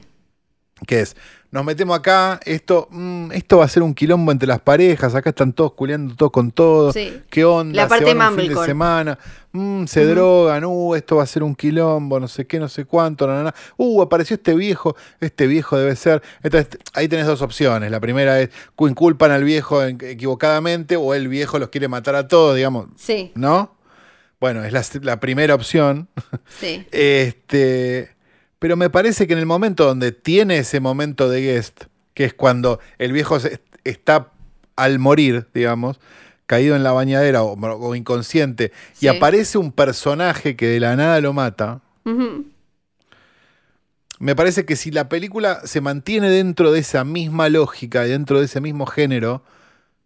que 0.87 1.01
es, 1.01 1.17
nos 1.53 1.65
metemos 1.65 1.99
acá, 1.99 2.39
esto, 2.45 2.87
mm, 2.91 3.33
esto 3.33 3.59
va 3.59 3.65
a 3.65 3.69
ser 3.69 3.83
un 3.83 3.93
quilombo 3.95 4.31
entre 4.31 4.47
las 4.47 4.61
parejas, 4.61 5.15
acá 5.17 5.31
están 5.31 5.53
todos 5.53 5.73
culeando 5.73 6.15
todos 6.15 6.31
con 6.31 6.53
todo, 6.53 6.93
Sí. 6.93 7.23
qué 7.29 7.45
onda, 7.45 7.75
La 7.75 7.89
parte 7.89 8.05
se 8.07 8.15
van 8.15 8.33
un 8.35 8.39
fin 8.39 8.55
de 8.55 8.65
semana, 8.65 9.19
mm, 9.53 9.85
se 9.87 10.05
drogan, 10.05 10.65
uh, 10.65 10.95
esto 10.95 11.17
va 11.17 11.25
a 11.25 11.27
ser 11.27 11.43
un 11.43 11.57
quilombo, 11.57 12.21
no 12.21 12.29
sé 12.29 12.47
qué, 12.47 12.61
no 12.61 12.69
sé 12.69 12.85
cuánto, 12.85 13.27
na, 13.27 13.35
na, 13.35 13.43
na. 13.45 13.55
uh, 13.77 14.01
apareció 14.03 14.35
este 14.37 14.55
viejo, 14.55 14.95
este 15.21 15.49
viejo 15.49 15.77
debe 15.77 15.97
ser, 15.97 16.23
entonces 16.43 16.79
ahí 16.95 17.09
tenés 17.09 17.27
dos 17.27 17.43
opciones, 17.43 17.91
la 17.91 17.99
primera 17.99 18.41
es, 18.41 18.51
inculpan 18.79 19.33
al 19.33 19.43
viejo 19.43 19.83
en- 19.83 19.99
equivocadamente 20.03 20.97
o 20.97 21.15
el 21.15 21.27
viejo 21.27 21.59
los 21.59 21.71
quiere 21.71 21.89
matar 21.89 22.15
a 22.15 22.29
todos, 22.29 22.55
digamos, 22.55 22.87
Sí. 22.97 23.33
¿no? 23.35 23.75
Bueno, 24.41 24.65
es 24.65 24.73
la, 24.73 24.83
la 25.03 25.21
primera 25.21 25.55
opción. 25.55 26.09
Sí. 26.61 26.87
Este, 26.93 28.15
pero 28.61 28.77
me 28.77 28.89
parece 28.91 29.27
que 29.27 29.33
en 29.33 29.41
el 29.41 29.47
momento 29.47 29.85
donde 29.85 30.13
tiene 30.13 30.59
ese 30.59 30.79
momento 30.79 31.29
de 31.29 31.41
guest, 31.43 31.85
que 32.15 32.25
es 32.27 32.35
cuando 32.35 32.79
el 32.99 33.13
viejo 33.13 33.39
está 33.83 34.31
al 34.77 34.99
morir, 35.01 35.49
digamos, 35.53 35.99
caído 36.47 36.77
en 36.77 36.83
la 36.83 36.93
bañadera 36.93 37.43
o, 37.43 37.57
o 37.59 37.95
inconsciente, 37.95 38.71
Sí. 38.93 39.07
y 39.07 39.09
aparece 39.09 39.59
un 39.59 39.73
personaje 39.73 40.55
que 40.57 40.67
de 40.69 40.79
la 40.81 40.95
nada 40.97 41.21
lo 41.21 41.33
mata, 41.33 41.81
me 44.19 44.37
parece 44.37 44.65
que 44.67 44.77
si 44.77 44.91
la 44.91 45.09
película 45.09 45.61
se 45.65 45.81
mantiene 45.81 46.29
dentro 46.31 46.73
de 46.73 46.81
esa 46.81 47.05
misma 47.05 47.49
lógica 47.49 48.07
y 48.07 48.11
dentro 48.11 48.39
de 48.39 48.45
ese 48.45 48.61
mismo 48.61 48.85
género, 48.87 49.43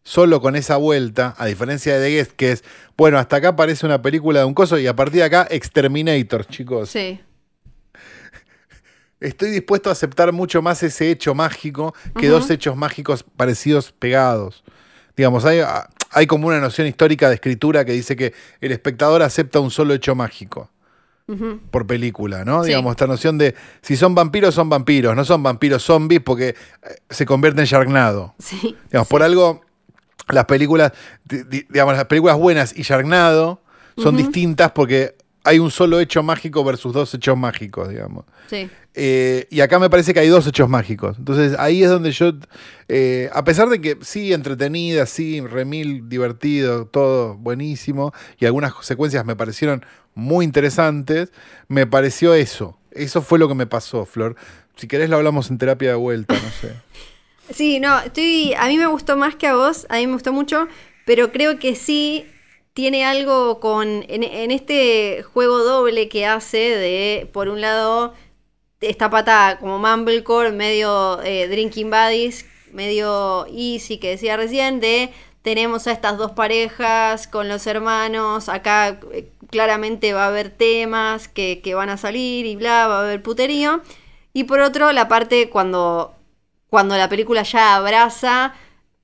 solo 0.04 0.40
con 0.40 0.54
esa 0.54 0.76
vuelta, 0.76 1.34
a 1.38 1.46
diferencia 1.46 1.98
de 1.98 2.06
The 2.06 2.14
Guest, 2.16 2.32
que 2.32 2.52
es, 2.52 2.64
bueno, 2.96 3.18
hasta 3.18 3.36
acá 3.36 3.56
parece 3.56 3.86
una 3.86 4.02
película 4.02 4.40
de 4.40 4.44
un 4.44 4.54
coso 4.54 4.78
y 4.78 4.86
a 4.86 4.94
partir 4.94 5.20
de 5.20 5.24
acá, 5.24 5.48
Exterminator, 5.50 6.46
chicos. 6.46 6.90
Sí. 6.90 7.20
Estoy 9.24 9.50
dispuesto 9.50 9.88
a 9.88 9.92
aceptar 9.92 10.32
mucho 10.32 10.62
más 10.62 10.82
ese 10.82 11.10
hecho 11.10 11.34
mágico 11.34 11.94
que 12.18 12.28
dos 12.28 12.50
hechos 12.50 12.76
mágicos 12.76 13.24
parecidos 13.36 13.92
pegados. 13.92 14.64
Digamos, 15.16 15.44
hay, 15.44 15.60
hay 16.10 16.26
como 16.26 16.48
una 16.48 16.60
noción 16.60 16.86
histórica 16.86 17.28
de 17.28 17.34
escritura 17.36 17.84
que 17.84 17.92
dice 17.92 18.16
que 18.16 18.32
el 18.60 18.72
espectador 18.72 19.22
acepta 19.22 19.60
un 19.60 19.70
solo 19.70 19.94
hecho 19.94 20.14
mágico 20.14 20.70
por 21.70 21.86
película, 21.86 22.44
¿no? 22.44 22.62
Sí. 22.64 22.68
Digamos, 22.68 22.90
esta 22.90 23.06
noción 23.06 23.38
de 23.38 23.54
si 23.80 23.96
son 23.96 24.14
vampiros, 24.14 24.54
son 24.54 24.68
vampiros, 24.68 25.16
no 25.16 25.24
son 25.24 25.42
vampiros 25.42 25.82
zombies 25.82 26.20
porque 26.22 26.48
eh, 26.48 26.54
se 27.08 27.24
convierte 27.24 27.62
en 27.62 27.66
Sharknado. 27.66 28.34
Sí. 28.38 28.76
Digamos, 28.90 29.08
por 29.08 29.22
algo, 29.22 29.62
las 30.28 30.44
películas, 30.44 30.92
di- 31.24 31.44
di- 31.44 31.66
digamos, 31.70 31.96
las 31.96 32.04
películas 32.04 32.36
buenas 32.36 32.76
y 32.76 32.82
Sharknado 32.82 33.62
son 33.96 34.16
distintas 34.18 34.72
porque 34.72 35.16
hay 35.44 35.58
un 35.58 35.70
solo 35.70 36.00
hecho 36.00 36.22
mágico 36.22 36.64
versus 36.64 36.92
dos 36.92 37.12
hechos 37.14 37.36
mágicos, 37.36 37.90
digamos. 37.90 38.24
Sí. 38.48 38.68
Eh, 38.94 39.46
y 39.50 39.60
acá 39.60 39.78
me 39.78 39.90
parece 39.90 40.14
que 40.14 40.20
hay 40.20 40.28
dos 40.28 40.46
hechos 40.46 40.68
mágicos. 40.68 41.18
Entonces 41.18 41.56
ahí 41.58 41.82
es 41.82 41.90
donde 41.90 42.12
yo, 42.12 42.32
eh, 42.88 43.28
a 43.32 43.44
pesar 43.44 43.68
de 43.68 43.80
que 43.80 43.98
sí, 44.00 44.32
entretenida, 44.32 45.04
sí, 45.04 45.40
remil, 45.42 46.08
divertido, 46.08 46.86
todo 46.86 47.34
buenísimo, 47.36 48.12
y 48.38 48.46
algunas 48.46 48.72
secuencias 48.80 49.24
me 49.26 49.36
parecieron 49.36 49.84
muy 50.14 50.46
interesantes, 50.46 51.30
me 51.68 51.86
pareció 51.86 52.34
eso. 52.34 52.78
Eso 52.90 53.20
fue 53.20 53.38
lo 53.38 53.46
que 53.46 53.54
me 53.54 53.66
pasó, 53.66 54.06
Flor. 54.06 54.36
Si 54.76 54.88
querés 54.88 55.10
lo 55.10 55.16
hablamos 55.16 55.50
en 55.50 55.58
terapia 55.58 55.90
de 55.90 55.96
vuelta, 55.96 56.34
no 56.34 56.50
sé. 56.60 56.74
Sí, 57.50 57.78
no, 57.78 58.00
estoy. 58.00 58.54
A 58.54 58.68
mí 58.68 58.78
me 58.78 58.86
gustó 58.86 59.18
más 59.18 59.36
que 59.36 59.46
a 59.46 59.54
vos, 59.54 59.86
a 59.90 59.96
mí 59.96 60.06
me 60.06 60.14
gustó 60.14 60.32
mucho, 60.32 60.66
pero 61.04 61.30
creo 61.30 61.58
que 61.58 61.74
sí 61.74 62.24
tiene 62.74 63.04
algo 63.04 63.60
con. 63.60 64.04
En, 64.08 64.50
este 64.50 65.22
juego 65.22 65.60
doble 65.64 66.08
que 66.08 66.26
hace 66.26 66.58
de, 66.58 67.30
por 67.32 67.48
un 67.48 67.60
lado, 67.60 68.14
esta 68.80 69.08
pata 69.10 69.58
como 69.60 69.78
Mumblecore, 69.78 70.52
medio 70.52 71.22
eh, 71.22 71.48
Drinking 71.48 71.90
Buddies, 71.90 72.46
medio 72.72 73.46
Easy 73.46 73.98
que 73.98 74.10
decía 74.10 74.36
recién, 74.36 74.80
de 74.80 75.10
tenemos 75.42 75.86
a 75.86 75.92
estas 75.92 76.18
dos 76.18 76.32
parejas 76.32 77.28
con 77.28 77.48
los 77.48 77.66
hermanos, 77.66 78.48
acá 78.48 78.98
eh, 79.12 79.28
claramente 79.50 80.12
va 80.12 80.24
a 80.24 80.28
haber 80.28 80.50
temas 80.50 81.28
que, 81.28 81.60
que 81.62 81.74
van 81.74 81.90
a 81.90 81.96
salir 81.96 82.46
y 82.46 82.56
bla, 82.56 82.88
va 82.88 82.98
a 82.98 83.02
haber 83.04 83.22
puterío. 83.22 83.82
Y 84.32 84.44
por 84.44 84.60
otro, 84.60 84.90
la 84.92 85.06
parte 85.06 85.48
cuando, 85.48 86.14
cuando 86.70 86.96
la 86.96 87.08
película 87.08 87.44
ya 87.44 87.76
abraza 87.76 88.54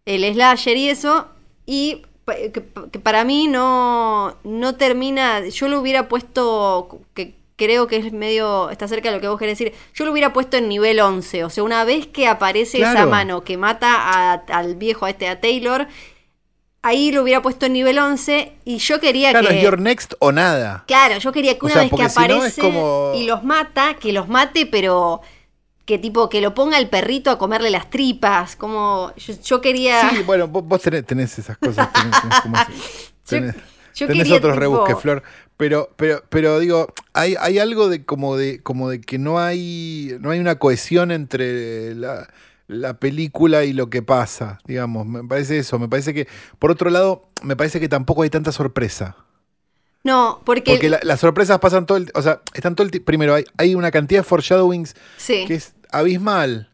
el 0.06 0.24
slasher 0.34 0.76
y 0.76 0.88
eso, 0.88 1.28
y 1.66 2.02
que, 2.30 2.62
que 2.92 2.98
para 2.98 3.24
mí 3.24 3.46
no, 3.48 4.36
no 4.44 4.74
termina, 4.76 5.46
yo 5.48 5.68
lo 5.68 5.80
hubiera 5.80 6.08
puesto 6.08 7.00
que, 7.14 7.34
creo 7.56 7.86
que 7.86 7.96
es 7.96 8.12
medio, 8.12 8.70
está 8.70 8.88
cerca 8.88 9.10
de 9.10 9.16
lo 9.16 9.20
que 9.20 9.28
vos 9.28 9.38
querés 9.38 9.58
decir. 9.58 9.74
Yo 9.94 10.04
lo 10.06 10.12
hubiera 10.12 10.32
puesto 10.32 10.56
en 10.56 10.68
nivel 10.68 10.98
11, 11.00 11.44
o 11.44 11.50
sea, 11.50 11.62
una 11.62 11.84
vez 11.84 12.06
que 12.06 12.26
aparece 12.26 12.78
esa 12.78 12.92
Claro. 12.92 13.10
mano 13.10 13.42
que 13.42 13.56
mata 13.58 13.88
a- 13.94 14.32
al 14.48 14.76
viejo, 14.76 15.04
a 15.04 15.10
este, 15.10 15.28
a 15.28 15.40
Taylor, 15.40 15.86
ahí 16.82 17.12
lo 17.12 17.22
hubiera 17.22 17.42
puesto 17.42 17.66
en 17.66 17.74
nivel 17.74 17.98
11 17.98 18.52
y 18.64 18.78
yo 18.78 19.00
quería 19.00 19.30
Claro, 19.32 19.48
que... 19.48 19.58
es 19.58 19.62
Your 19.62 19.78
Next 19.78 20.14
o 20.18 20.32
nada. 20.32 20.84
Claro, 20.86 21.18
yo 21.18 21.32
quería 21.32 21.52
que 21.58 21.60
O 21.60 21.66
una 21.66 21.74
sea, 21.74 21.82
vez 21.82 21.90
que 21.90 21.96
si 21.96 22.02
no 22.02 22.10
aparece 22.24 22.60
como- 22.62 23.12
y 23.14 23.24
los 23.24 23.44
mata, 23.44 23.94
que 24.00 24.12
los 24.14 24.28
mate, 24.28 24.64
pero 24.64 25.20
que 25.90 25.98
tipo, 25.98 26.28
que 26.28 26.40
lo 26.40 26.54
ponga 26.54 26.78
el 26.78 26.88
perrito 26.88 27.30
a 27.32 27.36
comerle 27.38 27.68
las 27.70 27.90
tripas, 27.90 28.54
como 28.54 29.12
yo, 29.16 29.34
yo 29.42 29.60
quería... 29.60 30.08
Sí, 30.10 30.22
bueno, 30.24 30.46
vos, 30.46 30.64
vos 30.64 30.80
tenés, 30.80 31.04
tenés 31.04 31.36
esas 31.38 31.58
cosas. 31.58 31.88
Tenés, 31.92 32.20
tenés 32.22 32.40
como 32.42 32.56
así. 32.56 32.72
Yo- 32.72 33.10
Tenés, 33.26 33.54
yo 33.96 34.06
tenés 34.06 34.22
quería, 34.22 34.36
otros 34.36 34.52
tipo- 34.54 34.60
rebusques, 34.60 34.98
Flor. 35.00 35.22
Pero, 35.56 35.90
pero, 35.96 36.22
pero 36.28 36.58
digo, 36.60 36.94
hay, 37.12 37.34
hay 37.40 37.58
algo 37.58 37.88
de 37.88 38.04
como 38.06 38.36
de, 38.36 38.62
como 38.62 38.88
de 38.88 39.00
que 39.00 39.18
no 39.18 39.40
hay, 39.40 40.16
no 40.20 40.30
hay 40.30 40.38
una 40.38 40.54
cohesión 40.60 41.10
entre 41.10 41.94
la, 41.96 42.28
la 42.68 42.94
película 42.94 43.64
y 43.64 43.72
lo 43.72 43.90
que 43.90 44.00
pasa, 44.02 44.60
digamos. 44.64 45.06
Me 45.06 45.24
parece 45.24 45.58
eso. 45.58 45.78
Me 45.80 45.88
parece 45.88 46.14
que, 46.14 46.28
por 46.60 46.70
otro 46.70 46.88
lado, 46.88 47.28
me 47.42 47.56
parece 47.56 47.80
que 47.80 47.88
tampoco 47.88 48.22
hay 48.22 48.30
tanta 48.30 48.52
sorpresa. 48.52 49.16
No, 50.02 50.40
porque... 50.46 50.70
Porque 50.72 50.88
la- 50.88 51.00
las 51.02 51.20
sorpresas 51.20 51.58
pasan 51.58 51.84
todo 51.84 51.98
el, 51.98 52.10
o 52.14 52.22
sea, 52.22 52.40
están 52.54 52.74
todo 52.74 52.86
el 52.90 53.02
primero 53.02 53.34
hay, 53.34 53.44
hay 53.58 53.74
una 53.74 53.90
cantidad 53.90 54.20
de 54.20 54.24
foreshadowings 54.24 54.94
sí. 55.18 55.44
que 55.46 55.56
es 55.56 55.74
abismal. 55.92 56.68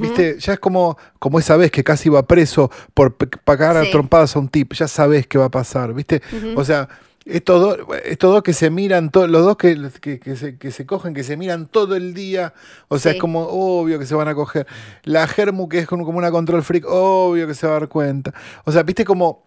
¿Viste? 0.00 0.38
Ya 0.38 0.52
es 0.52 0.58
como, 0.60 0.96
como 1.18 1.40
esa 1.40 1.56
vez 1.56 1.72
que 1.72 1.82
casi 1.82 2.08
iba 2.08 2.22
preso 2.24 2.70
por 2.94 3.16
pagar 3.16 3.76
a 3.76 3.90
trompadas 3.90 4.36
a 4.36 4.38
un 4.38 4.48
tip. 4.48 4.72
Ya 4.74 4.86
sabes 4.86 5.26
qué 5.26 5.38
va 5.38 5.46
a 5.46 5.50
pasar, 5.50 5.92
¿viste? 5.92 6.22
O 6.54 6.64
sea, 6.64 6.88
estos 7.24 7.60
dos, 7.60 7.78
estos 8.04 8.32
dos 8.32 8.42
que 8.44 8.52
se 8.52 8.70
miran, 8.70 9.10
to- 9.10 9.26
los 9.26 9.44
dos 9.44 9.56
que, 9.56 9.76
que, 10.00 10.20
que 10.20 10.36
se, 10.36 10.56
que 10.56 10.70
se 10.70 10.86
cogen, 10.86 11.14
que 11.14 11.24
se 11.24 11.36
miran 11.36 11.66
todo 11.66 11.96
el 11.96 12.14
día. 12.14 12.54
O 12.86 12.98
sea, 13.00 13.10
Sí. 13.10 13.16
es 13.16 13.20
como 13.20 13.42
obvio 13.48 13.98
que 13.98 14.06
se 14.06 14.14
van 14.14 14.28
a 14.28 14.36
coger. 14.36 14.68
La 15.02 15.26
Germu, 15.26 15.68
que 15.68 15.80
es 15.80 15.86
como, 15.88 16.04
como 16.04 16.18
una 16.18 16.30
control 16.30 16.62
freak, 16.62 16.84
obvio 16.88 17.48
que 17.48 17.54
se 17.54 17.66
va 17.66 17.76
a 17.76 17.80
dar 17.80 17.88
cuenta. 17.88 18.32
O 18.64 18.70
sea, 18.70 18.84
¿viste? 18.84 19.04
Como 19.04 19.44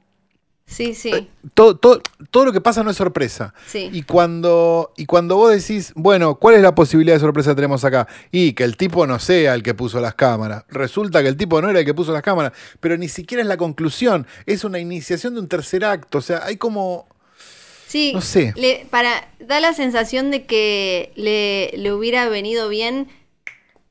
Sí, 0.67 0.95
sí, 0.95 1.29
todo, 1.53 1.77
todo, 1.77 2.01
todo 2.31 2.45
lo 2.45 2.51
que 2.51 2.59
pasa 2.59 2.83
no 2.83 2.89
es 2.89 2.97
sorpresa. 2.97 3.53
sí. 3.67 3.87
Y 3.93 4.01
cuando, 4.01 4.93
y 4.97 5.05
cuando 5.05 5.35
vos 5.35 5.51
decís, 5.51 5.93
bueno, 5.95 6.35
¿cuál 6.39 6.55
es 6.55 6.61
la 6.63 6.73
posibilidad 6.73 7.15
de 7.15 7.19
sorpresa 7.19 7.51
que 7.51 7.55
tenemos 7.57 7.85
acá? 7.85 8.07
Y 8.31 8.53
que 8.53 8.63
el 8.63 8.75
tipo 8.75 9.05
no 9.05 9.19
sea 9.19 9.53
el 9.53 9.61
que 9.61 9.75
puso 9.75 9.99
las 10.01 10.15
cámaras. 10.15 10.63
Resulta 10.69 11.21
que 11.21 11.27
el 11.29 11.37
tipo 11.37 11.61
no 11.61 11.69
era 11.69 11.79
el 11.79 11.85
que 11.85 11.93
puso 11.93 12.11
las 12.11 12.23
cámaras, 12.23 12.51
pero 12.79 12.97
ni 12.97 13.07
siquiera 13.07 13.43
es 13.43 13.47
la 13.47 13.57
conclusión, 13.57 14.25
es 14.47 14.63
una 14.63 14.79
iniciación 14.79 15.35
de 15.35 15.41
un 15.41 15.47
tercer 15.47 15.85
acto. 15.85 16.17
O 16.17 16.21
sea, 16.21 16.43
hay 16.43 16.57
como. 16.57 17.07
Sí, 17.87 18.11
No 18.15 18.21
sé. 18.21 18.51
le- 18.57 18.87
para, 18.89 19.29
da 19.39 19.59
la 19.59 19.71
sensación 19.73 20.31
de 20.31 20.45
que 20.47 21.11
le, 21.15 21.71
le 21.77 21.93
hubiera 21.93 22.27
venido 22.27 22.67
bien 22.69 23.07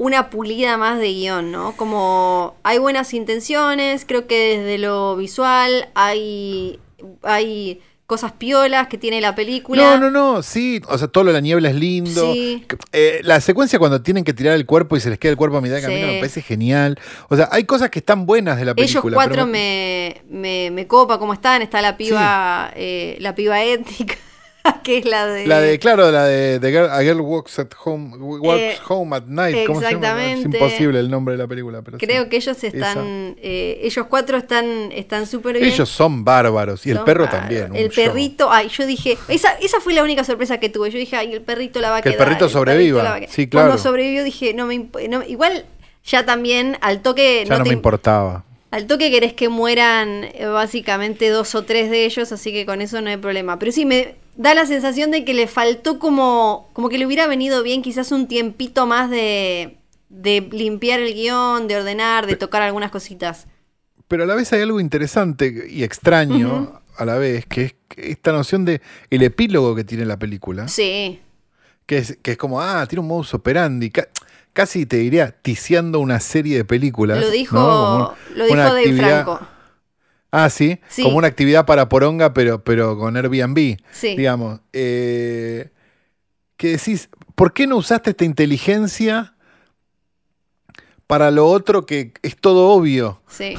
una 0.04 0.28
pulida 0.28 0.76
más 0.76 0.98
de 0.98 1.12
guion, 1.14 1.50
¿no? 1.50 1.72
Como 1.76 2.56
hay 2.62 2.76
buenas 2.76 3.14
intenciones, 3.14 4.04
creo 4.06 4.26
que 4.26 4.58
desde 4.58 4.76
lo 4.76 5.16
visual 5.16 5.88
hay, 5.94 6.78
hay 7.22 7.80
cosas 8.06 8.32
piolas 8.32 8.88
que 8.88 8.98
tiene 8.98 9.22
la 9.22 9.34
película. 9.34 9.82
No, 9.82 9.98
no, 9.98 10.10
no, 10.10 10.42
sí. 10.42 10.82
O 10.88 10.98
sea, 10.98 11.08
todo 11.08 11.24
lo 11.24 11.30
de 11.30 11.34
la 11.38 11.40
niebla 11.40 11.70
es 11.70 11.74
lindo. 11.74 12.34
Sí. 12.34 12.66
Eh, 12.92 13.20
la 13.22 13.40
secuencia 13.40 13.78
cuando 13.78 14.02
tienen 14.02 14.24
que 14.24 14.34
tirar 14.34 14.54
el 14.54 14.66
cuerpo 14.66 14.94
y 14.94 15.00
se 15.00 15.08
les 15.08 15.18
queda 15.18 15.30
el 15.32 15.38
cuerpo 15.38 15.56
a 15.56 15.62
mitad 15.62 15.76
de 15.76 15.80
Sí. 15.80 15.86
camino 15.86 16.06
me 16.08 16.18
parece 16.18 16.42
genial. 16.42 16.98
O 17.30 17.36
sea, 17.36 17.48
hay 17.50 17.64
cosas 17.64 17.88
que 17.88 18.00
están 18.00 18.26
buenas 18.26 18.58
de 18.58 18.66
la 18.66 18.74
película. 18.74 19.00
Ellos 19.00 19.14
cuatro 19.14 19.32
pero 19.32 19.46
me, 19.46 20.20
me, 20.28 20.70
me 20.70 20.86
copa 20.86 21.18
cómo 21.18 21.32
están, 21.32 21.62
está 21.62 21.80
la 21.80 21.96
piba, 21.96 22.70
eh, 22.76 23.16
la 23.20 23.34
piba 23.34 23.62
étnica, 23.64 24.16
que 24.82 24.98
es 24.98 25.04
la 25.04 25.26
de... 25.26 25.46
La 25.46 25.60
de, 25.60 25.78
claro, 25.78 26.10
la 26.10 26.24
de, 26.24 26.58
de 26.58 26.70
Girl- 26.72 26.90
A 26.90 27.02
Girl 27.02 27.20
Walks 27.20 27.58
at 27.58 27.68
Home, 27.84 28.16
Walks 28.16 28.60
Eh, 28.62 28.76
Home 28.88 29.16
at 29.16 29.24
Night. 29.26 29.66
¿cómo 29.66 29.80
se 29.80 29.92
llama? 29.92 30.24
Es 30.24 30.38
exactamente. 30.38 30.58
imposible 30.58 30.98
el 31.00 31.10
nombre 31.10 31.34
de 31.34 31.38
la 31.42 31.46
película. 31.46 31.82
Pero 31.82 31.98
sí. 31.98 32.06
Creo 32.06 32.28
que 32.28 32.36
ellos 32.36 32.64
están, 32.64 33.36
eh, 33.42 33.80
ellos 33.82 34.06
cuatro 34.08 34.38
están 34.38 34.90
están 34.92 35.26
súper 35.26 35.58
bien. 35.58 35.66
Ellos 35.66 35.88
son 35.88 36.24
bárbaros 36.24 36.86
y 36.86 36.90
el 36.90 37.00
perro 37.00 37.24
bárbaros. 37.24 37.40
también. 37.48 37.76
El 37.76 37.90
show. 37.90 38.04
perrito, 38.04 38.50
ay, 38.50 38.68
yo 38.68 38.86
dije, 38.86 39.18
esa, 39.28 39.50
esa 39.60 39.80
fue 39.80 39.92
la 39.94 40.02
única 40.02 40.24
sorpresa 40.24 40.58
que 40.58 40.68
tuve. 40.68 40.90
Yo 40.90 40.98
dije, 40.98 41.16
ay, 41.16 41.32
el 41.34 41.42
perrito 41.42 41.80
la 41.80 41.90
va 41.90 41.96
a 41.98 42.02
Que 42.02 42.08
el 42.10 42.14
quedar. 42.14 42.28
perrito 42.28 42.48
sobreviva. 42.48 43.02
a 43.02 43.20
quedar. 43.20 43.30
Sí, 43.30 43.46
claro. 43.48 43.68
Cuando 43.68 43.82
sobrevivió 43.82 44.24
dije, 44.24 44.54
no 44.54 44.66
me 44.66 44.86
no- 45.08 45.22
igual 45.24 45.66
ya 46.04 46.24
también 46.26 46.76
al 46.80 47.00
toque 47.02 47.44
Ya 47.46 47.58
no, 47.58 47.62
te 47.64 47.68
me 47.70 47.74
im- 47.74 47.78
importaba. 47.78 48.44
al 48.70 48.86
toque 48.86 49.10
querés 49.10 49.32
que 49.34 49.48
mueran 49.48 50.24
eh, 50.24 50.46
básicamente 50.46 51.28
dos 51.30 51.54
o 51.54 51.64
tres 51.64 51.90
de 51.90 52.04
ellos, 52.06 52.32
así 52.32 52.52
que 52.52 52.66
con 52.66 52.80
eso 52.82 53.00
no 53.00 53.08
hay 53.10 53.16
problema. 53.18 53.58
Pero 53.58 53.72
sí, 53.72 53.84
me 53.84 54.16
da 54.36 54.54
la 54.54 54.66
sensación 54.66 55.10
de 55.10 55.24
que 55.24 55.34
le 55.34 55.46
faltó 55.46 55.98
como, 55.98 56.68
como 56.72 56.88
que 56.88 56.98
le 56.98 57.06
hubiera 57.06 57.26
venido 57.26 57.62
bien 57.62 57.82
quizás 57.82 58.10
un 58.12 58.26
tiempito 58.28 58.86
más 58.86 59.10
de, 59.10 59.78
de 60.08 60.48
limpiar 60.52 61.00
el 61.00 61.14
guion, 61.14 61.68
de 61.68 61.76
ordenar, 61.76 62.26
de 62.26 62.36
tocar 62.36 62.62
algunas 62.62 62.90
cositas. 62.90 63.46
Pero 64.08 64.24
a 64.24 64.26
la 64.26 64.34
vez 64.34 64.52
hay 64.52 64.62
algo 64.62 64.80
interesante 64.80 65.66
y 65.70 65.82
extraño 65.82 66.80
a 66.96 67.04
la 67.04 67.16
vez, 67.16 67.46
que 67.46 67.62
es 67.64 67.74
esta 67.96 68.32
noción 68.32 68.64
de 68.64 68.80
el 69.10 69.22
epílogo 69.22 69.74
que 69.74 69.84
tiene 69.84 70.04
la 70.04 70.18
película. 70.18 70.68
Sí, 70.68 71.20
Que 71.86 71.98
es, 71.98 72.18
que 72.22 72.32
es 72.32 72.36
como, 72.36 72.60
ah, 72.60 72.86
tiene 72.86 73.00
un 73.00 73.08
modus 73.08 73.34
operandi. 73.34 73.90
ca- 73.90 74.08
casi 74.52 74.86
te 74.86 74.98
diría, 74.98 75.30
ticiando 75.42 76.00
una 76.00 76.20
serie 76.20 76.56
de 76.56 76.64
películas. 76.64 77.18
lo 77.20 77.30
dijo, 77.30 78.14
lo 78.36 78.44
dijo 78.44 78.56
Dave 78.56 78.92
Franco. 78.96 79.40
Ah, 80.36 80.50
sí, 80.50 80.80
Sí. 80.88 81.02
como 81.04 81.18
una 81.18 81.28
actividad 81.28 81.64
para 81.64 81.88
Poronga, 81.88 82.34
pero, 82.34 82.64
pero 82.64 82.98
con 82.98 83.16
Airbnb. 83.16 83.76
Sí. 83.92 84.16
Digamos. 84.16 84.60
eh, 84.72 85.70
que 86.56 86.68
decís, 86.70 87.08
¿por 87.34 87.52
qué 87.52 87.66
no 87.68 87.76
usaste 87.76 88.10
esta 88.10 88.24
inteligencia 88.24 89.34
para 91.06 91.30
lo 91.30 91.46
otro 91.48 91.86
que 91.86 92.12
es 92.22 92.36
todo 92.36 92.70
obvio? 92.70 93.20
Sí. 93.28 93.54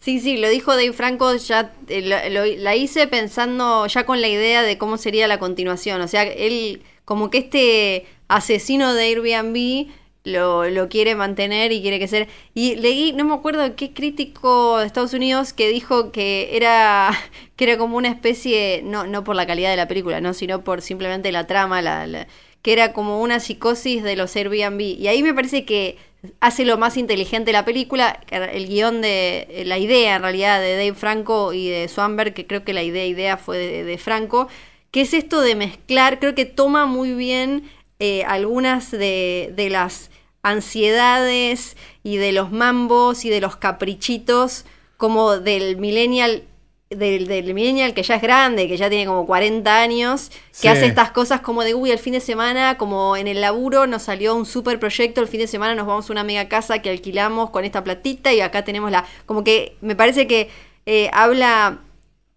Sí, 0.00 0.18
sí, 0.20 0.36
lo 0.38 0.48
dijo 0.48 0.72
Dave 0.72 0.92
Franco, 0.92 1.32
ya 1.36 1.72
eh, 1.88 2.02
lo- 2.02 2.28
lo- 2.30 2.56
la 2.60 2.74
hice 2.74 3.06
pensando 3.06 3.86
ya 3.86 4.04
con 4.04 4.20
la 4.20 4.26
idea 4.28 4.62
de 4.62 4.76
cómo 4.78 4.96
sería 4.98 5.28
la 5.28 5.38
continuación. 5.38 6.00
O 6.00 6.08
sea, 6.08 6.24
él, 6.24 6.82
como 7.04 7.30
que 7.30 7.38
este 7.38 8.06
asesino 8.26 8.94
de 8.94 9.04
Airbnb 9.04 9.86
lo, 10.24 10.68
lo 10.70 10.88
quiere 10.88 11.14
mantener 11.14 11.72
y 11.72 11.82
quiere 11.82 11.98
que 11.98 12.08
ser. 12.08 12.28
Y 12.54 12.76
leí, 12.76 13.12
no 13.12 13.24
me 13.24 13.34
acuerdo 13.34 13.74
qué 13.76 13.92
crítico 13.92 14.78
de 14.78 14.86
Estados 14.86 15.14
Unidos 15.14 15.52
que 15.52 15.68
dijo 15.68 16.12
que 16.12 16.56
era, 16.56 17.10
que 17.56 17.64
era 17.64 17.78
como 17.78 17.96
una 17.96 18.08
especie, 18.08 18.82
no, 18.84 19.06
no 19.06 19.24
por 19.24 19.36
la 19.36 19.46
calidad 19.46 19.70
de 19.70 19.76
la 19.76 19.88
película, 19.88 20.20
no, 20.20 20.34
sino 20.34 20.62
por 20.64 20.82
simplemente 20.82 21.32
la 21.32 21.46
trama, 21.46 21.82
la, 21.82 22.26
que 22.62 22.72
era 22.72 22.92
como 22.92 23.20
una 23.20 23.40
psicosis 23.40 24.02
de 24.02 24.16
los 24.16 24.34
Airbnb. 24.36 24.80
Y 24.80 25.08
ahí 25.08 25.22
me 25.22 25.34
parece 25.34 25.64
que 25.64 25.98
hace 26.40 26.64
lo 26.64 26.78
más 26.78 26.96
inteligente 26.96 27.50
la 27.50 27.64
película, 27.64 28.20
el 28.30 28.68
guion 28.68 29.00
de, 29.00 29.48
eh, 29.50 29.64
la 29.64 29.78
idea 29.78 30.16
en 30.16 30.22
realidad 30.22 30.60
de 30.60 30.76
Dave 30.76 30.94
Franco 30.94 31.52
y 31.52 31.68
de 31.68 31.88
Swanberg, 31.88 32.32
que 32.32 32.46
creo 32.46 32.62
que 32.62 32.72
la 32.72 32.84
idea, 32.84 33.04
idea 33.06 33.36
fue 33.36 33.58
de, 33.58 33.84
de 33.84 33.98
Franco, 33.98 34.46
que 34.92 35.00
es 35.00 35.14
esto 35.14 35.40
de 35.40 35.56
mezclar, 35.56 36.20
creo 36.20 36.36
que 36.36 36.44
toma 36.44 36.86
muy 36.86 37.14
bien 37.14 37.64
eh, 38.04 38.24
algunas 38.26 38.90
de, 38.90 39.52
de 39.54 39.70
las 39.70 40.10
ansiedades 40.42 41.76
y 42.02 42.16
de 42.16 42.32
los 42.32 42.50
mambos 42.50 43.24
y 43.24 43.30
de 43.30 43.40
los 43.40 43.54
caprichitos 43.56 44.64
como 44.96 45.38
del 45.38 45.76
millennial 45.76 46.44
del, 46.90 47.26
del 47.26 47.54
millennial 47.54 47.94
que 47.94 48.02
ya 48.02 48.16
es 48.16 48.22
grande, 48.22 48.68
que 48.68 48.76
ya 48.76 48.90
tiene 48.90 49.06
como 49.06 49.24
40 49.24 49.80
años, 49.80 50.30
Sí. 50.50 50.62
que 50.62 50.68
hace 50.68 50.84
estas 50.86 51.10
cosas 51.10 51.40
como 51.40 51.62
de, 51.64 51.74
uy, 51.74 51.90
el 51.90 51.98
fin 51.98 52.12
de 52.12 52.20
semana, 52.20 52.76
como 52.76 53.16
en 53.16 53.28
el 53.28 53.40
laburo 53.40 53.86
nos 53.86 54.02
salió 54.02 54.34
un 54.34 54.44
super 54.44 54.78
proyecto, 54.78 55.22
el 55.22 55.28
fin 55.28 55.40
de 55.40 55.46
semana 55.46 55.74
nos 55.74 55.86
vamos 55.86 56.10
a 56.10 56.12
una 56.12 56.22
mega 56.22 56.48
casa 56.48 56.80
que 56.82 56.90
alquilamos 56.90 57.48
con 57.50 57.64
esta 57.64 57.82
platita 57.82 58.32
y 58.34 58.40
acá 58.42 58.62
tenemos 58.64 58.90
la... 58.90 59.06
Como 59.24 59.42
que 59.42 59.76
me 59.80 59.96
parece 59.96 60.26
que 60.26 60.50
eh, 60.84 61.08
habla, 61.14 61.78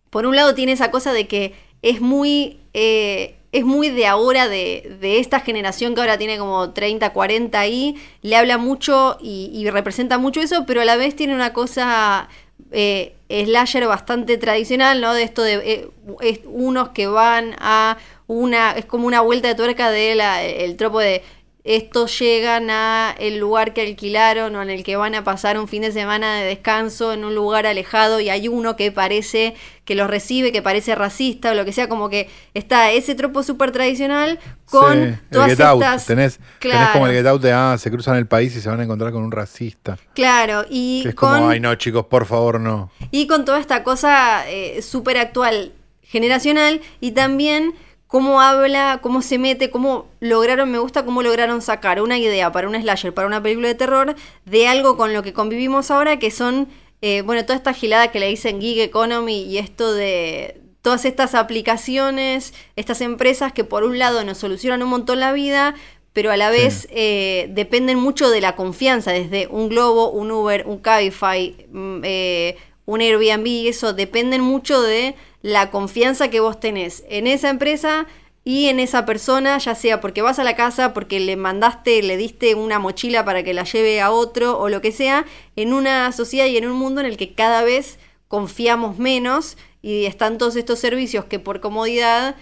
por 0.09 0.25
un 0.25 0.35
lado 0.37 0.55
tiene 0.55 0.71
esa 0.71 0.89
cosa 0.89 1.11
de 1.11 1.27
que 1.27 1.53
es 1.81 1.99
muy... 1.99 2.59
eh, 2.73 3.34
es 3.51 3.63
muy 3.63 3.89
de 3.89 4.07
ahora, 4.07 4.47
de, 4.47 4.97
de 4.99 5.19
esta 5.19 5.39
generación 5.39 5.95
que 5.95 6.01
ahora 6.01 6.17
tiene 6.17 6.37
como 6.37 6.71
30, 6.71 7.13
40 7.13 7.59
ahí, 7.59 7.95
le 8.21 8.35
habla 8.35 8.57
mucho 8.57 9.17
y, 9.21 9.67
representa 9.69 10.17
mucho 10.17 10.41
eso, 10.41 10.65
pero 10.65 10.81
a 10.81 10.85
la 10.85 10.95
vez 10.95 11.15
tiene 11.15 11.33
una 11.33 11.53
cosa 11.53 12.27
eh, 12.71 13.15
slasher 13.29 13.87
bastante 13.87 14.37
tradicional, 14.37 15.01
¿no? 15.01 15.13
De 15.13 15.23
esto 15.23 15.41
de 15.41 15.55
eh, 15.55 15.89
es 16.21 16.41
unos 16.45 16.89
que 16.89 17.07
van 17.07 17.55
a 17.59 17.97
una, 18.27 18.71
es 18.71 18.85
como 18.85 19.07
una 19.07 19.21
vuelta 19.21 19.47
de 19.47 19.55
tuerca 19.55 19.89
de 19.89 20.15
la, 20.15 20.43
el 20.43 20.75
tropo 20.75 20.99
de 20.99 21.23
estos 21.67 22.17
llegan 22.19 22.69
a 22.69 23.15
el 23.17 23.39
lugar 23.39 23.73
que 23.73 23.81
alquilaron 23.81 24.55
o 24.55 24.61
en 24.61 24.69
el 24.69 24.83
que 24.83 24.97
van 24.97 25.15
a 25.15 25.23
pasar 25.23 25.57
un 25.59 25.67
fin 25.67 25.81
de 25.81 25.91
semana 25.91 26.35
de 26.35 26.45
descanso 26.45 27.11
en 27.11 27.25
un 27.25 27.33
lugar 27.33 27.65
alejado 27.65 28.19
y 28.19 28.29
hay 28.29 28.47
uno 28.47 28.75
que 28.75 28.91
parece 28.91 29.55
que 29.83 29.95
los 29.95 30.07
recibe, 30.07 30.51
que 30.51 30.61
parece 30.61 30.93
racista 30.93 31.51
o 31.51 31.53
lo 31.55 31.65
que 31.65 31.73
sea, 31.73 31.89
como 31.89 32.07
que 32.09 32.29
está 32.53 32.91
ese 32.91 33.15
tropo 33.15 33.41
súper 33.41 33.71
tradicional 33.71 34.39
con 34.69 34.93
Sí, 34.93 34.99
el 34.99 35.19
todas 35.31 35.49
Get 35.49 35.61
Out. 35.61 35.81
estas... 35.81 36.05
Tenés, 36.05 36.37
tenés 36.37 36.49
Claro. 36.59 36.93
como 36.93 37.07
el 37.07 37.13
Get 37.13 37.25
Out 37.25 37.41
de, 37.41 37.51
ah, 37.51 37.75
se 37.79 37.89
cruzan 37.89 38.15
el 38.17 38.27
país 38.27 38.55
y 38.55 38.61
se 38.61 38.69
van 38.69 38.79
a 38.79 38.83
encontrar 38.83 39.11
con 39.11 39.23
un 39.23 39.31
racista. 39.31 39.97
Claro, 40.13 40.65
y 40.69 41.01
Que 41.01 41.09
es 41.09 41.15
con... 41.15 41.33
como, 41.33 41.49
ay 41.49 41.59
no, 41.59 41.73
chicos, 41.75 42.05
por 42.05 42.27
favor, 42.27 42.59
no. 42.59 42.91
Y 43.09 43.25
con 43.25 43.43
toda 43.43 43.59
esta 43.59 43.81
cosa 43.83 44.47
eh, 44.49 44.83
súper 44.83 45.17
actual, 45.17 45.73
generacional, 46.03 46.81
y 47.01 47.11
también 47.11 47.73
cómo 48.15 48.39
habla, 48.39 48.99
cómo 49.01 49.21
se 49.21 49.37
mete, 49.37 49.69
cómo 49.69 50.07
lograron, 50.21 50.71
me 50.71 50.79
gusta 50.79 51.03
cómo 51.03 51.21
lograron 51.21 51.61
sacar 51.61 52.01
una 52.01 52.17
idea 52.17 52.49
para 52.49 52.69
un 52.69 52.81
slasher, 52.81 53.13
para 53.13 53.27
una 53.27 53.43
película 53.43 53.67
de 53.67 53.75
terror, 53.75 54.15
de 54.45 54.69
algo 54.69 54.95
con 54.95 55.13
lo 55.13 55.21
que 55.21 55.33
convivimos 55.33 55.91
ahora, 55.91 56.17
que 56.17 56.31
son, 56.31 56.69
eh, 57.01 57.23
bueno, 57.23 57.43
toda 57.43 57.57
esta 57.57 57.73
gilada 57.73 58.11
que 58.11 58.21
le 58.21 58.29
dicen 58.29 58.61
gig 58.61 58.79
economy 58.79 59.41
y 59.41 59.57
esto 59.57 59.93
de 59.93 60.61
todas 60.81 61.03
estas 61.03 61.35
aplicaciones, 61.35 62.53
estas 62.77 63.01
empresas 63.01 63.51
que 63.51 63.65
por 63.65 63.83
un 63.83 63.99
lado 63.99 64.23
nos 64.23 64.37
solucionan 64.37 64.81
un 64.81 64.91
montón 64.91 65.19
la 65.19 65.33
vida, 65.33 65.75
pero 66.13 66.31
a 66.31 66.37
la 66.37 66.49
vez 66.49 66.87
eh, 66.91 67.49
dependen 67.49 67.99
mucho 67.99 68.29
de 68.29 68.39
la 68.39 68.55
confianza, 68.55 69.11
desde 69.11 69.47
un 69.47 69.67
Globo, 69.67 70.09
un 70.11 70.31
Uber, 70.31 70.63
un 70.67 70.77
Cabify, 70.77 71.67
mm, 71.69 71.99
eh, 72.05 72.55
un 72.85 73.01
Airbnb, 73.01 73.67
eso 73.67 73.91
dependen 73.91 74.39
mucho 74.39 74.81
de 74.81 75.15
la 75.45 75.69
confianza 75.69 76.31
que 76.31 76.39
vos 76.39 76.59
tenés 76.59 77.03
en 77.07 77.27
esa 77.27 77.51
empresa 77.51 78.07
y 78.43 78.65
en 78.65 78.79
esa 78.79 79.05
persona, 79.05 79.59
ya 79.59 79.75
sea 79.75 80.01
porque 80.01 80.23
vas 80.23 80.39
a 80.39 80.43
la 80.43 80.55
casa, 80.55 80.91
porque 80.91 81.19
le 81.19 81.35
mandaste, 81.35 82.01
le 82.01 82.17
diste 82.17 82.55
una 82.55 82.79
mochila 82.79 83.23
para 83.25 83.43
que 83.43 83.53
la 83.53 83.63
lleve 83.63 84.01
a 84.01 84.09
otro 84.09 84.57
o 84.57 84.69
lo 84.69 84.81
que 84.81 84.91
sea, 84.91 85.23
en 85.55 85.71
una 85.71 86.11
sociedad 86.13 86.47
y 86.47 86.57
en 86.57 86.67
un 86.67 86.75
mundo 86.75 86.99
en 86.99 87.05
el 87.05 87.15
que 87.15 87.35
cada 87.35 87.63
vez 87.63 87.99
confiamos 88.27 88.97
menos 88.97 89.55
y 89.83 90.05
están 90.05 90.39
todos 90.39 90.55
estos 90.55 90.79
servicios 90.79 91.25
que 91.25 91.37
por 91.37 91.59
comodidad 91.59 92.35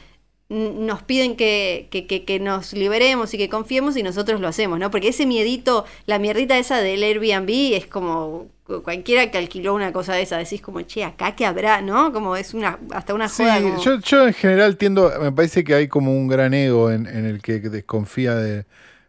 nos 0.48 1.04
piden 1.04 1.36
que, 1.36 1.90
que, 1.92 2.06
que, 2.08 2.40
nos 2.40 2.72
liberemos 2.72 3.34
y 3.34 3.38
que 3.38 3.50
confiemos 3.50 3.98
y 3.98 4.04
nosotros 4.04 4.40
lo 4.40 4.48
hacemos, 4.48 4.80
¿no? 4.80 4.92
Porque 4.92 5.10
ese 5.10 5.26
miedito, 5.26 5.84
la 6.06 6.20
mierdita 6.20 6.58
esa 6.58 6.78
del 6.78 7.04
Airbnb 7.04 7.76
es 7.76 7.86
como 7.86 8.48
cualquiera 8.82 9.30
que 9.30 9.38
alquiló 9.38 9.76
una 9.76 9.92
cosa 9.94 10.14
de 10.16 10.24
esa, 10.24 10.38
decís 10.38 10.62
como, 10.62 10.82
che, 10.82 11.04
acá 11.04 11.36
que 11.36 11.46
habrá, 11.46 11.82
¿no? 11.82 12.12
Como 12.12 12.36
es 12.36 12.54
una, 12.54 12.80
hasta 12.92 13.14
una 13.14 13.28
Sí, 13.30 13.44
joda. 13.44 13.62
como- 13.62 13.84
yo, 13.84 14.00
yo 14.00 14.28
en 14.28 14.34
general 14.34 14.78
tiendo, 14.78 15.12
me 15.22 15.32
parece 15.32 15.64
que 15.64 15.76
hay 15.76 15.88
como 15.88 16.12
un 16.18 16.28
gran 16.28 16.54
ego 16.54 16.90
en, 16.92 17.06
en 17.06 17.26
el 17.26 17.42
que 17.42 17.60
desconfía 17.60 18.34
de, 18.36 18.66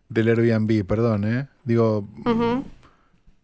del 0.09 0.29
Airbnb, 0.29 0.85
perdón, 0.85 1.25
¿eh? 1.25 1.47
Digo, 1.65 2.07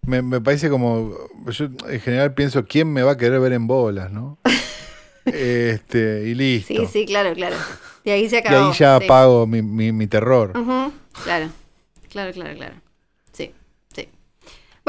me, 0.03 0.23
me 0.23 0.41
parece 0.41 0.69
como, 0.69 1.15
yo 1.51 1.69
en 1.89 2.01
general 2.01 2.35
pienso, 2.35 2.65
¿quién 2.67 2.93
me 2.93 3.03
va 3.03 3.13
a 3.13 3.17
querer 3.17 3.41
ver 3.41 3.53
en 3.53 3.67
bolas, 3.67 4.11
no? 4.11 4.39
este, 5.25 6.25
y 6.27 6.35
listo. 6.35 6.75
Sí, 6.75 6.87
sí, 6.87 7.07
claro, 7.07 7.35
claro. 7.35 7.57
Y 8.05 8.11
ahí 8.11 8.29
se 8.29 8.37
y 8.37 8.39
acabó. 8.39 8.69
ahí 8.71 8.73
ya 8.79 8.99
sí. 8.99 9.05
apago 9.05 9.47
mi, 9.47 9.63
mi, 9.63 9.93
mi 9.93 10.07
terror. 10.07 10.53
Claro, 11.25 11.51
claro, 12.09 12.33
claro, 12.33 12.55
claro. 12.57 12.75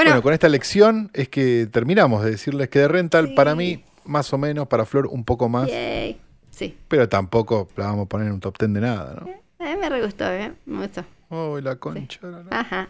Bueno, 0.02 0.14
Bueno, 0.14 0.24
con 0.24 0.34
esta 0.34 0.50
lección 0.50 1.12
es 1.14 1.30
que 1.30 1.68
terminamos 1.72 2.24
de 2.24 2.32
decirles 2.32 2.70
que 2.70 2.80
de 2.80 2.88
rental, 2.88 3.28
Sí. 3.28 3.34
para 3.36 3.54
mí, 3.54 3.84
más 4.04 4.34
o 4.34 4.38
menos, 4.40 4.68
para 4.68 4.84
Flor, 4.86 5.06
un 5.06 5.24
poco 5.24 5.48
más, 5.48 5.70
yay. 5.70 6.20
Sí. 6.50 6.76
pero 6.88 7.08
tampoco 7.08 7.68
la 7.78 7.86
vamos 7.86 8.06
a 8.06 8.10
poner 8.10 8.26
en 8.28 8.34
un 8.34 8.40
top 8.40 8.58
ten 8.58 8.74
de 8.74 8.82
nada, 8.82 9.22
¿no? 9.22 9.28
Eh, 9.64 9.78
me 9.80 9.90
re 9.90 10.02
gustó, 10.04 10.26
¿eh? 10.32 10.54
Me 10.66 10.82
gustó. 10.88 11.06
Oh, 11.30 11.60
la 11.60 11.76
concha. 11.76 12.20
la. 12.24 12.44
Ajá. 12.50 12.90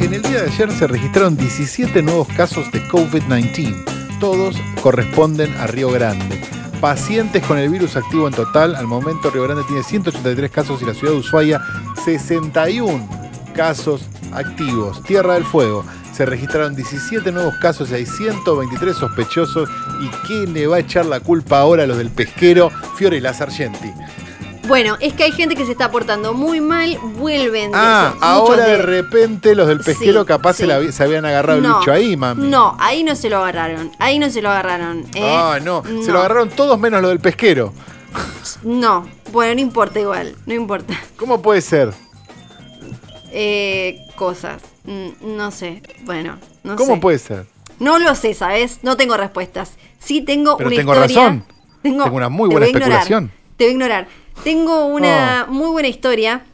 En 0.00 0.12
el 0.14 0.22
día 0.22 0.42
de 0.42 0.50
ayer 0.50 0.70
se 0.72 0.86
registraron 0.86 1.36
17 1.36 2.02
nuevos 2.02 2.28
casos 2.28 2.70
de 2.72 2.82
COVID-19. 2.88 3.84
Todos 4.20 4.56
corresponden 4.82 5.52
a 5.56 5.66
Río 5.66 5.90
Grande. 5.90 6.40
Pacientes 6.82 7.46
con 7.46 7.58
el 7.58 7.68
virus 7.68 7.94
activo 7.94 8.26
en 8.26 8.34
total. 8.34 8.74
Al 8.74 8.88
momento 8.88 9.30
Río 9.30 9.44
Grande 9.44 9.62
tiene 9.68 9.84
183 9.84 10.50
casos 10.50 10.82
y 10.82 10.84
la 10.84 10.94
ciudad 10.94 11.12
de 11.12 11.20
Ushuaia 11.20 11.60
61 12.04 13.08
casos 13.54 14.08
activos. 14.32 15.00
Tierra 15.04 15.34
del 15.34 15.44
Fuego. 15.44 15.84
Se 16.12 16.26
registraron 16.26 16.74
17 16.74 17.30
nuevos 17.30 17.54
casos 17.58 17.92
y 17.92 17.94
hay 17.94 18.04
123 18.04 18.96
sospechosos. 18.96 19.70
¿Y 20.00 20.08
quién 20.26 20.54
le 20.54 20.66
va 20.66 20.74
a 20.74 20.80
echar 20.80 21.06
la 21.06 21.20
culpa 21.20 21.60
ahora 21.60 21.84
a 21.84 21.86
los 21.86 21.98
del 21.98 22.10
pesquero? 22.10 22.68
Fiorella 22.96 23.32
Sargenti. 23.32 23.92
Bueno, 24.68 24.96
es 25.00 25.12
que 25.14 25.24
hay 25.24 25.32
gente 25.32 25.56
que 25.56 25.66
se 25.66 25.72
está 25.72 25.90
portando 25.90 26.34
muy 26.34 26.60
mal, 26.60 26.96
vuelven. 27.16 27.72
de 27.72 27.76
Ah, 27.78 28.10
esos- 28.10 28.22
ahora 28.22 28.64
de 28.64 28.78
repente 28.78 29.54
los 29.56 29.66
del 29.66 29.80
pesquero 29.80 30.20
Sí, 30.22 30.26
capaz 30.26 30.54
sí. 30.54 30.62
se, 30.62 30.66
la- 30.68 30.92
se 30.92 31.02
habían 31.02 31.24
agarrado 31.24 31.58
el 31.58 31.66
bicho 31.66 31.90
ahí, 31.92 32.16
mami. 32.16 32.46
No, 32.48 32.76
ahí 32.78 33.02
no 33.02 33.16
se 33.16 33.28
lo 33.28 33.38
agarraron. 33.38 33.90
Ahí 33.98 34.18
no 34.20 34.30
se 34.30 34.40
lo 34.40 34.50
agarraron. 34.50 35.04
¿eh? 35.14 35.22
Ah, 35.36 35.58
no. 35.62 35.82
Se 36.04 36.12
lo 36.12 36.20
agarraron 36.20 36.48
todos 36.50 36.78
menos 36.78 37.02
lo 37.02 37.08
del 37.08 37.18
pesquero. 37.18 37.72
No, 38.62 39.08
bueno, 39.32 39.54
no 39.54 39.60
importa 39.60 39.98
igual, 39.98 40.36
no 40.46 40.54
importa. 40.54 40.94
¿Cómo 41.16 41.42
puede 41.42 41.60
ser? 41.60 41.92
Eh, 43.32 43.98
cosas, 44.16 44.62
no 44.84 45.50
sé, 45.50 45.82
bueno, 46.04 46.38
no 46.62 46.76
¿Cómo 46.76 46.94
sé. 46.96 47.00
puede 47.00 47.18
ser? 47.18 47.46
No 47.78 47.98
lo 47.98 48.14
sé, 48.14 48.34
¿sabes? 48.34 48.80
No 48.82 48.96
tengo 48.96 49.16
respuestas. 49.16 49.72
Sí 49.98 50.20
tengo 50.20 50.56
Pero 50.58 50.68
una 50.68 50.76
tengo 50.76 50.92
historia. 50.94 51.16
razón. 51.22 51.44
Tengo 51.82 52.04
una 52.12 52.28
muy 52.28 52.48
buena 52.50 52.66
ignorar, 52.68 52.88
especulación. 52.90 53.32
Te 53.56 53.64
voy 53.64 53.70
a 53.70 53.72
ignorar. 53.72 54.08
Tengo 54.44 54.86
una 54.86 55.46
muy 55.48 55.70
buena 55.70 55.88
historia. 55.88 56.44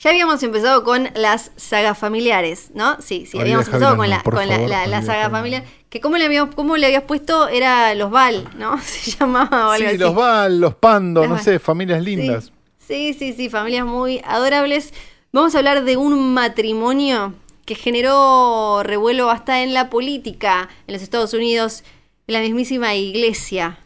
Ya 0.00 0.10
habíamos 0.10 0.40
empezado 0.44 0.84
con 0.84 1.08
las 1.16 1.50
sagas 1.56 1.98
familiares, 1.98 2.70
¿no? 2.72 3.00
Sí, 3.02 3.26
sí, 3.26 3.40
habíamos 3.40 3.66
empezado 3.66 3.96
con 3.96 4.08
la, 4.08 4.22
con 4.22 4.34
la, 4.46 4.54
favor, 4.54 4.68
la- 4.70 4.86
la 4.86 4.98
Olivia 4.98 5.02
saga 5.02 5.28
familiar. 5.30 5.64
Que 5.90 6.00
como 6.00 6.16
le, 6.18 6.26
habíamos, 6.26 6.54
cómo 6.54 6.76
le 6.76 6.86
habías 6.86 7.02
puesto 7.02 7.48
era 7.48 7.92
los 7.96 8.10
Val, 8.12 8.48
¿no? 8.56 8.78
Se 8.82 9.10
llamaba 9.10 9.68
o 9.68 9.70
algo 9.72 9.88
Sí, 9.88 9.94
así. 9.94 9.98
los 9.98 10.14
Val, 10.14 10.60
los 10.60 10.74
Pando, 10.76 11.26
no 11.26 11.34
Val. 11.34 11.42
sé, 11.42 11.58
familias 11.58 12.02
lindas. 12.04 12.52
Sí, 12.86 13.12
sí, 13.18 13.32
sí, 13.32 13.48
familias 13.50 13.84
muy 13.86 14.20
adorables. 14.24 14.94
Vamos 15.32 15.54
a 15.54 15.58
hablar 15.58 15.84
de 15.84 15.96
un 15.96 16.32
matrimonio 16.32 17.34
que 17.66 17.74
generó 17.74 18.82
revuelo 18.84 19.30
hasta 19.30 19.62
en 19.64 19.74
la 19.74 19.90
política 19.90 20.68
en 20.86 20.94
los 20.94 21.02
Estados 21.02 21.34
Unidos. 21.34 21.82
La 22.28 22.40
mismísima 22.40 22.94
iglesia 22.94 23.78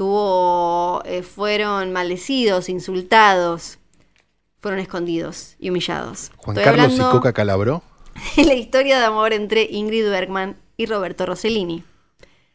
tuvo, 0.00 1.02
eh, 1.04 1.22
fueron 1.22 1.92
maldecidos, 1.92 2.70
insultados, 2.70 3.78
fueron 4.58 4.80
escondidos 4.80 5.56
y 5.58 5.68
humillados. 5.68 6.30
Juan 6.38 6.56
Estoy 6.56 6.74
Carlos 6.74 6.94
y 6.96 7.00
Coca 7.02 7.34
Calabró. 7.34 7.82
de 8.36 8.44
la 8.46 8.54
historia 8.54 8.98
de 8.98 9.04
amor 9.04 9.34
entre 9.34 9.68
Ingrid 9.70 10.08
Bergman 10.08 10.56
y 10.78 10.86
Roberto 10.86 11.26
Rossellini. 11.26 11.84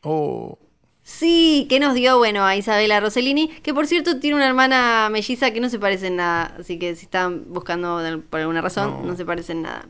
Oh, 0.01 0.57
Sí, 1.03 1.67
que 1.69 1.79
nos 1.79 1.93
dio, 1.93 2.17
bueno, 2.17 2.43
a 2.45 2.55
Isabela 2.55 2.99
Rossellini, 2.99 3.49
que 3.49 3.75
por 3.75 3.85
cierto 3.85 4.19
tiene 4.19 4.37
una 4.37 4.47
hermana 4.47 5.07
melliza 5.11 5.51
que 5.51 5.59
no 5.59 5.69
se 5.69 5.77
parece 5.77 6.07
en 6.07 6.15
nada, 6.15 6.55
así 6.59 6.79
que 6.79 6.95
si 6.95 7.05
están 7.05 7.43
buscando 7.53 8.01
por 8.27 8.39
alguna 8.39 8.61
razón, 8.63 9.01
no, 9.03 9.11
No. 9.11 9.15
se 9.15 9.23
parece 9.23 9.51
en 9.51 9.61
nada. 9.61 9.85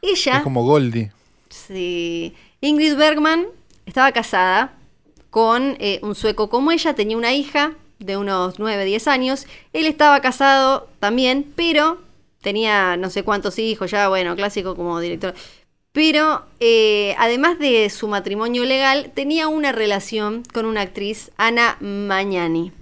Ella, 0.00 0.36
es 0.36 0.42
como 0.44 0.62
Goldie. 0.62 1.10
sí, 1.48 2.36
Ingrid 2.60 2.94
Bergman, 2.94 3.46
estaba 3.84 4.12
casada 4.12 4.76
con 5.30 5.76
eh, 5.78 6.00
un 6.02 6.14
sueco 6.14 6.50
como 6.50 6.72
ella, 6.72 6.94
tenía 6.94 7.16
una 7.16 7.32
hija 7.32 7.74
de 7.98 8.16
unos 8.16 8.58
9, 8.58 8.84
10 8.84 9.08
años, 9.08 9.46
él 9.72 9.86
estaba 9.86 10.20
casado 10.20 10.88
también, 10.98 11.52
pero 11.54 11.98
tenía 12.40 12.96
no 12.96 13.10
sé 13.10 13.22
cuántos 13.22 13.58
hijos, 13.58 13.90
ya, 13.90 14.08
bueno, 14.08 14.34
clásico 14.36 14.74
como 14.74 14.98
director. 15.00 15.34
Pero 15.92 16.44
eh, 16.60 17.14
además 17.18 17.58
de 17.58 17.90
su 17.90 18.06
matrimonio 18.06 18.64
legal, 18.64 19.10
tenía 19.14 19.48
una 19.48 19.72
relación 19.72 20.44
con 20.52 20.64
una 20.64 20.82
actriz, 20.82 21.30
Ana 21.36 21.76
Magnani. 21.80 22.72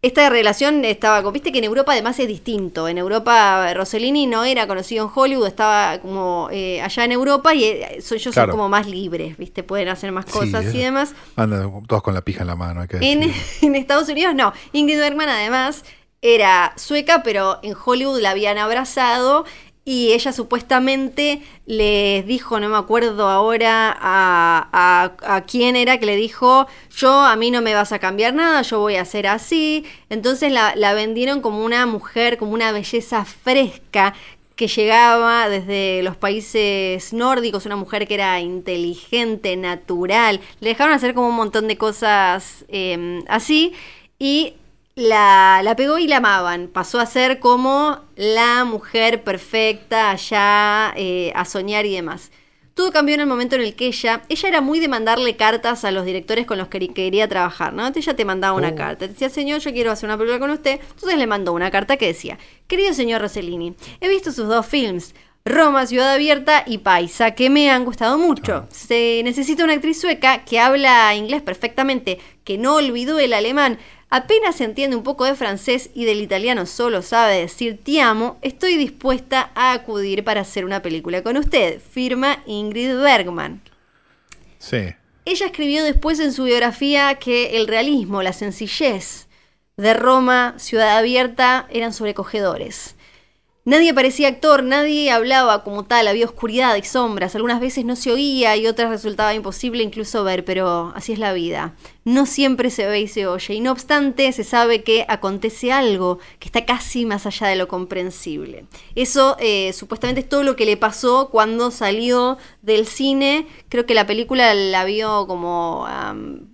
Esta 0.00 0.30
relación 0.30 0.84
estaba, 0.84 1.28
viste 1.32 1.50
que 1.50 1.58
en 1.58 1.64
Europa 1.64 1.90
además 1.92 2.18
es 2.20 2.28
distinto. 2.28 2.86
En 2.86 2.98
Europa 2.98 3.74
Rossellini 3.74 4.26
no 4.26 4.44
era 4.44 4.68
conocido 4.68 5.04
en 5.06 5.10
Hollywood, 5.12 5.48
estaba 5.48 5.98
como 5.98 6.48
eh, 6.52 6.80
allá 6.80 7.04
en 7.04 7.10
Europa 7.10 7.52
y 7.52 7.64
eh, 7.64 7.96
ellos 7.98 8.32
Claro. 8.32 8.52
son 8.52 8.58
como 8.58 8.68
más 8.68 8.86
libres, 8.86 9.36
viste, 9.36 9.64
pueden 9.64 9.88
hacer 9.88 10.12
más 10.12 10.26
Sí, 10.26 10.32
cosas 10.32 10.66
y 10.66 10.68
eso. 10.68 10.78
demás. 10.78 11.14
Andan 11.34 11.84
todos 11.88 12.02
con 12.04 12.14
la 12.14 12.20
pija 12.22 12.42
en 12.42 12.46
la 12.46 12.54
mano. 12.54 12.82
Hay 12.82 12.86
que 12.88 12.98
En, 12.98 13.32
en 13.62 13.74
Estados 13.74 14.08
Unidos 14.08 14.36
no. 14.36 14.52
Ingrid 14.72 14.98
Bergman 15.00 15.28
además 15.28 15.84
era 16.22 16.74
sueca, 16.76 17.22
pero 17.24 17.58
en 17.64 17.74
Hollywood 17.84 18.20
la 18.20 18.30
habían 18.30 18.56
abrazado 18.58 19.44
y 19.88 20.12
ella 20.12 20.34
supuestamente 20.34 21.40
les 21.64 22.26
dijo, 22.26 22.60
no 22.60 22.68
me 22.68 22.76
acuerdo 22.76 23.26
ahora 23.26 23.96
a, 23.98 25.44
quién 25.46 25.76
era 25.76 25.96
que 25.96 26.04
le 26.04 26.14
dijo, 26.14 26.66
yo 26.94 27.10
a 27.10 27.34
mí 27.36 27.50
no 27.50 27.62
me 27.62 27.72
vas 27.72 27.90
a 27.92 27.98
cambiar 27.98 28.34
nada, 28.34 28.60
yo 28.60 28.80
voy 28.80 28.96
a 28.96 29.06
ser 29.06 29.26
así. 29.26 29.86
Entonces 30.10 30.52
la, 30.52 30.92
vendieron 30.92 31.40
como 31.40 31.64
una 31.64 31.86
mujer, 31.86 32.36
como 32.36 32.52
una 32.52 32.70
belleza 32.70 33.24
fresca 33.24 34.12
que 34.56 34.68
llegaba 34.68 35.48
desde 35.48 36.02
los 36.02 36.18
países 36.18 37.14
nórdicos, 37.14 37.64
una 37.64 37.76
mujer 37.76 38.06
que 38.06 38.12
era 38.12 38.40
inteligente, 38.40 39.56
natural. 39.56 40.40
Le 40.60 40.68
dejaron 40.68 40.92
hacer 40.92 41.14
como 41.14 41.28
un 41.28 41.36
montón 41.36 41.66
de 41.66 41.78
cosas 41.78 42.66
eh, 42.68 43.22
así 43.26 43.72
y 44.18 44.52
la, 44.98 45.60
la 45.62 45.76
pegó 45.76 45.98
y 45.98 46.06
la 46.08 46.18
amaban. 46.18 46.68
Pasó 46.68 47.00
a 47.00 47.06
ser 47.06 47.38
como 47.38 48.00
la 48.16 48.64
mujer 48.64 49.22
perfecta 49.24 50.10
allá 50.10 50.92
eh, 50.96 51.32
a 51.34 51.44
soñar 51.44 51.86
y 51.86 51.94
demás. 51.94 52.30
Todo 52.74 52.92
cambió 52.92 53.14
en 53.16 53.22
el 53.22 53.26
momento 53.26 53.56
en 53.56 53.62
el 53.62 53.74
que 53.74 53.86
ella, 53.88 54.22
ella 54.28 54.48
era 54.48 54.60
muy 54.60 54.78
de 54.78 54.86
mandarle 54.86 55.36
cartas 55.36 55.84
a 55.84 55.90
los 55.90 56.04
directores 56.04 56.46
con 56.46 56.58
los 56.58 56.68
que 56.68 56.88
quería 56.94 57.26
trabajar, 57.26 57.72
¿no? 57.72 57.82
Entonces 57.84 58.06
ella 58.06 58.16
te 58.16 58.24
mandaba 58.24 58.56
una 58.56 58.68
Oh. 58.68 58.74
carta, 58.76 59.06
te 59.06 59.12
decía, 59.14 59.28
señor, 59.30 59.60
yo 59.60 59.72
quiero 59.72 59.90
hacer 59.90 60.08
una 60.08 60.16
película 60.16 60.38
con 60.38 60.50
usted. 60.50 60.78
Entonces 60.90 61.18
le 61.18 61.26
mandó 61.26 61.52
una 61.54 61.72
carta 61.72 61.96
que 61.96 62.06
decía, 62.06 62.38
querido 62.68 62.94
señor 62.94 63.20
Rossellini, 63.20 63.74
he 64.00 64.08
visto 64.08 64.30
sus 64.30 64.46
dos 64.46 64.64
films, 64.64 65.12
Roma, 65.48 65.86
Ciudad 65.86 66.12
Abierta 66.12 66.62
y 66.66 66.78
Paisa, 66.78 67.32
que 67.32 67.50
me 67.50 67.70
han 67.70 67.84
gustado 67.84 68.18
mucho. 68.18 68.66
Se 68.70 69.22
necesita 69.24 69.64
una 69.64 69.72
actriz 69.72 70.00
sueca 70.00 70.44
que 70.44 70.60
habla 70.60 71.14
inglés 71.14 71.42
perfectamente, 71.42 72.18
que 72.44 72.58
no 72.58 72.76
olvidó 72.76 73.18
el 73.18 73.32
alemán, 73.32 73.78
apenas 74.10 74.60
entiende 74.60 74.96
un 74.96 75.02
poco 75.02 75.24
de 75.24 75.34
francés 75.34 75.90
y 75.94 76.04
del 76.04 76.20
italiano 76.20 76.66
solo 76.66 77.02
sabe 77.02 77.40
decir 77.40 77.78
ti 77.82 77.98
amo, 77.98 78.38
estoy 78.42 78.76
dispuesta 78.76 79.50
a 79.54 79.72
acudir 79.72 80.24
para 80.24 80.42
hacer 80.42 80.64
una 80.64 80.82
película 80.82 81.22
con 81.22 81.36
usted, 81.36 81.80
firma 81.80 82.42
Ingrid 82.46 82.96
Bergman. 82.96 83.62
Sí. 84.58 84.94
Ella 85.24 85.46
escribió 85.46 85.84
después 85.84 86.20
en 86.20 86.32
su 86.32 86.44
biografía 86.44 87.14
que 87.16 87.56
el 87.56 87.66
realismo, 87.66 88.22
la 88.22 88.32
sencillez 88.32 89.28
de 89.76 89.94
Roma, 89.94 90.54
ciudad 90.58 90.98
abierta, 90.98 91.66
eran 91.70 91.92
sobrecogedores. 91.92 92.96
Nadie 93.68 93.92
parecía 93.92 94.28
actor, 94.28 94.62
nadie 94.62 95.10
hablaba 95.10 95.62
como 95.62 95.84
tal, 95.84 96.08
había 96.08 96.24
oscuridad 96.24 96.74
y 96.76 96.82
sombras, 96.84 97.34
algunas 97.34 97.60
veces 97.60 97.84
no 97.84 97.96
se 97.96 98.10
oía 98.10 98.56
y 98.56 98.66
otras 98.66 98.88
resultaba 98.88 99.34
imposible 99.34 99.82
incluso 99.82 100.24
ver, 100.24 100.42
pero 100.46 100.90
así 100.96 101.12
es 101.12 101.18
la 101.18 101.34
vida. 101.34 101.74
No 102.08 102.24
siempre 102.26 102.70
se 102.70 102.86
ve 102.86 103.00
y 103.00 103.08
se 103.08 103.26
oye, 103.26 103.54
y 103.54 103.60
no 103.60 103.72
obstante 103.72 104.32
se 104.32 104.44
sabe 104.44 104.82
que 104.82 105.04
acontece 105.08 105.72
algo 105.72 106.18
que 106.38 106.48
está 106.48 106.64
casi 106.64 107.04
más 107.04 107.26
allá 107.26 107.48
de 107.48 107.56
lo 107.56 107.68
comprensible. 107.68 108.64
Eso 108.94 109.36
eh, 109.40 109.72
supuestamente 109.72 110.20
es 110.20 110.28
todo 110.28 110.42
lo 110.42 110.56
que 110.56 110.64
le 110.64 110.76
pasó 110.76 111.28
cuando 111.30 111.70
salió 111.70 112.38
del 112.62 112.86
cine, 112.86 113.46
creo 113.68 113.84
que 113.84 113.94
la 113.94 114.06
película 114.06 114.54
la 114.54 114.84
vio 114.84 115.26
como 115.26 115.86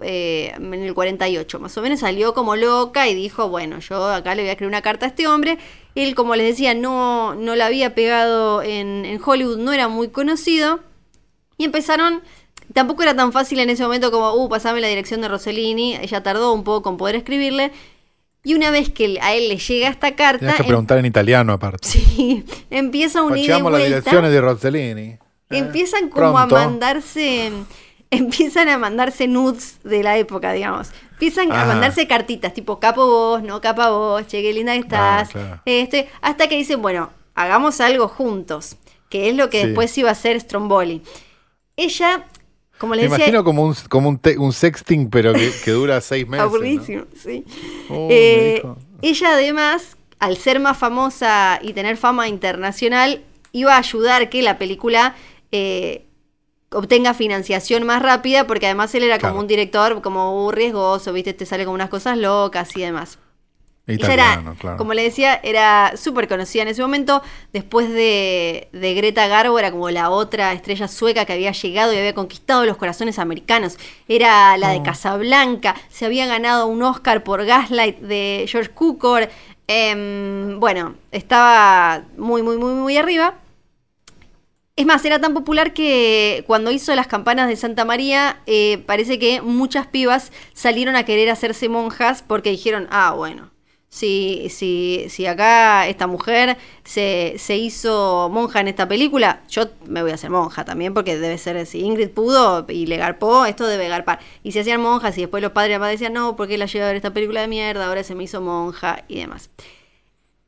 eh, 0.02 0.52
en 0.56 0.74
el 0.74 0.94
48, 0.94 1.60
más 1.60 1.76
o 1.78 1.82
menos 1.82 2.00
salió 2.00 2.34
como 2.34 2.56
loca 2.56 3.06
y 3.08 3.14
dijo, 3.14 3.48
bueno, 3.48 3.78
yo 3.78 4.04
acá 4.06 4.34
le 4.34 4.42
voy 4.42 4.48
a 4.48 4.52
escribir 4.52 4.68
una 4.68 4.82
carta 4.82 5.06
a 5.06 5.10
este 5.10 5.28
hombre 5.28 5.58
él, 5.94 6.14
como 6.14 6.34
les 6.34 6.48
decía, 6.48 6.74
no, 6.74 7.34
no 7.34 7.54
la 7.54 7.66
había 7.66 7.94
pegado 7.94 8.62
en, 8.62 9.20
Hollywood, 9.24 9.58
no 9.58 9.72
era 9.72 9.88
muy 9.88 10.08
conocido. 10.08 10.80
Y 11.56 11.64
empezaron 11.64 12.22
tampoco 12.74 13.02
era 13.02 13.16
tan 13.16 13.32
fácil 13.32 13.58
en 13.60 13.70
ese 13.70 13.82
momento 13.82 14.10
como, 14.10 14.34
uh, 14.34 14.48
pasame 14.50 14.82
la 14.82 14.88
dirección 14.88 15.22
de 15.22 15.28
Rossellini. 15.28 15.96
Ella 15.96 16.22
tardó 16.22 16.52
un 16.52 16.64
poco 16.64 16.90
en 16.90 16.98
poder 16.98 17.16
escribirle. 17.16 17.72
Y 18.46 18.52
una 18.52 18.70
vez 18.70 18.90
que 18.90 19.18
a 19.22 19.32
él 19.32 19.48
le 19.48 19.56
llega 19.56 19.88
esta 19.88 20.14
carta. 20.14 20.40
Tienes 20.40 20.56
que 20.56 20.62
em 20.62 20.68
preguntar 20.68 20.98
en 20.98 21.06
italiano, 21.06 21.54
aparte. 21.54 21.88
Sí, 21.88 22.44
empieza 22.70 23.22
un 23.22 23.38
ida 23.38 23.58
las 23.58 23.82
direcciones 23.82 24.30
de 24.30 24.40
Rossellini. 24.40 25.02
¿eh? 25.02 25.18
Empiezan 25.48 26.10
como 26.10 26.38
a 26.38 26.46
mandarse. 26.46 27.50
Empiezan 28.10 28.68
a 28.68 28.78
mandarse 28.78 29.26
nudes 29.26 29.78
de 29.82 30.02
la 30.02 30.18
época, 30.18 30.52
digamos. 30.52 30.90
Empiezan 31.12 31.50
a 31.50 31.64
mandarse 31.64 32.06
cartitas, 32.06 32.54
tipo 32.54 32.78
capo 32.78 33.06
vos, 33.06 33.42
no 33.42 33.60
capa 33.60 33.90
vos, 33.90 34.26
che, 34.28 34.42
qué 34.42 34.52
linda 34.52 34.74
estás. 34.74 35.30
este, 35.64 36.08
hasta 36.20 36.48
que 36.48 36.56
dicen, 36.56 36.80
bueno, 36.80 37.10
hagamos 37.34 37.80
algo 37.80 38.06
juntos, 38.06 38.76
que 39.08 39.30
es 39.30 39.36
lo 39.36 39.50
que 39.50 39.66
después 39.66 39.96
iba 39.98 40.10
a 40.10 40.14
ser 40.14 40.40
Stromboli. 40.40 41.02
Ella, 41.76 42.24
como 42.78 42.94
Me 42.94 43.02
decía. 43.02 43.16
imagino 43.16 43.44
como 43.44 43.64
un, 43.64 43.74
como 43.88 44.08
un, 44.08 44.52
sexting, 44.52 45.10
pero 45.10 45.32
que, 45.32 45.70
dura 45.70 46.00
seis 46.00 46.26
meses. 46.28 46.44
Aburridísimo, 46.44 47.04
sí. 47.14 47.44
Oh, 47.88 48.08
eh, 48.10 48.62
ella, 49.02 49.32
además, 49.34 49.96
al 50.18 50.36
ser 50.36 50.60
más 50.60 50.76
famosa 50.76 51.58
y 51.62 51.72
tener 51.72 51.96
fama 51.96 52.28
internacional, 52.28 53.22
iba 53.52 53.74
a 53.74 53.78
ayudar 53.78 54.30
que 54.30 54.42
la 54.42 54.58
película. 54.58 55.14
Eh, 55.52 56.06
obtenga 56.70 57.14
financiación 57.14 57.84
más 57.84 58.02
rápida, 58.02 58.48
porque 58.48 58.66
además 58.66 58.92
él 58.96 59.04
era 59.04 59.20
como 59.20 59.38
un 59.38 59.46
director 59.46 60.02
como 60.02 60.50
riesgoso, 60.50 61.12
¿viste? 61.12 61.32
Te 61.32 61.46
sale 61.46 61.64
con 61.64 61.74
unas 61.74 61.88
cosas 61.88 62.18
locas 62.18 62.76
y 62.76 62.80
demás. 62.80 63.18
Ella 63.86 64.14
era, 64.14 64.54
como 64.78 64.94
le 64.94 65.02
decía, 65.02 65.38
era 65.42 65.92
súper 65.98 66.26
conocida 66.26 66.62
en 66.62 66.68
ese 66.68 66.80
momento. 66.80 67.22
Después 67.52 67.90
de, 67.90 68.68
Greta 68.72 69.28
Garbo, 69.28 69.58
era 69.58 69.70
como 69.70 69.90
la 69.90 70.08
otra 70.08 70.54
estrella 70.54 70.88
sueca 70.88 71.26
que 71.26 71.34
había 71.34 71.52
llegado 71.52 71.92
y 71.92 71.98
había 71.98 72.14
conquistado 72.14 72.64
los 72.64 72.78
corazones 72.78 73.18
americanos. 73.18 73.76
Era 74.08 74.56
la 74.56 74.70
de 74.70 74.78
oh. 74.78 74.82
Casablanca. 74.84 75.74
Se 75.90 76.06
había 76.06 76.26
ganado 76.26 76.66
un 76.66 76.82
Oscar 76.82 77.24
por 77.24 77.44
Gaslight 77.44 77.98
de 77.98 78.46
George 78.48 78.70
Cukor. 78.70 79.28
Em, 79.66 80.58
bueno, 80.60 80.94
estaba 81.10 82.04
muy, 82.16 82.42
muy, 82.42 82.56
muy, 82.56 82.72
muy 82.72 82.96
arriba. 82.96 83.34
Es 84.76 84.86
más, 84.86 85.04
era 85.04 85.20
tan 85.20 85.34
popular 85.34 85.74
que 85.74 86.42
cuando 86.46 86.70
hizo 86.70 86.94
las 86.94 87.06
campanas 87.06 87.48
de 87.48 87.56
Santa 87.56 87.84
María, 87.84 88.40
eh, 88.46 88.82
parece 88.86 89.18
que 89.18 89.42
muchas 89.42 89.86
pibas 89.86 90.32
salieron 90.54 90.96
a 90.96 91.04
querer 91.04 91.28
hacerse 91.28 91.68
monjas 91.68 92.24
porque 92.26 92.50
dijeron, 92.50 92.88
ah, 92.90 93.12
bueno, 93.14 93.53
si, 93.94 94.48
si, 94.50 95.06
si 95.08 95.24
acá 95.24 95.86
esta 95.86 96.08
mujer 96.08 96.56
se, 96.82 97.36
se, 97.38 97.56
hizo 97.56 98.28
monja 98.28 98.58
en 98.58 98.66
esta 98.66 98.88
película, 98.88 99.44
yo 99.48 99.68
me 99.86 100.02
voy 100.02 100.10
a 100.10 100.14
hacer 100.14 100.30
monja 100.30 100.64
también, 100.64 100.92
porque 100.94 101.16
debe 101.16 101.38
ser, 101.38 101.64
si 101.64 101.82
Ingrid 101.82 102.10
pudo 102.10 102.66
y 102.68 102.86
le 102.86 102.96
garpó, 102.96 103.46
esto 103.46 103.68
debe 103.68 103.86
garpar. 103.86 104.18
Y 104.42 104.50
se 104.50 104.60
hacían 104.60 104.80
monjas 104.80 105.16
y 105.16 105.20
después 105.20 105.44
los 105.44 105.52
padres 105.52 105.78
y 105.78 105.90
decían, 105.92 106.12
no, 106.12 106.34
porque 106.34 106.58
la 106.58 106.66
llevé 106.66 106.84
a 106.84 106.88
ver 106.88 106.96
esta 106.96 107.12
película 107.12 107.42
de 107.42 107.46
mierda, 107.46 107.86
ahora 107.86 108.02
se 108.02 108.16
me 108.16 108.24
hizo 108.24 108.40
monja 108.40 109.04
y 109.06 109.20
demás. 109.20 109.48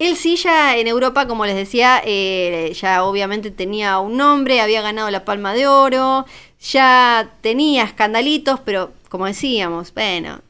Él 0.00 0.16
sí 0.16 0.34
ya 0.34 0.76
en 0.76 0.88
Europa, 0.88 1.28
como 1.28 1.46
les 1.46 1.54
decía, 1.54 2.02
eh, 2.04 2.72
ya 2.74 3.04
obviamente 3.04 3.52
tenía 3.52 4.00
un 4.00 4.16
nombre, 4.16 4.60
había 4.60 4.82
ganado 4.82 5.08
la 5.12 5.24
Palma 5.24 5.54
de 5.54 5.68
Oro, 5.68 6.26
ya 6.58 7.30
tenía 7.42 7.84
escandalitos, 7.84 8.58
pero 8.64 8.92
como 9.08 9.26
decíamos, 9.26 9.94
bueno, 9.94 10.40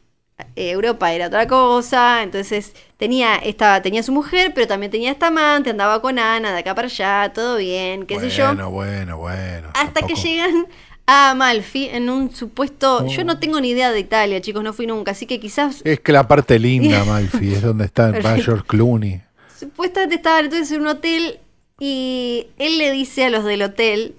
Europa 0.55 1.13
era 1.13 1.27
otra 1.29 1.47
cosa, 1.47 2.23
entonces 2.23 2.75
tenía 2.97 3.37
esta, 3.37 3.81
tenía 3.83 4.03
su 4.03 4.13
mujer, 4.13 4.53
pero 4.55 4.67
también 4.67 4.91
tenía 4.91 5.11
esta 5.11 5.29
amante, 5.29 5.71
andaba 5.71 6.01
con 6.01 6.19
Ana 6.19 6.53
de 6.53 6.59
acá 6.59 6.75
para 6.75 6.87
allá, 6.87 7.33
todo 7.35 7.57
bien, 7.57 8.07
qué 8.07 8.19
sé 8.21 8.31
yo. 8.31 8.47
Bueno, 8.47 8.71
bueno, 8.71 9.19
bueno. 9.19 9.69
Hasta 9.75 10.03
que 10.03 10.15
llegan 10.15 10.67
a 11.07 11.31
Amalfi 11.31 11.89
en 11.89 12.11
un 12.11 12.35
supuesto. 12.35 13.07
Yo 13.07 13.25
no 13.25 13.35
oh. 13.35 13.39
tengo 13.39 13.61
ni 13.61 13.71
idea 13.71 13.93
de 13.93 14.01
Italia, 14.01 14.41
chicos, 14.41 14.63
no 14.63 14.73
fui 14.73 14.87
nunca, 14.87 15.13
así 15.13 15.27
que 15.27 15.39
quizás. 15.39 15.83
Es 15.85 16.01
que 16.01 16.13
la 16.13 16.27
parte 16.27 16.59
linda, 16.59 17.01
Amalfi, 17.03 17.55
es 17.55 17.63
donde 17.63 17.85
está 17.85 18.09
el 18.09 18.23
Mayor 18.23 18.65
Clooney. 18.67 19.23
Supuestamente 19.59 20.17
estaban 20.17 20.45
entonces 20.45 20.71
en 20.73 20.83
un 20.83 20.89
hotel 20.89 21.41
y 21.79 22.49
él 22.59 22.79
le 22.79 22.91
dice 22.93 23.25
a 23.25 23.31
los 23.31 23.45
del 23.45 23.63
hotel, 23.63 24.15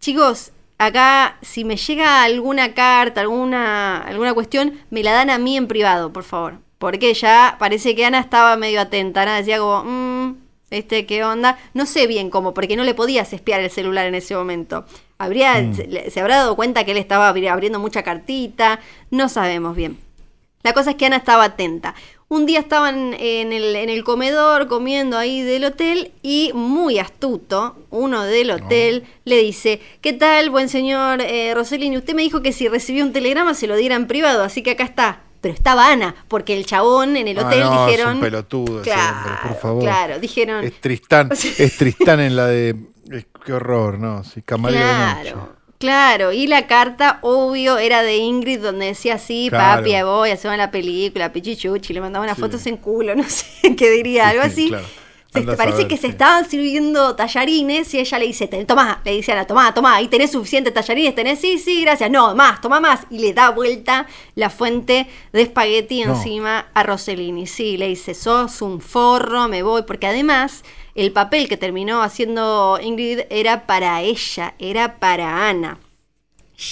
chicos, 0.00 0.52
acá 0.76 1.38
si 1.42 1.64
me 1.64 1.76
llega 1.76 2.22
alguna 2.24 2.74
carta, 2.74 3.20
alguna, 3.20 3.98
alguna 3.98 4.34
cuestión, 4.34 4.74
me 4.90 5.02
la 5.02 5.12
dan 5.12 5.30
a 5.30 5.38
mí 5.38 5.56
en 5.56 5.66
privado, 5.66 6.12
por 6.12 6.24
favor. 6.24 6.67
Porque 6.78 7.12
ya 7.14 7.56
parece 7.58 7.94
que 7.94 8.04
Ana 8.04 8.20
estaba 8.20 8.56
medio 8.56 8.80
atenta. 8.80 9.22
Ana 9.22 9.36
decía 9.36 9.58
como, 9.58 9.84
mmm, 9.84 10.36
este, 10.70 11.06
¿qué 11.06 11.24
onda? 11.24 11.58
No 11.74 11.86
sé 11.86 12.06
bien 12.06 12.30
cómo, 12.30 12.54
porque 12.54 12.76
no 12.76 12.84
le 12.84 12.94
podías 12.94 13.32
espiar 13.32 13.60
el 13.60 13.70
celular 13.70 14.06
en 14.06 14.14
ese 14.14 14.34
momento. 14.34 14.84
Habría, 15.18 15.60
mm. 15.60 15.74
se, 15.74 16.10
se, 16.10 16.20
habrá 16.20 16.36
dado 16.36 16.56
cuenta 16.56 16.84
que 16.84 16.92
él 16.92 16.98
estaba 16.98 17.28
abriendo 17.28 17.78
mucha 17.78 18.02
cartita, 18.02 18.80
no 19.10 19.28
sabemos 19.28 19.74
bien. 19.74 19.98
La 20.62 20.72
cosa 20.72 20.90
es 20.90 20.96
que 20.96 21.06
Ana 21.06 21.16
estaba 21.16 21.44
atenta. 21.44 21.94
Un 22.30 22.44
día 22.44 22.58
estaban 22.58 23.14
en 23.14 23.52
el, 23.54 23.74
en 23.74 23.88
el 23.88 24.04
comedor 24.04 24.68
comiendo 24.68 25.16
ahí 25.16 25.40
del 25.40 25.64
hotel 25.64 26.12
y 26.22 26.50
muy 26.52 26.98
astuto, 26.98 27.76
uno 27.88 28.24
del 28.24 28.50
hotel 28.50 29.04
le 29.24 29.38
dice, 29.38 29.80
¿qué 30.02 30.12
tal, 30.12 30.50
buen 30.50 30.68
señor 30.68 31.22
eh, 31.22 31.54
Rossellini? 31.54 31.96
Usted 31.96 32.14
me 32.14 32.20
dijo 32.20 32.42
que 32.42 32.52
si 32.52 32.68
recibió 32.68 33.02
un 33.02 33.14
telegrama 33.14 33.54
se 33.54 33.66
lo 33.66 33.76
diera 33.76 33.94
en 33.96 34.06
privado, 34.06 34.42
así 34.44 34.62
que 34.62 34.72
acá 34.72 34.84
está. 34.84 35.22
Pero 35.40 35.54
estaba 35.54 35.92
Ana, 35.92 36.14
porque 36.26 36.56
el 36.56 36.66
chabón 36.66 37.16
en 37.16 37.28
el 37.28 37.38
ah, 37.38 37.46
hotel 37.46 37.60
dijeron... 37.70 38.08
Es 38.08 38.14
un 38.14 38.20
pelotudo 38.20 38.82
claro, 38.82 39.48
por 39.48 39.60
favor. 39.60 39.82
Claro, 39.82 40.18
dijeron... 40.18 40.64
Es 40.64 40.80
Tristán, 40.80 41.30
es 41.58 41.76
Tristán 41.76 42.20
en 42.20 42.36
la 42.36 42.46
de... 42.46 42.76
Qué 43.44 43.52
horror, 43.52 43.98
¿no? 43.98 44.24
Sí, 44.24 44.42
camarero 44.42 44.82
claro. 44.82 45.58
Claro, 45.78 46.32
y 46.32 46.48
la 46.48 46.66
carta, 46.66 47.20
obvio, 47.22 47.78
era 47.78 48.02
de 48.02 48.16
Ingrid, 48.16 48.60
donde 48.60 48.86
decía 48.86 49.14
así, 49.14 49.48
papi, 49.48 49.92
voy, 50.02 50.30
hacemos 50.30 50.56
la 50.56 50.72
película, 50.72 51.32
pichichuchi, 51.32 51.92
le 51.92 52.00
mandaba 52.00 52.24
unas 52.24 52.36
fotos 52.36 52.66
en 52.66 52.78
culo, 52.78 53.14
no 53.16 53.22
sé 53.22 53.76
qué 53.76 53.88
diría, 53.90 54.28
algo 54.28 54.42
así. 54.42 54.72
Parece 55.56 55.86
que 55.86 55.96
se 55.96 56.06
estaban 56.06 56.48
sirviendo 56.48 57.14
tallarines 57.14 57.92
y 57.94 58.00
ella 58.00 58.18
le 58.18 58.26
dice, 58.26 58.46
toma, 58.66 59.00
le 59.04 59.12
dice 59.12 59.32
a 59.32 59.34
Ana, 59.34 59.46
toma, 59.46 59.74
toma, 59.74 59.96
ahí 59.96 60.08
tenés 60.08 60.32
suficiente 60.32 60.70
tallarines, 60.70 61.14
tenés, 61.14 61.38
sí, 61.38 61.58
sí, 61.58 61.82
gracias, 61.82 62.10
no, 62.10 62.34
más, 62.34 62.60
toma 62.60 62.80
más. 62.80 63.00
Y 63.10 63.18
le 63.18 63.34
da 63.34 63.50
vuelta 63.50 64.06
la 64.34 64.50
fuente 64.50 65.06
de 65.32 65.42
espagueti 65.42 66.02
encima 66.02 66.68
a 66.74 66.82
Rossellini. 66.82 67.46
Sí, 67.46 67.76
le 67.76 67.88
dice, 67.88 68.14
sos 68.14 68.62
un 68.62 68.80
forro, 68.80 69.48
me 69.48 69.62
voy, 69.62 69.82
porque 69.82 70.06
además 70.06 70.64
el 70.94 71.12
papel 71.12 71.48
que 71.48 71.56
terminó 71.56 72.02
haciendo 72.02 72.78
Ingrid 72.82 73.20
era 73.30 73.66
para 73.66 74.00
ella, 74.02 74.54
era 74.58 74.98
para 74.98 75.48
Ana. 75.48 75.78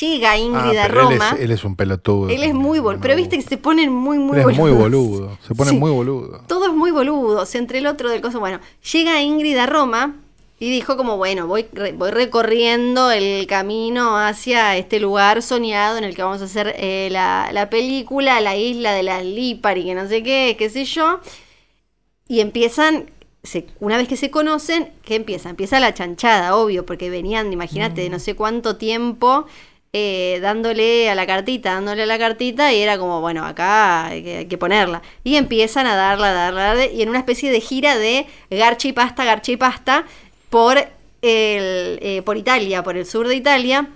Llega 0.00 0.32
ah, 0.32 0.38
Ingrid 0.38 0.78
a 0.78 0.88
Roma. 0.88 1.36
Él 1.38 1.52
es, 1.52 1.62
un 1.64 1.76
pelotudo. 1.76 2.28
Él 2.28 2.42
es 2.42 2.54
muy 2.54 2.80
boludo. 2.80 3.00
Pero 3.00 3.14
viste 3.14 3.36
que 3.36 3.42
se 3.42 3.56
ponen 3.56 3.92
muy, 3.92 4.18
muy 4.18 4.42
boludos. 4.42 4.52
Es 4.52 4.58
muy 4.58 4.70
boludo. 4.72 5.38
Se 5.46 5.54
ponen 5.54 5.78
muy 5.78 5.92
boludo. 5.92 6.42
Todo 6.48 6.66
es 6.66 6.72
muy 6.72 6.90
boludo. 6.90 7.44
Entre 7.52 7.78
el 7.78 7.86
otro 7.86 8.10
del 8.10 8.20
coso. 8.20 8.40
Bueno, 8.40 8.58
llega 8.92 9.22
Ingrid 9.22 9.56
a 9.58 9.66
Roma 9.66 10.16
y 10.58 10.70
dijo 10.70 10.96
como, 10.96 11.16
bueno, 11.16 11.46
voy, 11.46 11.66
voy 11.94 12.10
recorriendo 12.10 13.12
el 13.12 13.46
camino 13.46 14.18
hacia 14.18 14.76
este 14.76 14.98
lugar 14.98 15.40
soñado 15.40 15.98
en 15.98 16.04
el 16.04 16.16
que 16.16 16.22
vamos 16.22 16.40
a 16.42 16.46
hacer 16.46 16.74
eh, 16.78 17.08
la, 17.12 17.50
la, 17.52 17.70
película, 17.70 18.40
la 18.40 18.56
isla 18.56 18.92
de 18.92 19.04
las 19.04 19.24
Lipari, 19.24 19.84
que 19.84 19.94
no 19.94 20.08
sé 20.08 20.24
qué, 20.24 20.56
qué 20.58 20.68
sé 20.68 20.84
yo. 20.84 21.20
Y 22.26 22.40
empiezan 22.40 23.10
se- 23.44 23.66
una 23.80 23.96
vez 23.96 24.08
que 24.08 24.16
se 24.16 24.30
conocen, 24.30 24.90
¿qué 25.02 25.14
empieza? 25.14 25.48
Empieza 25.48 25.78
la 25.78 25.94
chanchada, 25.94 26.56
obvio, 26.56 26.84
porque 26.84 27.08
venían, 27.10 27.52
imagínate, 27.52 28.00
de 28.00 28.10
no 28.10 28.18
sé 28.18 28.34
cuánto 28.34 28.76
tiempo 28.76 29.46
eh, 29.98 30.40
dándole 30.40 31.08
a 31.08 31.14
la 31.14 31.26
cartita, 31.26 31.72
dándole 31.72 32.02
a 32.02 32.06
la 32.06 32.18
cartita, 32.18 32.70
y 32.70 32.82
era 32.82 32.98
como, 32.98 33.22
bueno, 33.22 33.46
acá 33.46 34.04
hay 34.08 34.22
que, 34.22 34.36
hay 34.36 34.44
que 34.44 34.58
ponerla. 34.58 35.00
Y 35.24 35.36
empiezan 35.36 35.86
a 35.86 35.96
darla, 35.96 36.32
darla, 36.32 36.62
darla, 36.64 36.86
y 36.86 37.00
en 37.00 37.08
una 37.08 37.18
especie 37.18 37.50
de 37.50 37.62
gira 37.62 37.96
de 37.96 38.26
garcha 38.50 38.88
y 38.88 38.92
pasta, 38.92 39.24
garcha 39.24 39.52
y 39.52 39.56
pasta, 39.56 40.04
por, 40.50 40.76
el, 40.76 40.88
eh, 41.22 42.20
por 42.26 42.36
Italia, 42.36 42.82
por 42.82 42.98
el 42.98 43.06
sur 43.06 43.26
de 43.26 43.36
Italia. 43.36 43.88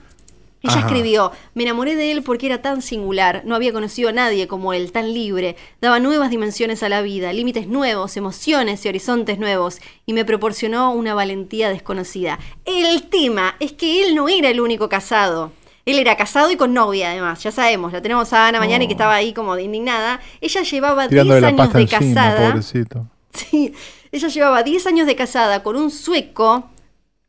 Ella 0.62 0.72
Ajá. 0.72 0.86
escribió, 0.86 1.32
me 1.53 1.64
enamoré 1.64 1.96
de 1.96 2.12
él 2.12 2.22
porque 2.22 2.46
era 2.46 2.62
tan 2.62 2.80
singular, 2.80 3.42
no 3.44 3.55
había 3.55 3.74
conocido 3.74 4.09
a 4.09 4.12
nadie 4.12 4.46
como 4.46 4.72
él, 4.72 4.92
tan 4.92 5.12
libre, 5.12 5.57
daba 5.82 6.01
nuevas 6.01 6.30
dimensiones 6.30 6.82
a 6.82 6.88
la 6.88 7.03
vida, 7.03 7.32
límites 7.34 7.66
nuevos, 7.66 8.16
emociones 8.16 8.84
y 8.84 8.88
horizontes 8.88 9.38
nuevos, 9.38 9.80
y 10.07 10.14
me 10.14 10.24
proporcionó 10.24 10.92
una 10.92 11.12
valentía 11.12 11.68
desconocida. 11.68 12.38
El 12.64 13.03
tema 13.09 13.57
es 13.61 13.72
que 13.72 14.03
él 14.03 14.14
no 14.14 14.30
era 14.30 14.48
el 14.48 14.61
único 14.61 14.88
casado. 14.88 15.53
Él 15.87 15.99
era 15.99 16.16
casado 16.16 16.51
y 16.51 16.57
con 16.57 16.74
novia 16.74 17.11
además, 17.11 17.43
ya 17.43 17.51
sabemos, 17.51 17.93
la 17.93 18.03
tenemos 18.03 18.33
a 18.33 18.49
Ana 18.49 18.59
mañana 18.61 18.85
y 18.85 18.87
que 18.87 18.93
Oh. 18.93 18.97
estaba 18.97 19.14
ahí 19.14 19.33
como 19.33 19.57
de 19.57 19.62
indignada. 19.64 20.20
Ella 20.41 20.62
llevaba 20.62 21.03
10 21.03 21.11
Tirándole 21.11 21.41
la 21.41 21.49
años 21.49 21.59
pasta 21.59 21.78
de 21.78 21.85
encima, 21.85 22.14
casada. 22.14 22.49
pobrecito. 22.51 23.07
Sí, 23.33 23.72
ella 24.12 24.28
llevaba 24.28 24.62
10 24.62 24.87
años 24.87 25.07
de 25.07 25.16
casada 25.16 25.62
con 25.62 25.76
un 25.76 25.91
sueco, 25.91 26.68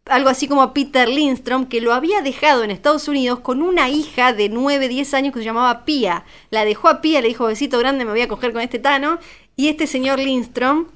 algo 0.05 0.29
así 0.29 0.47
como 0.47 0.73
Peter 0.73 1.07
Lindstrom, 1.07 1.67
que 1.67 1.79
lo 1.79 1.93
había 1.93 2.21
dejado 2.21 2.63
en 2.63 2.71
Estados 2.71 3.07
Unidos 3.07 3.39
con 3.39 3.61
una 3.61 3.89
hija 3.89 4.33
de 4.33 4.49
9, 4.49 4.87
10 4.87 5.13
años 5.13 5.31
que 5.33 5.39
se 5.39 5.45
llamaba 5.45 5.85
Pia. 5.85 6.25
La 6.49 6.65
dejó 6.65 6.89
a 6.89 7.01
Pia, 7.01 7.21
le 7.21 7.27
dijo, 7.27 7.45
besito 7.45 7.77
grande, 7.77 8.03
me 8.03 8.11
voy 8.11 8.21
a 8.21 8.27
coger 8.27 8.51
con 8.51 8.61
este 8.61 8.79
Tano. 8.79 9.19
Y 9.55 9.67
este 9.67 9.85
señor 9.85 10.17
Lindstrom, 10.17 10.87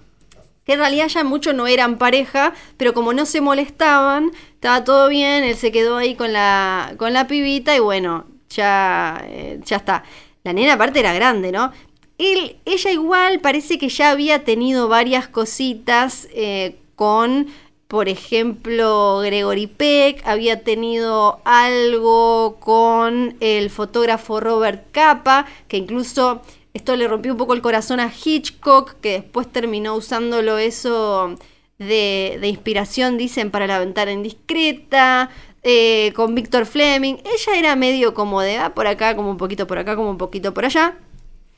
que 0.66 0.74
en 0.74 0.80
realidad 0.80 1.08
ya 1.08 1.24
muchos 1.24 1.54
no 1.54 1.68
eran 1.68 1.98
pareja, 1.98 2.54
pero 2.78 2.94
como 2.94 3.14
no 3.14 3.26
se 3.26 3.40
molestaban, 3.40 4.32
estaba 4.54 4.84
todo 4.84 5.08
bien, 5.10 5.44
él 5.44 5.56
se 5.56 5.72
quedó 5.72 5.98
ahí 5.98 6.16
con 6.16 6.34
la, 6.34 6.96
con 6.98 7.14
la 7.14 7.28
pibita 7.28 7.76
y 7.76 7.80
bueno, 7.80 8.26
ya, 8.50 9.24
eh, 9.28 9.60
ya 9.64 9.78
está. 9.78 10.04
La 10.44 10.54
nena 10.54 10.74
aparte 10.74 11.00
era 11.00 11.14
grande, 11.14 11.52
¿no? 11.52 11.72
Él, 12.18 12.58
ella 12.66 12.92
igual 12.92 13.40
parece 13.42 13.78
que 13.78 13.90
ya 13.90 14.12
había 14.12 14.44
tenido 14.44 14.88
varias 14.88 15.28
cositas 15.28 16.28
eh, 16.34 16.78
con, 16.96 17.48
por 17.88 18.10
ejemplo, 18.10 19.20
Gregory 19.20 19.68
Peck, 19.68 20.22
había 20.26 20.64
tenido 20.64 21.42
algo 21.44 22.58
con 22.60 23.36
el 23.40 23.70
fotógrafo 23.70 24.40
Robert 24.40 24.86
Capa, 24.92 25.46
que 25.68 25.78
incluso 25.78 26.42
esto 26.76 26.96
le 26.96 27.08
rompió 27.08 27.32
un 27.32 27.38
poco 27.40 27.54
el 27.56 27.62
corazón 27.62 28.00
a 28.00 28.12
Hitchcock, 28.14 29.00
que 29.02 29.14
después 29.14 29.52
terminó 29.52 29.96
usándolo 29.96 30.58
eso 30.60 31.36
de, 31.80 32.38
de 32.40 32.48
inspiración, 32.48 33.18
dicen, 33.18 33.50
para 33.50 33.66
la 33.66 33.80
ventana 33.80 34.12
indiscreta. 34.12 35.30
eh, 35.68 36.14
con 36.16 36.36
Víctor 36.36 36.68
Fleming. 36.68 37.16
Ella 37.26 37.58
era 37.58 37.76
medio 37.76 38.14
como 38.14 38.40
de 38.42 38.58
ah, 38.58 38.76
por 38.76 38.86
acá, 38.86 39.16
como 39.16 39.32
un 39.32 39.38
poquito 39.38 39.66
por 39.66 39.80
acá, 39.80 39.96
como 39.96 40.12
un 40.12 40.20
poquito 40.20 40.54
por 40.54 40.64
allá. 40.66 40.94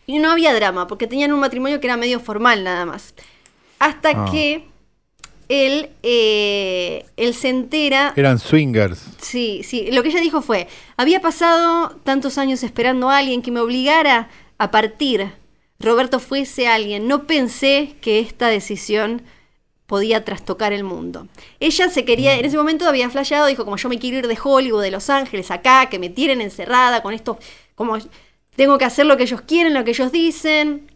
Y 0.05 0.19
no 0.19 0.31
había 0.31 0.53
drama, 0.53 0.87
porque 0.87 1.07
tenían 1.07 1.33
un 1.33 1.41
matrimonio 1.41 1.81
que 1.81 1.87
era 1.87 1.97
medio 1.97 2.21
formal 2.21 2.63
nada 2.63 2.85
más. 2.85 3.13
Hasta 3.79 4.11
Ah. 4.11 4.29
que 4.31 4.63
él, 5.49 5.89
eh, 6.03 7.05
él 7.17 7.33
se 7.33 7.49
entera 7.49 8.13
Eran 8.15 8.39
swingers. 8.39 9.03
Sí, 9.21 9.61
sí. 9.63 9.89
Lo 9.91 10.03
que 10.03 10.09
ella 10.09 10.21
dijo 10.21 10.41
fue, 10.41 10.69
había 10.95 11.19
pasado 11.19 11.89
tantos 12.05 12.37
años 12.37 12.63
esperando 12.63 13.09
a 13.09 13.17
alguien 13.17 13.41
que 13.41 13.51
me 13.51 13.59
obligara 13.59 14.29
a 14.57 14.71
partir. 14.71 15.31
Roberto 15.79 16.19
fue 16.19 16.41
ese 16.41 16.67
alguien. 16.67 17.07
No 17.07 17.25
pensé 17.27 17.95
que 18.01 18.19
esta 18.19 18.47
decisión 18.47 19.21
podía 19.85 20.25
trastocar 20.25 20.73
el 20.73 20.83
mundo. 20.83 21.27
Ella 21.59 21.89
se 21.89 22.03
quería, 22.03 22.35
en 22.35 22.45
ese 22.45 22.57
momento 22.57 22.87
había 22.87 23.09
flasheado, 23.09 23.47
dijo, 23.47 23.63
como 23.63 23.77
yo 23.77 23.87
me 23.87 23.99
quiero 23.99 24.17
ir 24.17 24.27
de 24.27 24.37
Hollywood, 24.41 24.81
de 24.81 24.91
Los 24.91 25.09
Ángeles, 25.09 25.49
acá, 25.51 25.87
que 25.89 25.97
me 25.99 26.09
tienen 26.09 26.41
encerrada 26.41 27.01
con 27.01 27.13
esto, 27.13 27.37
como 27.75 27.97
tengo 28.55 28.77
que 28.77 28.85
hacer 28.85 29.05
lo 29.05 29.15
que 29.15 29.23
ellos 29.23 29.41
quieren, 29.41 29.73
lo 29.73 29.83
que 29.85 29.91
ellos 29.91 30.11
dicen. 30.11 30.91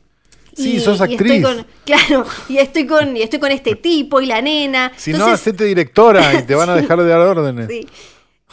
Sí, 0.53 0.82
sos 0.82 0.99
estoy 0.99 1.14
actriz. 1.14 1.41
con- 1.45 1.66
claro, 1.86 2.26
y 2.49 2.57
estoy 2.57 2.86
con, 2.86 3.16
y 3.16 3.22
estoy 3.22 3.39
con 3.39 3.51
este 3.51 3.76
tipo 3.76 4.20
y 4.20 4.26
la 4.26 4.41
nena. 4.41 4.91
Si 4.97 5.14
no, 5.14 5.28
hacete 5.28 5.64
directora 5.64 6.34
y 6.34 6.43
te 6.43 6.55
van 6.55 6.70
a 6.70 6.76
dejar 6.82 6.99
de 7.01 7.07
dar 7.07 7.20
órdenes. 7.22 7.68
Sí. 7.70 7.88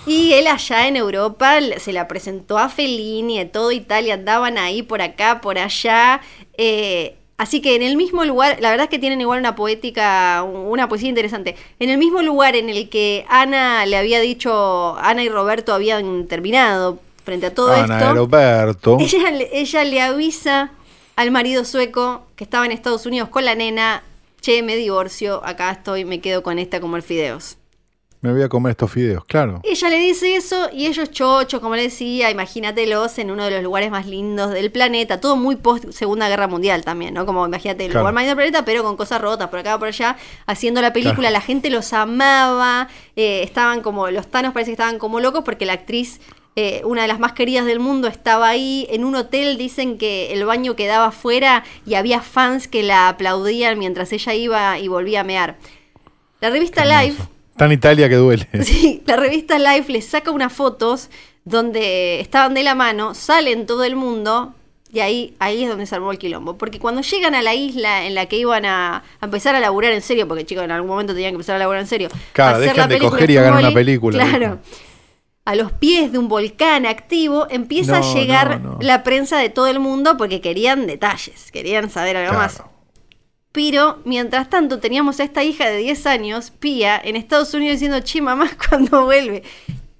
Y 0.06 0.32
él 0.32 0.46
allá 0.46 0.86
en 0.88 0.96
Europa 0.96 1.58
se 1.78 1.92
la 1.92 2.08
presentó 2.08 2.56
a 2.58 2.68
Fellini, 2.68 3.38
de 3.38 3.44
todo 3.44 3.72
Italia, 3.72 4.14
andaban 4.14 4.56
ahí 4.58 4.82
por 4.82 5.02
acá, 5.02 5.40
por 5.40 5.58
allá. 5.58 6.20
eh, 6.56 7.16
así 7.36 7.60
que 7.60 7.74
en 7.76 7.82
el 7.82 7.96
mismo 7.96 8.24
lugar, 8.24 8.58
la 8.60 8.70
verdad 8.70 8.84
es 8.84 8.90
que 8.90 8.98
tienen 8.98 9.20
igual 9.20 9.38
una 9.40 9.54
poética, 9.54 10.42
una 10.44 10.88
poesía 10.88 11.08
interesante. 11.10 11.56
En 11.78 11.90
el 11.90 11.98
mismo 11.98 12.22
lugar 12.22 12.56
en 12.56 12.68
el 12.70 12.88
que 12.88 13.24
Ana 13.28 13.84
le 13.86 13.96
había 13.96 14.20
dicho, 14.20 14.96
Ana 14.98 15.22
y 15.22 15.28
Roberto 15.28 15.74
habían 15.74 16.26
terminado 16.26 16.98
frente 17.24 17.46
a 17.46 17.54
todo 17.54 17.72
Ana 17.72 17.98
esto. 18.00 18.14
Roberto. 18.14 18.96
Ella, 19.00 19.30
le- 19.30 19.50
ella 19.52 19.84
le 19.84 20.00
avisa 20.00 20.70
al 21.16 21.30
marido 21.30 21.64
sueco 21.64 22.26
que 22.34 22.44
estaba 22.44 22.64
en 22.64 22.72
Estados 22.72 23.04
Unidos 23.04 23.28
con 23.28 23.44
la 23.44 23.54
nena, 23.54 24.02
che, 24.40 24.62
me 24.62 24.74
divorcio, 24.76 25.42
acá 25.44 25.70
estoy, 25.72 26.04
me 26.04 26.20
quedo 26.20 26.42
con 26.42 26.58
esta 26.58 26.80
como 26.80 26.96
el 26.96 27.02
fideos. 27.02 27.56
Me 28.20 28.32
voy 28.32 28.42
a 28.42 28.48
comer 28.48 28.72
estos 28.72 28.90
fideos, 28.90 29.24
claro. 29.24 29.60
Ella 29.62 29.88
le 29.90 29.98
dice 30.00 30.34
eso 30.34 30.68
y 30.72 30.86
ellos 30.86 31.12
chochos, 31.12 31.60
como 31.60 31.76
le 31.76 31.82
decía, 31.82 32.30
imagínatelos 32.32 33.16
en 33.18 33.30
uno 33.30 33.44
de 33.44 33.52
los 33.52 33.62
lugares 33.62 33.92
más 33.92 34.06
lindos 34.06 34.50
del 34.50 34.72
planeta, 34.72 35.20
todo 35.20 35.36
muy 35.36 35.54
post 35.54 35.90
Segunda 35.92 36.28
Guerra 36.28 36.48
Mundial 36.48 36.82
también, 36.84 37.14
¿no? 37.14 37.26
Como 37.26 37.46
imagínate 37.46 37.84
el 37.84 37.90
Claro. 37.92 38.00
lugar 38.02 38.14
más 38.14 38.22
lindo 38.24 38.30
del 38.34 38.50
planeta, 38.50 38.64
pero 38.64 38.82
con 38.82 38.96
cosas 38.96 39.20
rotas 39.20 39.48
por 39.50 39.60
acá 39.60 39.78
por 39.78 39.86
allá, 39.88 40.16
haciendo 40.46 40.80
la 40.82 40.92
película, 40.92 41.28
Claro. 41.28 41.32
la 41.34 41.40
gente 41.40 41.70
los 41.70 41.92
amaba, 41.92 42.88
eh, 43.14 43.42
estaban 43.44 43.82
como, 43.82 44.10
los 44.10 44.26
Thanos 44.26 44.52
parece 44.52 44.70
que 44.70 44.74
estaban 44.74 44.98
como 44.98 45.20
locos 45.20 45.44
porque 45.44 45.64
la 45.64 45.74
actriz, 45.74 46.20
eh, 46.56 46.82
una 46.84 47.02
de 47.02 47.08
las 47.08 47.20
más 47.20 47.34
queridas 47.34 47.66
del 47.66 47.78
mundo, 47.78 48.08
estaba 48.08 48.48
ahí, 48.48 48.88
en 48.90 49.04
un 49.04 49.14
hotel 49.14 49.56
dicen 49.58 49.96
que 49.96 50.32
el 50.32 50.44
baño 50.44 50.74
quedaba 50.74 51.06
afuera 51.06 51.62
y 51.86 51.94
había 51.94 52.20
fans 52.20 52.66
que 52.66 52.82
la 52.82 53.08
aplaudían 53.10 53.78
mientras 53.78 54.12
ella 54.12 54.34
iba 54.34 54.76
y 54.80 54.88
volvía 54.88 55.20
a 55.20 55.24
mear. 55.24 55.56
La 56.40 56.50
revista 56.50 56.84
Life 56.84 57.22
Tan 57.58 57.72
Italia 57.72 58.08
que 58.08 58.14
duele. 58.16 58.48
Sí, 58.62 59.02
la 59.06 59.16
revista 59.16 59.58
Life 59.58 59.92
les 59.92 60.06
saca 60.06 60.30
unas 60.30 60.52
fotos 60.52 61.10
donde 61.44 62.20
estaban 62.20 62.54
de 62.54 62.62
la 62.62 62.74
mano, 62.74 63.14
salen 63.14 63.66
todo 63.66 63.84
el 63.84 63.96
mundo 63.96 64.54
y 64.92 65.00
ahí, 65.00 65.34
ahí 65.38 65.64
es 65.64 65.68
donde 65.68 65.84
se 65.86 65.94
armó 65.94 66.12
el 66.12 66.18
quilombo. 66.18 66.56
Porque 66.56 66.78
cuando 66.78 67.02
llegan 67.02 67.34
a 67.34 67.42
la 67.42 67.54
isla 67.54 68.06
en 68.06 68.14
la 68.14 68.26
que 68.26 68.36
iban 68.36 68.64
a, 68.64 68.96
a 69.20 69.24
empezar 69.24 69.54
a 69.54 69.60
laburar 69.60 69.92
en 69.92 70.00
serio, 70.02 70.26
porque 70.28 70.46
chicos 70.46 70.64
en 70.64 70.70
algún 70.70 70.88
momento 70.90 71.12
tenían 71.12 71.32
que 71.32 71.36
empezar 71.36 71.56
a 71.56 71.58
laburar 71.58 71.80
en 71.82 71.86
serio. 71.88 72.08
Claro, 72.32 72.58
la 72.58 72.64
de 72.86 72.88
película 72.88 73.10
coger 73.10 73.30
y 73.30 73.36
hagan 73.36 73.58
una 73.58 73.72
película, 73.72 74.24
Claro. 74.24 74.58
A 75.44 75.54
los 75.54 75.72
pies 75.72 76.12
de 76.12 76.18
un 76.18 76.28
volcán 76.28 76.84
activo 76.84 77.46
empieza 77.48 78.00
No, 78.00 78.10
a 78.10 78.14
llegar 78.14 78.60
no, 78.60 78.72
no. 78.72 78.78
la 78.82 79.02
prensa 79.02 79.38
de 79.38 79.48
todo 79.48 79.66
el 79.68 79.80
mundo 79.80 80.18
porque 80.18 80.42
querían 80.42 80.86
detalles, 80.86 81.50
querían 81.50 81.88
saber 81.88 82.18
algo 82.18 82.34
más. 82.34 82.62
Claro. 83.58 83.58
Pero 83.58 83.98
mientras 84.04 84.48
tanto 84.48 84.78
teníamos 84.78 85.18
a 85.18 85.24
esta 85.24 85.42
hija 85.42 85.68
de 85.68 85.78
10 85.78 86.06
años, 86.06 86.52
Pía, 86.52 87.00
en 87.02 87.16
Estados 87.16 87.52
Unidos 87.54 87.80
diciendo, 87.80 87.98
che, 88.04 88.22
mamá, 88.22 88.48
cuando 88.68 89.04
vuelve? 89.04 89.42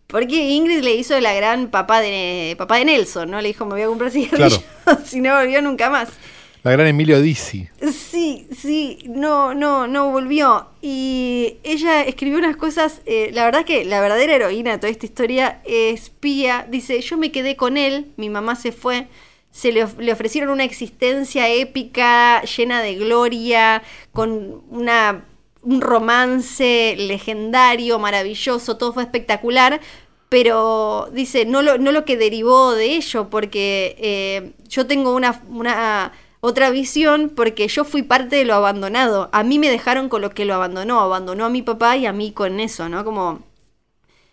Porque 0.07 0.51
Ingrid 0.51 0.83
le 0.83 0.95
hizo 0.95 1.19
la 1.19 1.35
gran 1.35 1.69
papá 1.69 2.01
de, 2.01 2.55
papá 2.57 2.77
de 2.77 2.85
Nelson, 2.85 3.29
¿no? 3.29 3.41
Le 3.41 3.49
dijo, 3.49 3.67
me 3.67 3.73
voy 3.73 3.83
a 3.83 3.87
comprar 3.87 4.13
cigarrillos, 4.13 4.63
si 5.05 5.21
no 5.21 5.35
volvió 5.35 5.61
nunca 5.61 5.91
más. 5.91 6.09
La 6.63 6.71
gran 6.71 6.87
Emilio 6.87 7.21
Dizzi. 7.21 7.69
Sí, 7.93 8.47
sí, 8.57 9.01
no, 9.09 9.55
no, 9.55 9.89
no 9.89 10.11
volvió. 10.11 10.69
Y 10.81 11.57
ella 11.65 12.03
escribió 12.03 12.39
unas 12.39 12.57
cosas, 12.57 13.03
eh, 13.07 13.31
la 13.33 13.45
verdad 13.45 13.65
que 13.65 13.85
la 13.85 14.01
verdadera 14.01 14.37
heroína 14.37 14.71
de 14.71 14.79
toda 14.79 14.91
esta 14.91 15.07
historia 15.07 15.61
es 15.65 16.11
Pía. 16.11 16.67
Dice, 16.71 17.01
yo 17.01 17.17
me 17.17 17.33
quedé 17.33 17.57
con 17.57 17.77
él, 17.77 18.13
mi 18.17 18.31
mamá 18.31 18.55
se 18.55 18.71
fue, 18.71 19.09
se 19.51 19.73
le, 19.73 19.87
le 19.99 20.13
ofrecieron 20.13 20.51
una 20.51 20.65
existencia 20.65 21.49
épica, 21.49 22.43
llena 22.43 22.83
de 22.83 22.95
gloria, 22.95 23.83
con 24.13 24.63
una, 24.71 25.25
un 25.63 25.81
romance 25.81 26.95
legendario, 26.97 27.99
maravilloso, 27.99 28.77
todo 28.77 28.93
fue 28.93 29.03
espectacular. 29.03 29.81
Pero 30.29 31.09
dice, 31.13 31.47
no 31.47 31.63
lo, 31.63 31.79
no 31.79 31.91
lo 31.91 32.05
que 32.05 32.19
derivó 32.19 32.75
de 32.75 32.97
ello, 32.97 33.31
porque 33.31 33.97
eh, 33.99 34.53
yo 34.69 34.87
tengo 34.87 35.15
una, 35.15 35.43
una 35.49 36.13
otra 36.41 36.71
visión 36.71 37.33
porque 37.35 37.67
yo 37.69 37.85
fui 37.85 38.03
parte 38.03 38.37
de 38.37 38.45
lo 38.45 38.55
abandonado. 38.55 39.29
A 39.33 39.43
mí 39.43 39.59
me 39.59 39.71
dejaron 39.71 40.09
con 40.09 40.23
lo 40.23 40.31
que 40.31 40.45
lo 40.45 40.55
abandonó. 40.55 41.01
Abandonó 41.01 41.47
a 41.47 41.49
mi 41.49 41.63
papá 41.63 41.97
y 41.97 42.07
a 42.07 42.13
mí 42.13 42.33
con 42.33 42.61
eso, 42.61 42.89
¿no? 42.89 43.05
Como 43.05 43.41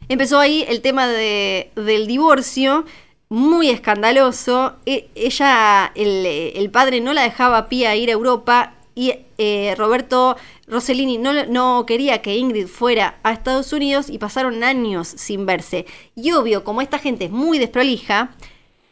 empezó 0.08 0.40
ahí 0.40 0.66
el 0.68 0.82
tema 0.82 1.08
de, 1.08 1.72
del 1.76 2.08
divorcio, 2.08 2.86
muy 3.30 3.70
escandaloso. 3.70 4.76
E- 4.86 5.10
ella, 5.16 5.92
el, 5.96 6.26
el 6.26 6.70
padre 6.70 7.02
no 7.02 7.14
la 7.14 7.24
dejaba 7.24 7.58
a 7.58 7.70
Pía 7.70 7.96
ir 7.96 8.10
a 8.10 8.14
Europa 8.14 8.74
y 8.96 9.14
eh, 9.38 9.76
Roberto 9.78 10.38
Rossellini 10.68 11.18
no, 11.18 11.46
no 11.46 11.86
quería 11.86 12.22
que 12.22 12.38
Ingrid 12.38 12.68
fuera 12.68 13.20
a 13.24 13.34
Estados 13.34 13.74
Unidos 13.74 14.10
y 14.10 14.18
pasaron 14.18 14.64
años 14.64 15.08
sin 15.08 15.46
verse. 15.46 15.86
Y 16.16 16.32
obvio, 16.32 16.64
como 16.64 16.82
esta 16.82 16.98
gente 16.98 17.26
es 17.26 17.32
muy 17.32 17.60
desprolija, 17.60 18.32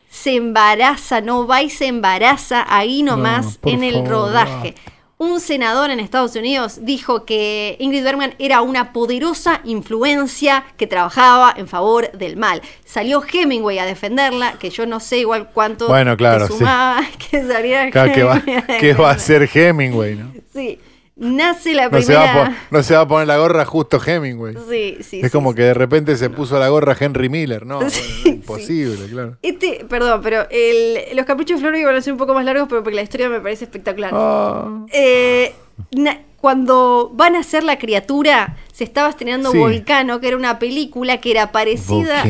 se 0.09 0.35
embaraza, 0.35 1.21
no 1.21 1.47
va 1.47 1.63
y 1.63 1.69
se 1.69 1.87
embaraza 1.87 2.65
ahí 2.67 3.01
nomás 3.01 3.59
en 3.63 3.83
el 3.83 3.95
favor, 3.95 4.09
rodaje. 4.09 4.75
Un 5.23 5.39
senador 5.39 5.89
en 5.89 5.99
Estados 5.99 6.35
Unidos 6.35 6.79
dijo 6.81 7.25
que 7.25 7.75
Ingrid 7.79 8.03
Bergman 8.03 8.35
era 8.39 8.61
una 8.61 8.93
poderosa 8.93 9.61
influencia 9.63 10.65
que 10.77 10.87
trabajaba 10.87 11.53
en 11.55 11.67
favor 11.67 12.11
del 12.11 12.37
mal. 12.37 12.61
Salió 12.85 13.23
Hemingway 13.23 13.79
a 13.79 13.85
defenderla, 13.85 14.53
que 14.59 14.69
yo 14.69 14.85
no 14.85 14.99
sé 14.99 15.19
igual 15.19 15.49
cuánto 15.53 15.87
Bueno, 15.87 16.15
claro, 16.17 16.47
que 16.47 16.53
sí. 16.53 16.59
sumaba 16.59 17.01
que 17.31 17.43
saliera 17.43 17.89
Claro, 17.89 18.11
¿qué 18.13 18.23
va, 18.23 18.41
qué 18.79 18.93
va 18.93 19.09
a 19.09 19.13
hacer 19.13 19.49
Hemingway, 19.53 20.15
no? 20.15 20.31
Sí. 20.53 20.79
Nace 21.15 21.75
la 21.75 21.89
No 21.89 22.01
se, 22.01 22.13
va 22.15 22.23
a 22.23 22.31
primera. 22.33 22.67
no 22.71 22.81
se 22.83 22.95
va 22.95 23.01
a 23.01 23.07
poner 23.07 23.27
la 23.27 23.37
gorra 23.37 23.65
justo 23.65 24.01
Hemingway. 24.03 24.55
Sí, 24.67 24.97
sí. 25.01 25.19
es 25.19 25.27
sí, 25.27 25.29
como 25.31 25.51
sí. 25.51 25.57
que 25.57 25.61
de 25.63 25.73
repente 25.75 26.17
se 26.17 26.29
puso 26.31 26.57
la 26.57 26.69
gorra 26.69 26.97
Henry 26.99 27.29
Miller, 27.29 27.65
¿no? 27.65 27.81
Sí, 27.89 28.01
Bueno, 28.23 28.35
imposible, 28.37 29.05
claro. 29.09 29.37
Este, 29.43 29.85
perdón, 29.87 30.21
pero 30.23 30.47
el- 30.49 31.15
los 31.15 31.25
caprichos 31.25 31.61
de 31.61 31.79
iban 31.79 31.95
a 31.95 32.01
ser 32.01 32.13
un 32.13 32.19
poco 32.19 32.33
más 32.33 32.43
largos, 32.45 32.67
pero 32.67 32.81
porque 32.83 32.95
la 32.95 33.03
historia 33.03 33.29
me 33.29 33.39
parece 33.39 33.65
espectacular. 33.65 34.11
Ah. 34.13 34.85
Eh, 34.91 35.53
na- 35.91 36.19
cuando 36.41 37.09
van 37.13 37.37
a 37.37 37.39
hacer 37.39 37.63
la 37.63 37.77
criatura, 37.79 38.57
se 38.73 38.83
estaba 38.83 39.07
estrenando. 39.09 39.53
Volcano, 39.53 40.19
que 40.19 40.27
era 40.27 40.35
una 40.35 40.59
película 40.59 41.21
que 41.21 41.31
era 41.31 41.53
parecida. 41.53 42.21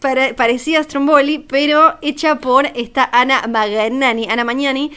Para- 0.00 0.36
parecida 0.36 0.78
a 0.78 0.82
Stromboli, 0.84 1.38
pero 1.40 1.96
hecha 2.00 2.36
por 2.36 2.66
esta 2.76 3.08
Ana 3.12 3.46
Magnani, 3.48 4.28
Ana 4.30 4.44
Magnani, 4.44 4.92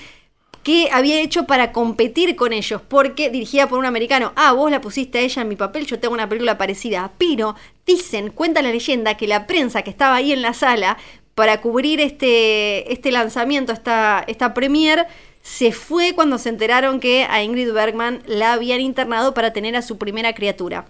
que 0.64 0.90
había 0.92 1.20
hecho 1.20 1.46
para 1.46 1.72
competir 1.72 2.36
con 2.36 2.54
ellos, 2.54 2.82
porque 2.88 3.30
dirigida 3.30 3.68
por 3.68 3.80
un 3.80 3.86
americano. 3.86 4.32
Ah, 4.36 4.54
vos 4.54 4.72
la 4.72 4.82
pusiste 4.82 5.20
a 5.20 5.22
ella 5.22 5.42
en 5.42 5.50
mi 5.50 5.56
papel, 5.56 5.86
yo 5.86 6.00
tengo 6.00 6.14
una 6.14 6.30
película 6.30 6.58
parecida. 6.58 7.12
Pero 7.18 7.56
dicen, 7.86 8.32
cuenta 8.32 8.62
la 8.62 8.72
leyenda, 8.72 9.18
que 9.18 9.28
la 9.28 9.46
prensa 9.46 9.82
que 9.82 9.90
estaba 9.90 10.16
ahí 10.16 10.32
en 10.32 10.42
la 10.42 10.54
sala 10.54 10.98
para 11.36 11.62
cubrir 11.62 12.00
este, 12.00 12.92
este 12.92 13.12
lanzamiento, 13.12 13.74
esta, 13.74 14.24
esta 14.28 14.54
premiere, 14.54 15.06
se 15.42 15.72
fue 15.74 16.14
cuando 16.14 16.38
se 16.38 16.50
enteraron 16.50 17.00
que 17.00 17.28
a 17.30 17.44
Ingrid 17.44 17.74
Bergman 17.74 18.24
la 18.26 18.54
habían 18.54 18.80
internado 18.80 19.34
para 19.34 19.52
tener 19.52 19.76
a 19.76 19.82
su 19.82 19.98
primera 19.98 20.34
criatura 20.34 20.86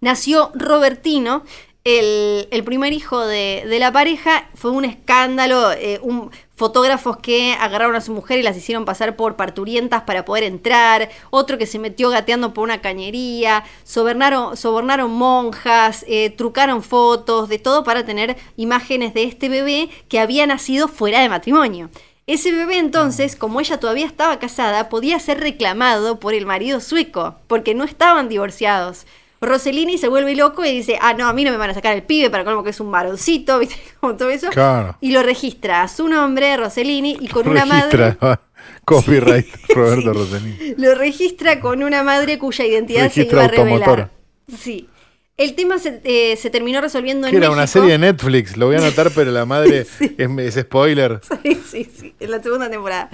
nació 0.00 0.50
Robertino, 0.54 1.44
el, 1.84 2.48
el 2.50 2.64
primer 2.64 2.92
hijo 2.92 3.24
de, 3.24 3.64
de 3.68 3.78
la 3.78 3.92
pareja. 3.92 4.48
Fue 4.54 4.70
un 4.70 4.84
escándalo, 4.84 5.72
eh, 5.72 6.00
un, 6.02 6.30
fotógrafos 6.58 7.18
que 7.18 7.52
agarraron 7.52 7.94
a 7.94 8.00
su 8.00 8.12
mujer 8.12 8.40
y 8.40 8.42
las 8.42 8.56
hicieron 8.56 8.84
pasar 8.84 9.14
por 9.14 9.36
parturientas 9.36 10.02
para 10.02 10.24
poder 10.24 10.42
entrar, 10.42 11.08
otro 11.30 11.56
que 11.56 11.66
se 11.66 11.78
metió 11.78 12.10
gateando 12.10 12.52
por 12.52 12.64
una 12.64 12.80
cañería, 12.80 13.64
sobornaron, 13.84 14.56
sobornaron 14.56 15.12
monjas, 15.12 16.04
eh, 16.08 16.30
trucaron 16.30 16.82
fotos, 16.82 17.48
de 17.48 17.60
todo 17.60 17.84
para 17.84 18.04
tener 18.04 18.36
imágenes 18.56 19.14
de 19.14 19.22
este 19.22 19.48
bebé 19.48 19.88
que 20.08 20.18
había 20.18 20.48
nacido 20.48 20.88
fuera 20.88 21.20
de 21.20 21.28
matrimonio. 21.28 21.90
Ese 22.26 22.50
bebé 22.50 22.78
entonces, 22.78 23.36
como 23.36 23.60
ella 23.60 23.78
todavía 23.78 24.04
estaba 24.04 24.40
casada, 24.40 24.88
podía 24.88 25.20
ser 25.20 25.38
reclamado 25.38 26.18
por 26.18 26.34
el 26.34 26.44
marido 26.44 26.80
sueco, 26.80 27.36
porque 27.46 27.74
no 27.74 27.84
estaban 27.84 28.28
divorciados. 28.28 29.06
Rossellini 29.40 29.98
se 29.98 30.08
vuelve 30.08 30.34
loco 30.34 30.64
y 30.64 30.72
dice, 30.72 30.98
ah, 31.00 31.14
no, 31.14 31.28
a 31.28 31.32
mí 31.32 31.44
no 31.44 31.50
me 31.50 31.56
van 31.56 31.70
a 31.70 31.74
sacar 31.74 31.94
el 31.94 32.02
pibe 32.02 32.28
para 32.30 32.44
colmo 32.44 32.64
que 32.64 32.70
es 32.70 32.80
un 32.80 32.90
varoncito, 32.90 33.58
¿viste? 33.60 33.76
Como 34.00 34.16
todo 34.16 34.30
eso. 34.30 34.48
Claro. 34.50 34.96
Y 35.00 35.12
lo 35.12 35.22
registra 35.22 35.82
a 35.82 35.88
su 35.88 36.08
nombre, 36.08 36.56
Rossellini, 36.56 37.16
y 37.20 37.28
con 37.28 37.48
una 37.48 37.64
Registra 37.64 38.16
madre... 38.20 38.40
copyright 38.84 39.46
Roberto 39.68 40.12
Sí. 40.12 40.18
Rossellini. 40.18 40.74
Lo 40.78 40.94
registra 40.94 41.60
con 41.60 41.82
una 41.82 42.02
madre 42.02 42.38
cuya 42.38 42.64
identidad 42.64 43.10
se 43.10 43.22
iba 43.22 43.44
a 43.44 43.48
revelar. 43.48 44.10
Sí. 44.56 44.88
El 45.36 45.54
tema 45.54 45.78
se, 45.78 46.00
eh, 46.02 46.36
se 46.36 46.50
terminó 46.50 46.80
resolviendo 46.80 47.28
en 47.28 47.36
era 47.36 47.52
una 47.52 47.68
serie 47.68 47.92
de 47.92 47.98
Netflix, 47.98 48.56
lo 48.56 48.66
voy 48.66 48.74
a 48.74 48.78
anotar, 48.78 49.12
pero 49.14 49.30
la 49.30 49.44
madre 49.46 49.86
es, 49.86 49.90
es 50.18 50.54
spoiler. 50.64 51.20
Sí, 51.44 51.60
sí, 51.64 51.88
sí, 51.96 52.14
en 52.18 52.32
la 52.32 52.42
segunda 52.42 52.68
temporada. 52.68 53.08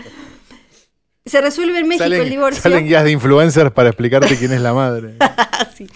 Se 1.26 1.40
resuelve 1.40 1.78
en 1.78 1.88
México 1.88 2.04
el 2.04 2.28
divorcio. 2.28 2.62
salen 2.62 2.86
guías 2.86 3.02
de 3.04 3.10
influencers 3.12 3.70
para 3.72 3.88
explicarte 3.88 4.36
quién 4.36 4.52
es 4.52 4.60
la 4.60 4.72
madre. 4.74 5.14
Sí. 5.76 5.86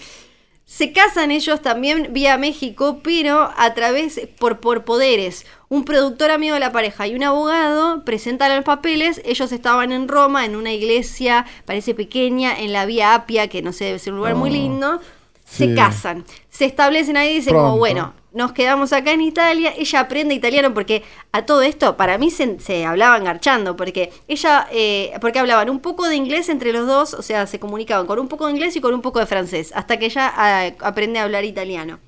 Se 0.65 0.91
casan 0.93 1.31
ellos 1.31 1.61
también 1.61 2.09
vía 2.11 2.37
México, 2.37 2.99
pero 3.03 3.49
a 3.57 3.73
través, 3.73 4.21
por, 4.39 4.59
por 4.59 4.85
poderes. 4.85 5.45
Un 5.67 5.83
productor 5.83 6.29
amigo 6.31 6.53
de 6.53 6.59
la 6.59 6.71
pareja 6.71 7.07
y 7.07 7.15
un 7.15 7.23
abogado 7.23 8.05
presentan 8.05 8.55
los 8.55 8.63
papeles. 8.65 9.19
Ellos 9.25 9.51
estaban 9.51 9.91
en 9.91 10.07
Roma, 10.07 10.45
en 10.45 10.55
una 10.55 10.71
iglesia, 10.71 11.45
parece 11.65 11.95
pequeña, 11.95 12.59
en 12.59 12.71
la 12.71 12.85
vía 12.85 13.15
Apia, 13.15 13.47
que 13.47 13.61
no 13.63 13.73
sé, 13.73 13.85
debe 13.85 13.99
ser 13.99 14.13
un 14.13 14.19
lugar 14.19 14.35
muy 14.35 14.49
Oh, 14.51 14.53
lindo. 14.53 15.01
Se 15.49 15.65
sí. 15.65 15.75
casan. 15.75 16.25
Se 16.49 16.65
establecen 16.65 17.17
ahí 17.17 17.31
y 17.31 17.35
dicen 17.35 17.55
como, 17.55 17.77
bueno, 17.77 18.13
nos 18.31 18.51
quedamos 18.51 18.93
acá 18.93 19.11
en 19.11 19.21
Italia. 19.21 19.73
Ella 19.75 20.01
aprende 20.01 20.35
italiano 20.35 20.73
porque 20.73 21.03
a 21.31 21.45
todo 21.45 21.63
esto, 21.63 21.97
para 21.97 22.17
mí 22.19 22.29
se, 22.29 22.59
se 22.59 22.85
hablaban 22.85 23.23
garchando, 23.23 23.75
porque 23.75 24.11
ella, 24.27 24.67
eh, 24.71 25.11
porque 25.21 25.39
hablaban 25.39 25.69
un 25.69 25.79
poco 25.79 26.07
de 26.07 26.15
inglés 26.15 26.49
entre 26.49 26.71
los 26.71 26.85
dos, 26.85 27.15
o 27.15 27.23
sea, 27.23 27.47
se 27.47 27.59
comunicaban 27.59 28.05
con 28.05 28.19
un 28.19 28.27
poco 28.27 28.45
de 28.45 28.51
inglés 28.51 28.75
y 28.75 28.81
con 28.81 28.93
un 28.93 29.01
poco 29.01 29.19
de 29.19 29.25
francés, 29.25 29.71
hasta 29.75 29.97
que 29.97 30.05
ella 30.05 30.31
ah, 30.35 30.69
aprende 30.81 31.19
a 31.19 31.23
hablar 31.23 31.43
italiano. 31.43 31.99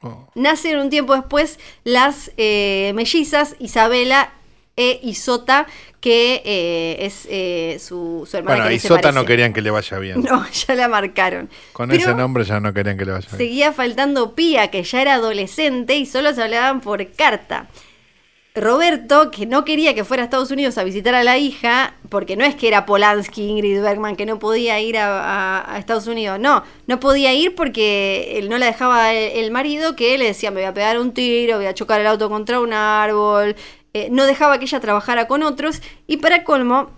Oh. 0.00 0.28
Nacen 0.34 0.78
un 0.78 0.90
tiempo 0.90 1.14
después 1.14 1.60
las 1.84 2.32
eh, 2.36 2.92
mellizas 2.94 3.54
Isabela 3.58 4.32
e 4.76 5.00
Isota, 5.02 5.66
que 6.00 6.42
eh, 6.44 6.96
es 7.00 7.26
eh, 7.30 7.78
su, 7.78 8.26
su 8.28 8.36
hermana 8.36 8.56
Bueno, 8.64 8.68
que 8.70 8.74
y 8.74 8.88
no 9.12 9.20
se 9.20 9.26
querían 9.26 9.52
que 9.52 9.60
le 9.62 9.70
vaya 9.70 9.98
bien. 9.98 10.22
No, 10.28 10.44
ya 10.50 10.74
la 10.74 10.88
marcaron. 10.88 11.48
Con 11.72 11.88
Pero 11.90 12.00
ese 12.00 12.14
nombre 12.14 12.44
ya 12.44 12.58
no 12.60 12.72
querían 12.72 12.96
que 12.96 13.04
le 13.04 13.12
vaya 13.12 13.26
bien. 13.28 13.38
Seguía 13.38 13.72
faltando 13.72 14.34
Pía, 14.34 14.70
que 14.70 14.82
ya 14.82 15.02
era 15.02 15.14
adolescente 15.14 15.96
y 15.96 16.06
solo 16.06 16.32
se 16.34 16.42
hablaban 16.42 16.80
por 16.80 17.06
carta. 17.12 17.68
Roberto, 18.54 19.30
que 19.30 19.46
no 19.46 19.64
quería 19.64 19.94
que 19.94 20.04
fuera 20.04 20.22
a 20.22 20.24
Estados 20.24 20.50
Unidos 20.50 20.76
a 20.76 20.84
visitar 20.84 21.14
a 21.14 21.24
la 21.24 21.38
hija, 21.38 21.94
porque 22.10 22.36
no 22.36 22.44
es 22.44 22.54
que 22.54 22.68
era 22.68 22.84
Polanski, 22.84 23.44
Ingrid 23.48 23.80
Bergman, 23.80 24.14
que 24.14 24.26
no 24.26 24.38
podía 24.38 24.78
ir 24.78 24.98
a, 24.98 25.60
a- 25.60 25.74
a 25.74 25.78
Estados 25.78 26.06
Unidos, 26.06 26.38
no, 26.38 26.62
no 26.86 27.00
podía 27.00 27.32
ir 27.32 27.54
porque 27.54 28.36
él 28.38 28.50
no 28.50 28.58
la 28.58 28.66
dejaba 28.66 29.14
el, 29.14 29.38
el 29.44 29.50
marido, 29.52 29.96
que 29.96 30.18
le 30.18 30.26
decía, 30.26 30.50
me 30.50 30.56
voy 30.60 30.64
a 30.68 30.74
pegar 30.74 30.98
un 30.98 31.14
tiro, 31.14 31.56
voy 31.56 31.64
a 31.66 31.72
chocar 31.72 32.00
el 32.00 32.06
auto 32.06 32.28
contra 32.28 32.60
un 32.60 32.74
árbol, 32.74 33.56
eh, 33.94 34.08
no 34.10 34.24
dejaba 34.24 34.58
que 34.58 34.64
ella 34.64 34.80
trabajara 34.80 35.26
con 35.26 35.42
otros, 35.42 35.82
y 36.06 36.18
para 36.18 36.44
colmo, 36.44 36.90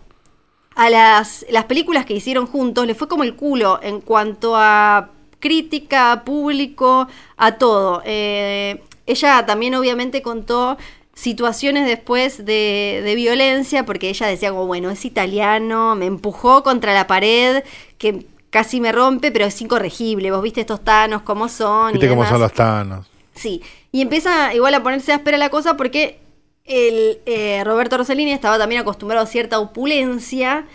a 0.74 0.90
las, 0.90 1.46
las 1.50 1.64
películas 1.64 2.04
que 2.04 2.14
hicieron 2.14 2.46
juntos 2.46 2.86
le 2.86 2.94
fue 2.94 3.08
como 3.08 3.22
el 3.22 3.36
culo 3.36 3.78
en 3.82 4.00
cuanto 4.00 4.56
a 4.56 5.10
crítica, 5.38 6.22
público, 6.24 7.06
a 7.36 7.52
todo. 7.56 8.02
Eh, 8.04 8.82
ella 9.06 9.46
también 9.46 9.74
obviamente 9.74 10.22
contó 10.22 10.76
situaciones 11.12 11.86
después 11.86 12.44
de, 12.44 13.02
de 13.04 13.14
violencia, 13.14 13.84
porque 13.84 14.08
ella 14.08 14.26
decía 14.26 14.50
como, 14.50 14.66
bueno, 14.66 14.90
es 14.90 15.04
italiano, 15.04 15.94
me 15.94 16.06
empujó 16.06 16.62
contra 16.62 16.92
la 16.92 17.06
pared, 17.06 17.62
que 17.98 18.26
casi 18.50 18.80
me 18.80 18.92
rompe, 18.92 19.30
pero 19.30 19.44
es 19.44 19.60
incorregible. 19.60 20.30
Vos 20.30 20.42
viste 20.42 20.60
estos 20.60 20.82
tanos, 20.82 21.22
cómo 21.22 21.48
son. 21.48 21.90
y 21.90 21.92
Viste 21.94 22.08
cómo 22.08 22.24
son 22.24 22.40
los 22.40 22.52
tanos. 22.52 23.06
Sí, 23.34 23.62
y 23.92 24.00
empieza 24.00 24.54
igual 24.54 24.74
a 24.74 24.82
ponerse 24.82 25.12
áspera 25.12 25.36
la 25.38 25.50
cosa 25.50 25.76
porque 25.76 26.20
el 26.64 27.20
eh, 27.26 27.62
Roberto 27.64 27.98
Rossellini 27.98 28.32
estaba 28.32 28.58
también 28.58 28.80
acostumbrado 28.80 29.24
a 29.24 29.26
cierta 29.26 29.58
opulencia 29.58 30.66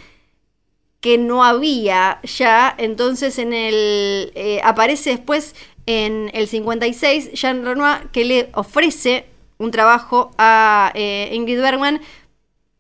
que 1.02 1.18
no 1.18 1.44
había 1.44 2.20
ya. 2.24 2.76
Entonces 2.78 3.40
en 3.40 3.54
el 3.54 4.32
eh, 4.36 4.62
aparece 4.64 5.12
después 5.12 5.56
en 5.86 6.30
el 6.34 6.48
56 6.48 7.32
Jean 7.34 7.66
Renoir 7.66 8.10
que 8.12 8.26
le 8.26 8.50
ofrece 8.54 9.26
un 9.58 9.72
trabajo 9.72 10.32
a 10.38 10.92
eh, 10.96 11.30
Ingrid 11.34 11.60
Bergman 11.60 12.02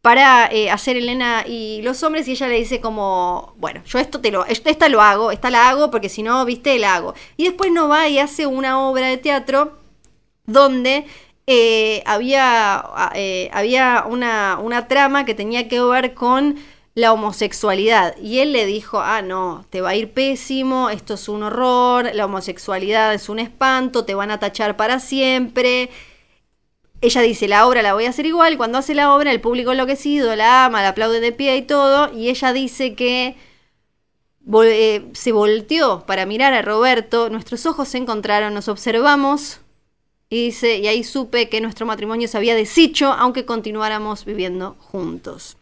para 0.01 0.49
hacer 0.71 0.95
Elena 0.95 1.43
y 1.45 1.81
los 1.81 2.03
hombres 2.03 2.25
y 2.29 2.31
ella 2.31 2.47
le 2.47 2.55
dice 2.55 2.79
como, 2.79 3.53
bueno, 3.57 3.81
yo 3.85 3.99
esto 3.99 4.21
te 4.21 4.31
lo, 4.31 4.45
esta 4.45 4.87
lo 4.87 5.01
hago, 5.01 5.29
esta 5.29 5.49
la 5.49 5.69
hago 5.69 5.91
porque 5.91 6.07
si 6.07 6.23
no, 6.23 6.45
viste, 6.45 6.79
la 6.79 6.95
hago. 6.95 7.15
Y 7.35 7.43
después 7.43 7.69
no 7.73 7.89
va 7.89 8.07
y 8.07 8.17
hace 8.17 8.47
una 8.47 8.79
obra 8.79 9.07
de 9.07 9.17
teatro 9.17 9.77
donde 10.45 11.05
eh, 11.51 12.03
había, 12.05 12.75
ah, 12.77 13.11
eh, 13.15 13.49
había 13.51 14.05
una, 14.07 14.59
una 14.61 14.87
trama 14.87 15.25
que 15.25 15.33
tenía 15.33 15.67
que 15.67 15.81
ver 15.81 16.13
con 16.13 16.57
la 16.93 17.11
homosexualidad. 17.11 18.15
Y 18.21 18.37
él 18.37 18.53
le 18.53 18.67
dijo, 18.67 18.99
ah, 18.99 19.23
no, 19.23 19.65
te 19.71 19.81
va 19.81 19.89
a 19.89 19.95
ir 19.95 20.11
pésimo, 20.13 20.91
esto 20.91 21.15
es 21.15 21.27
un 21.27 21.41
horror, 21.41 22.11
la 22.13 22.25
homosexualidad 22.25 23.15
es 23.15 23.29
un 23.29 23.39
espanto, 23.39 24.05
te 24.05 24.13
van 24.13 24.29
a 24.29 24.39
tachar 24.39 24.77
para 24.77 24.99
siempre. 24.99 25.89
Ella 27.01 27.21
dice, 27.21 27.47
la 27.47 27.65
obra 27.65 27.81
la 27.81 27.95
voy 27.95 28.05
a 28.05 28.09
hacer 28.09 28.27
igual. 28.27 28.55
Cuando 28.57 28.77
hace 28.77 28.93
la 28.93 29.15
obra, 29.15 29.31
el 29.31 29.41
público 29.41 29.71
enloquecido 29.71 30.35
la 30.35 30.65
ama, 30.65 30.83
la 30.83 30.89
aplaude 30.89 31.19
de 31.19 31.31
pie 31.31 31.57
y 31.57 31.63
todo. 31.63 32.13
Y 32.13 32.29
ella 32.29 32.53
dice 32.53 32.93
que 32.93 33.37
eh, 34.65 35.09
se 35.13 35.31
volteó 35.31 36.05
para 36.05 36.27
mirar 36.27 36.53
a 36.53 36.61
Roberto. 36.61 37.31
Nuestros 37.31 37.65
ojos 37.65 37.87
se 37.87 37.97
encontraron, 37.97 38.53
nos 38.53 38.67
observamos. 38.67 39.61
Y 40.31 40.45
dice, 40.45 40.77
y 40.77 40.87
ahí 40.87 41.03
supe 41.03 41.49
que 41.49 41.59
nuestro 41.59 41.85
matrimonio 41.87 42.27
se 42.27 42.37
había 42.37 42.53
deshecho, 42.53 43.11
aunque 43.13 43.45
continuáramos 43.45 44.25
viviendo 44.25 44.75
juntos. 44.79 45.57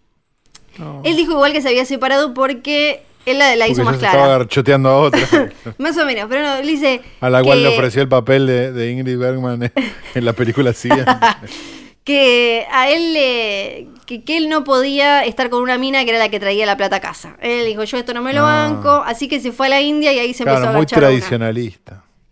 No. 0.77 1.01
Él 1.05 1.15
dijo 1.15 1.31
igual 1.31 1.53
que 1.53 1.61
se 1.61 1.69
había 1.69 1.85
separado 1.85 2.33
porque 2.33 3.01
él 3.25 3.39
la, 3.39 3.55
la 3.55 3.67
hizo 3.67 3.83
más 3.85 3.97
clara. 3.97 4.13
estaba 4.17 4.37
garchoteando 4.37 4.89
a 4.89 4.97
otra. 4.99 5.51
Más 5.77 5.97
o 5.97 6.05
menos, 6.05 6.25
pero 6.29 6.41
no, 6.43 6.55
él 6.57 6.67
dice. 6.67 7.01
A 7.21 7.29
la 7.29 7.41
cual 7.43 7.59
que- 7.59 7.63
le 7.63 7.69
ofreció 7.75 8.01
el 8.01 8.09
papel 8.09 8.45
de, 8.45 8.71
de 8.73 8.91
Ingrid 8.91 9.17
Bergman 9.17 9.63
en- 9.63 9.71
en 10.15 10.25
la 10.25 10.33
película 10.33 10.73
siguiente. 10.73 11.11
que 12.03 12.65
a 12.71 12.89
él 12.91 13.13
le, 13.13 13.87
que, 14.05 14.23
que 14.23 14.37
él 14.37 14.49
no 14.49 14.63
podía 14.63 15.25
estar 15.25 15.49
con 15.49 15.61
una 15.63 15.77
mina 15.77 16.03
que 16.05 16.09
era 16.11 16.19
la 16.19 16.29
que 16.29 16.39
traía 16.39 16.65
la 16.65 16.77
plata 16.77 16.97
a 16.97 16.99
casa. 17.01 17.35
Él 17.41 17.65
dijo, 17.65 17.83
yo 17.85 17.97
esto 17.97 18.13
no 18.13 18.21
me 18.21 18.33
lo 18.33 18.41
Ah. 18.45 18.67
banco, 18.69 18.89
así 19.05 19.27
que 19.29 19.39
se 19.39 19.51
fue 19.51 19.67
a 19.67 19.69
la 19.69 19.81
India 19.81 20.13
y 20.13 20.19
ahí 20.19 20.33
se 20.33 20.43
Claro, 20.43 20.57
empezó 20.57 20.69
a 20.69 20.73
muy 20.73 20.81
una. 20.81 20.87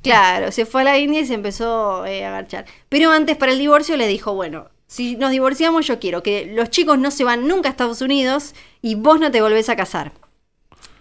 Claro, 0.05 0.51
se 0.51 0.65
fue 0.65 0.81
a 0.81 0.83
la 0.85 0.97
India 0.99 1.21
y 1.21 1.25
se 1.25 1.33
empezó 1.33 2.05
eh, 2.05 2.25
a 2.25 2.29
agachar. 2.29 2.65
Pero 2.89 3.11
antes 3.11 3.37
para 3.37 3.51
el 3.51 3.59
divorcio 3.59 3.97
le 3.97 4.07
dijo, 4.07 4.33
bueno, 4.33 4.69
si 4.87 5.15
nos 5.15 5.31
divorciamos 5.31 5.87
yo 5.87 5.99
quiero 5.99 6.21
que 6.23 6.45
los 6.53 6.69
chicos 6.69 6.97
no 6.99 7.11
se 7.11 7.23
van 7.23 7.47
nunca 7.47 7.69
a 7.69 7.71
Estados 7.71 8.01
Unidos 8.01 8.53
y 8.81 8.95
vos 8.95 9.19
no 9.19 9.31
te 9.31 9.41
volvés 9.41 9.69
a 9.69 9.75
casar. 9.75 10.11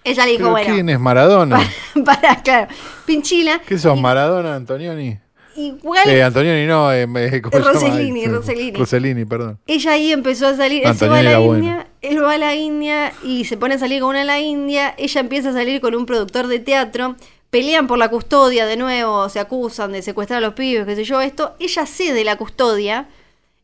Ella 0.04 0.26
le 0.26 0.32
dijo, 0.32 0.44
¿Pero 0.44 0.50
bueno, 0.50 0.74
quién 0.74 0.88
es 0.88 1.00
Maradona? 1.00 1.60
para, 2.04 2.42
claro, 2.42 2.68
Pinchila. 3.06 3.60
¿Qué 3.66 3.78
sos, 3.78 3.98
Maradona, 3.98 4.54
Antonioni? 4.54 5.18
Igual 5.56 6.08
Eh, 6.08 6.22
Antonioni 6.22 6.66
no, 6.66 6.92
eh, 6.92 7.02
eh. 7.04 7.42
Rossellini. 7.42 8.26
Rossellini. 8.26 8.76
Rossellini, 8.76 9.24
perdón. 9.24 9.58
ella 9.66 9.92
ahí 9.92 10.12
empezó 10.12 10.48
a 10.48 10.56
salir, 10.56 10.82
él 10.84 10.94
se 10.96 11.08
va 11.08 11.18
a 11.18 11.22
la 11.22 11.38
bueno. 11.38 11.64
India, 11.64 11.86
él 12.02 12.22
va 12.22 12.32
a 12.32 12.38
la 12.38 12.54
India 12.54 13.12
y 13.22 13.44
se 13.44 13.56
pone 13.56 13.74
a 13.74 13.78
salir 13.78 14.00
con 14.00 14.10
una 14.10 14.22
en 14.22 14.26
la 14.26 14.40
India, 14.40 14.94
ella 14.98 15.20
empieza 15.20 15.50
a 15.50 15.52
salir 15.52 15.80
con 15.80 15.94
un 15.94 16.06
productor 16.06 16.48
de 16.48 16.58
teatro, 16.58 17.16
pelean 17.54 17.86
por 17.86 17.98
la 17.98 18.08
custodia 18.08 18.66
de 18.66 18.76
nuevo, 18.76 19.28
se 19.28 19.38
acusan 19.38 19.92
de 19.92 20.02
secuestrar 20.02 20.38
a 20.38 20.40
los 20.40 20.54
pibes, 20.54 20.84
qué 20.86 20.96
sé 20.96 21.04
yo, 21.04 21.20
esto, 21.20 21.54
ella 21.60 21.86
cede 21.86 22.24
la 22.24 22.34
custodia, 22.34 23.06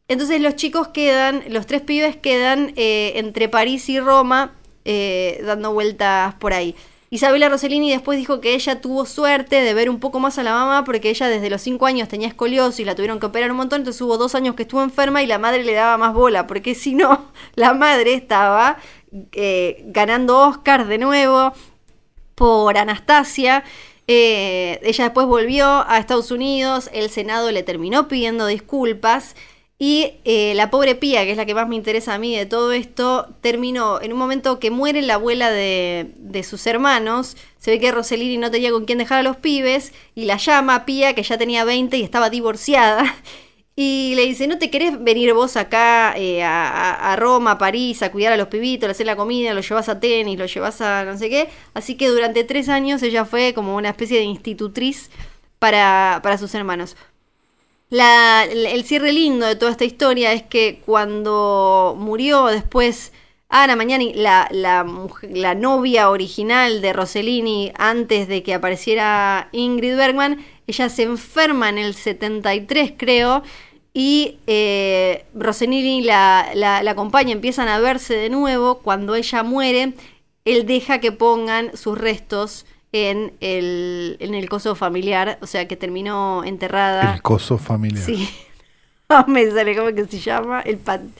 entonces 0.07 0.41
los 0.41 0.55
chicos 0.55 0.87
quedan, 0.87 1.43
los 1.49 1.67
tres 1.67 1.83
pibes 1.83 2.15
quedan 2.15 2.73
eh, 2.77 3.15
entre 3.17 3.49
París 3.49 3.89
y 3.89 3.99
Roma 3.99 4.53
eh, 4.85 5.43
dando 5.45 5.73
vueltas 5.73 6.35
por 6.35 6.53
ahí. 6.53 6.77
Isabela 7.11 7.49
Rossellini 7.49 7.91
después 7.91 8.17
dijo 8.17 8.41
que 8.41 8.55
ella 8.55 8.81
tuvo 8.81 9.07
suerte 9.07 9.57
de 9.61 9.75
ver 9.75 9.91
un 9.91 9.99
poco 9.99 10.21
más 10.21 10.39
a 10.39 10.45
la 10.45 10.53
mamá 10.53 10.85
porque 10.85 11.11
ella 11.11 11.27
desde 11.27 11.51
los 11.51 11.61
5 11.61 11.85
años 11.85 12.09
tenía 12.09 12.29
escoliosis 12.29 12.79
y 12.79 12.85
la 12.85 12.95
tuvieron 12.95 13.19
que 13.19 13.27
operar 13.27 13.51
un 13.51 13.57
montón, 13.57 13.81
entonces 13.81 14.01
hubo 14.03 14.17
dos 14.19 14.37
años 14.37 14.55
que 14.55 14.63
estuvo 14.63 14.85
enferma 14.85 15.21
y 15.21 15.27
la 15.27 15.41
madre 15.41 15.65
le 15.65 15.73
daba 15.73 15.99
más 15.99 16.15
bola, 16.15 16.47
porque 16.47 16.77
si 16.77 16.95
no, 16.95 17.33
la 17.57 17.75
madre 17.75 18.15
estaba 18.15 18.77
eh, 19.33 19.83
ganando 19.87 20.39
Oscar 20.39 20.87
de 20.87 20.99
nuevo 20.99 21.53
por 22.41 22.79
Anastasia. 22.79 23.65
Eh, 24.07 24.81
ella 24.83 25.05
después 25.05 25.27
volvió 25.27 25.85
a 25.87 25.99
Estados 25.99 26.31
Unidos, 26.31 26.89
el 26.95 27.11
Senado 27.11 27.53
le 27.53 27.63
terminó 27.63 28.09
pidiendo 28.09 28.47
disculpas 28.47 29.37
y 29.79 30.15
eh, 30.25 30.55
la 30.55 30.71
pobre 30.71 30.95
Pía, 30.95 31.25
que 31.25 31.33
es 31.33 31.37
la 31.37 31.45
que 31.45 31.55
más 31.55 31.69
me 31.69 31.77
interesa 31.77 32.15
a 32.15 32.19
mí 32.19 32.35
de 32.35 32.47
todo 32.47 32.73
esto, 32.73 33.29
terminó 33.43 34.01
en 34.01 34.15
un 34.15 34.19
momento 34.19 34.59
que 34.59 34.71
muere 34.71 35.03
la 35.03 35.15
abuela 35.15 35.51
de, 35.51 36.13
de 36.17 36.43
sus 36.43 36.67
hermanos. 36.67 37.37
Se 37.59 37.73
ve 37.73 37.79
que 37.79 37.93
Rossellini 37.93 38.39
no 38.39 38.51
tenía 38.51 38.71
con 38.71 38.87
quién 38.87 38.97
dejar 38.97 39.19
a 39.19 39.23
los 39.23 39.37
pibes 39.37 39.93
y 40.15 40.25
la 40.25 40.39
llama 40.39 40.87
Pía, 40.87 41.15
que 41.15 41.23
ya 41.23 41.37
tenía 41.37 41.65
20 41.67 41.99
y 41.99 42.03
estaba 42.03 42.31
divorciada. 42.31 43.17
Y 43.77 44.13
le 44.17 44.27
dice, 44.27 44.47
¿no 44.47 44.59
te 44.59 44.69
querés 44.71 45.03
venir 45.03 45.33
vos 45.33 45.57
acá 45.57 46.13
eh, 46.17 46.43
a, 46.43 47.17
Roma, 47.19 47.53
a 47.53 47.59
París, 47.59 48.03
a 48.03 48.13
cuidar 48.13 48.33
a 48.33 48.37
los 48.37 48.49
pibitos, 48.49 48.89
a 48.89 48.93
hacer 48.93 49.07
la 49.07 49.17
comida, 49.17 49.55
los 49.55 49.67
llevas 49.69 49.89
a 49.89 50.01
tenis, 50.01 50.39
los 50.39 50.53
llevas 50.53 50.81
a 50.83 51.05
no 51.05 51.17
sé 51.17 51.31
qué? 51.31 51.49
Así 51.73 51.95
que 51.97 52.09
durante 52.09 52.45
tres 52.45 52.69
años 52.69 53.03
ella 53.03 53.25
fue 53.25 53.55
como 53.55 53.77
una 53.77 53.89
especie 53.91 54.19
de 54.19 54.25
institutriz 54.25 55.11
para, 55.59 56.21
para 56.23 56.37
sus 56.37 56.55
hermanos. 56.55 56.97
La- 57.89 58.45
el 58.45 58.85
cierre 58.85 59.13
lindo 59.13 59.47
de 59.47 59.57
toda 59.57 59.73
esta 59.73 59.85
historia 59.85 60.33
es 60.33 60.43
que 60.43 60.81
cuando 60.87 61.95
murió 61.99 62.47
después 62.47 63.13
Ana 63.51 63.75
Mañani, 63.77 64.15
la, 64.15 64.47
la, 64.53 64.87
la 65.31 65.55
novia 65.57 66.09
original 66.11 66.81
de 66.81 66.93
Rossellini, 66.93 67.73
antes 67.77 68.29
de 68.29 68.43
que 68.45 68.55
apareciera 68.55 69.49
Ingrid 69.53 69.97
Bergman, 69.97 70.45
ella 70.69 70.89
se 70.89 71.03
enferma 71.03 71.69
en 71.69 71.79
el 71.79 71.95
73, 71.95 72.93
creo, 72.97 73.43
y 73.93 74.37
eh, 74.47 75.25
Rossellini 75.35 76.03
la, 76.03 76.51
la, 76.55 76.83
la 76.85 76.93
acompaña, 76.93 77.33
empiezan 77.33 77.67
a 77.67 77.81
verse 77.81 78.15
de 78.15 78.31
nuevo. 78.31 78.79
Cuando 78.79 79.17
ella 79.17 79.43
muere, 79.43 79.95
él 80.45 80.65
deja 80.67 81.01
que 81.01 81.11
pongan 81.11 81.77
sus 81.77 81.99
restos 81.99 82.67
en 82.93 83.33
el, 83.41 84.17
en 84.21 84.35
el 84.35 84.49
coso 84.49 84.77
familiar, 84.77 85.39
o 85.43 85.47
sea 85.49 85.67
que 85.67 85.77
terminó 85.77 86.45
enterrada. 86.45 87.15
El 87.15 87.23
coso 87.23 87.59
familiar. 87.59 88.05
Sí. 88.05 88.29
No 89.09 89.25
me 89.29 89.51
sale 89.51 89.77
cómo 89.77 89.93
que 89.93 90.05
se 90.07 90.21
llama. 90.21 90.61
El 90.61 90.79
pan- 90.79 91.13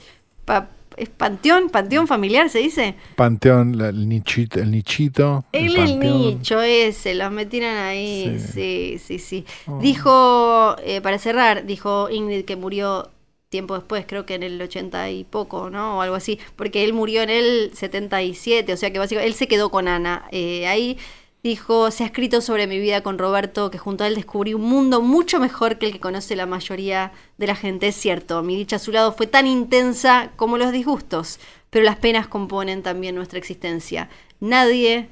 pa- 0.45 0.69
¿Es 0.97 1.09
panteón? 1.09 1.69
¿Panteón 1.69 2.07
familiar 2.07 2.49
se 2.49 2.59
dice? 2.59 2.95
Panteón, 3.15 3.77
la- 3.77 3.89
el 3.89 4.07
nichito. 4.09 4.59
El 4.59 4.71
nichito 4.71 5.45
El, 5.51 5.75
el 5.77 5.99
nicho 5.99 6.61
ese, 6.61 7.15
los 7.15 7.31
metieron 7.31 7.75
ahí. 7.77 8.37
Sí, 8.39 8.97
sí, 9.03 9.19
sí. 9.19 9.45
Oh. 9.67 9.79
Dijo, 9.79 10.75
eh, 10.83 11.01
para 11.01 11.17
cerrar, 11.17 11.65
dijo 11.65 12.09
Ingrid 12.09 12.45
que 12.45 12.55
murió 12.55 13.09
tiempo 13.49 13.75
después, 13.75 14.05
creo 14.07 14.25
que 14.25 14.35
en 14.35 14.43
el 14.43 14.61
80 14.61 15.09
y 15.11 15.23
poco, 15.25 15.69
¿no? 15.69 15.97
O 15.97 16.01
algo 16.01 16.15
así, 16.15 16.39
porque 16.55 16.83
él 16.85 16.93
murió 16.93 17.21
en 17.21 17.29
el 17.29 17.71
77, 17.73 18.71
o 18.71 18.77
sea 18.77 18.91
que 18.93 18.99
básicamente 18.99 19.27
él 19.29 19.35
se 19.35 19.47
quedó 19.47 19.69
con 19.69 19.87
Ana. 19.89 20.25
Eh, 20.31 20.67
ahí 20.67 20.97
dijo, 21.43 21.89
se 21.91 22.03
ha 22.03 22.07
escrito 22.07 22.41
sobre 22.41 22.67
mi 22.67 22.79
vida 22.79 23.01
con 23.01 23.17
Roberto, 23.17 23.71
que 23.71 23.77
junto 23.77 24.03
a 24.03 24.07
él 24.07 24.15
descubrí 24.15 24.53
un 24.53 24.61
mundo 24.61 25.01
mucho 25.01 25.39
mejor 25.39 25.77
que 25.77 25.87
el 25.87 25.91
que 25.91 25.99
conoce 25.99 26.35
la 26.35 26.45
mayoría 26.45 27.11
de 27.37 27.47
la 27.47 27.55
gente. 27.55 27.87
Es 27.87 27.95
cierto, 27.95 28.43
mi 28.43 28.55
dicha 28.55 28.75
a 28.75 28.79
su 28.79 28.91
lado 28.91 29.13
fue 29.13 29.27
tan 29.27 29.47
intensa 29.47 30.31
como 30.35 30.57
los 30.57 30.71
disgustos, 30.71 31.39
pero 31.69 31.85
las 31.85 31.97
penas 31.97 32.27
componen 32.27 32.83
también 32.83 33.15
nuestra 33.15 33.39
existencia. 33.39 34.09
Nadie 34.39 35.09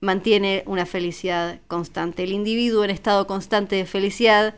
mantiene 0.00 0.62
una 0.66 0.86
felicidad 0.86 1.60
constante. 1.66 2.24
El 2.24 2.32
individuo 2.32 2.84
en 2.84 2.90
estado 2.90 3.26
constante 3.26 3.76
de 3.76 3.86
felicidad 3.86 4.54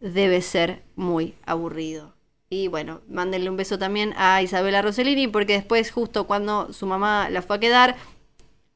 debe 0.00 0.42
ser 0.42 0.82
muy 0.96 1.34
aburrido. 1.46 2.14
Y 2.48 2.66
bueno, 2.66 3.00
mándenle 3.08 3.48
un 3.48 3.56
beso 3.56 3.78
también 3.78 4.12
a 4.16 4.42
Isabela 4.42 4.82
Rossellini, 4.82 5.28
porque 5.28 5.52
después, 5.52 5.92
justo 5.92 6.26
cuando 6.26 6.72
su 6.72 6.84
mamá 6.84 7.30
la 7.30 7.42
fue 7.42 7.56
a 7.56 7.60
quedar, 7.60 7.96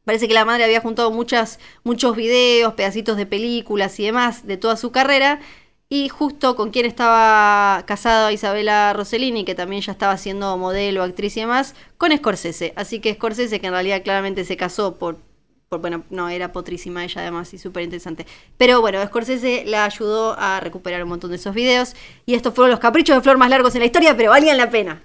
parece 0.05 0.29
que 0.29 0.35
la 0.35 0.45
madre 0.45 0.65
había 0.65 0.81
juntado 0.81 1.11
muchas, 1.11 1.59
muchos 1.83 2.17
videos, 2.17 2.75
pedacitos 2.75 3.17
de 3.17 3.27
películas 3.27 3.99
y 4.01 4.05
demás 4.05 4.47
de 4.47 4.57
toda 4.57 4.77
su 4.77 4.93
carrera. 4.93 5.41
Y 5.89 6.09
justo 6.09 6.57
con 6.57 6.71
quien 6.71 6.87
estaba 6.87 7.85
casada 7.87 8.33
Isabela 8.33 8.93
Rossellini, 8.95 9.45
que 9.45 9.55
también 9.55 9.83
ya 9.83 9.93
estaba 9.93 10.17
siendo 10.17 10.57
modelo, 10.57 11.03
actriz 11.03 11.37
y 11.37 11.41
demás, 11.41 11.75
con 11.99 12.17
Scorsese. 12.17 12.73
Así 12.75 13.01
que 13.01 13.15
Scorsese, 13.15 13.61
que 13.61 13.67
en 13.67 13.75
realidad 13.75 14.03
claramente 14.03 14.45
se 14.45 14.57
casó 14.57 14.97
por, 14.97 15.19
por 15.69 15.81
bueno, 15.81 16.05
no, 16.11 16.29
era 16.31 16.53
potrísima 16.53 17.05
ella 17.05 17.21
además 17.21 17.53
y 17.55 17.59
súper 17.59 17.85
interesante. 17.85 18.27
Pero 18.57 18.81
bueno, 18.81 19.05
Scorsese 19.07 19.65
la 19.67 19.85
ayudó 19.85 20.35
a 20.39 20.59
recuperar 20.61 21.03
un 21.03 21.11
montón 21.11 21.31
de 21.31 21.37
esos 21.37 21.55
videos. 21.55 21.95
Y 22.27 22.35
estos 22.35 22.55
fueron 22.55 22.71
los 22.71 22.81
caprichos 22.81 23.15
de 23.17 23.23
Flor 23.23 23.37
más 23.37 23.51
largos 23.51 23.75
en 23.75 23.81
la 23.81 23.87
historia, 23.87 24.17
pero 24.17 24.31
valían 24.31 24.57
la 24.57 24.71
pena. 24.71 25.03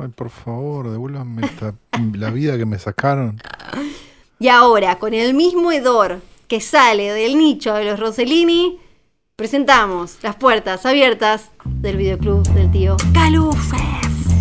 Ay, 0.00 0.08
por 0.08 0.30
favor, 0.30 0.90
devuélvanme 0.90 1.44
esta- 1.44 1.74
la 2.14 2.30
vida 2.30 2.56
que 2.56 2.64
me 2.64 2.78
sacaron. 2.78 3.40
Y 4.38 4.48
ahora, 4.48 4.98
con 4.98 5.12
el 5.14 5.34
mismo 5.34 5.70
hedor 5.70 6.20
que 6.48 6.60
sale 6.60 7.12
del 7.12 7.36
nicho 7.38 7.74
de 7.74 7.84
los 7.84 8.00
Rossellini, 8.00 8.78
presentamos 9.36 10.18
las 10.22 10.36
puertas 10.36 10.84
abiertas 10.86 11.50
del 11.64 11.96
videoclub 11.96 12.42
del 12.54 12.70
tío 12.70 12.96
Calufe. 13.12 13.76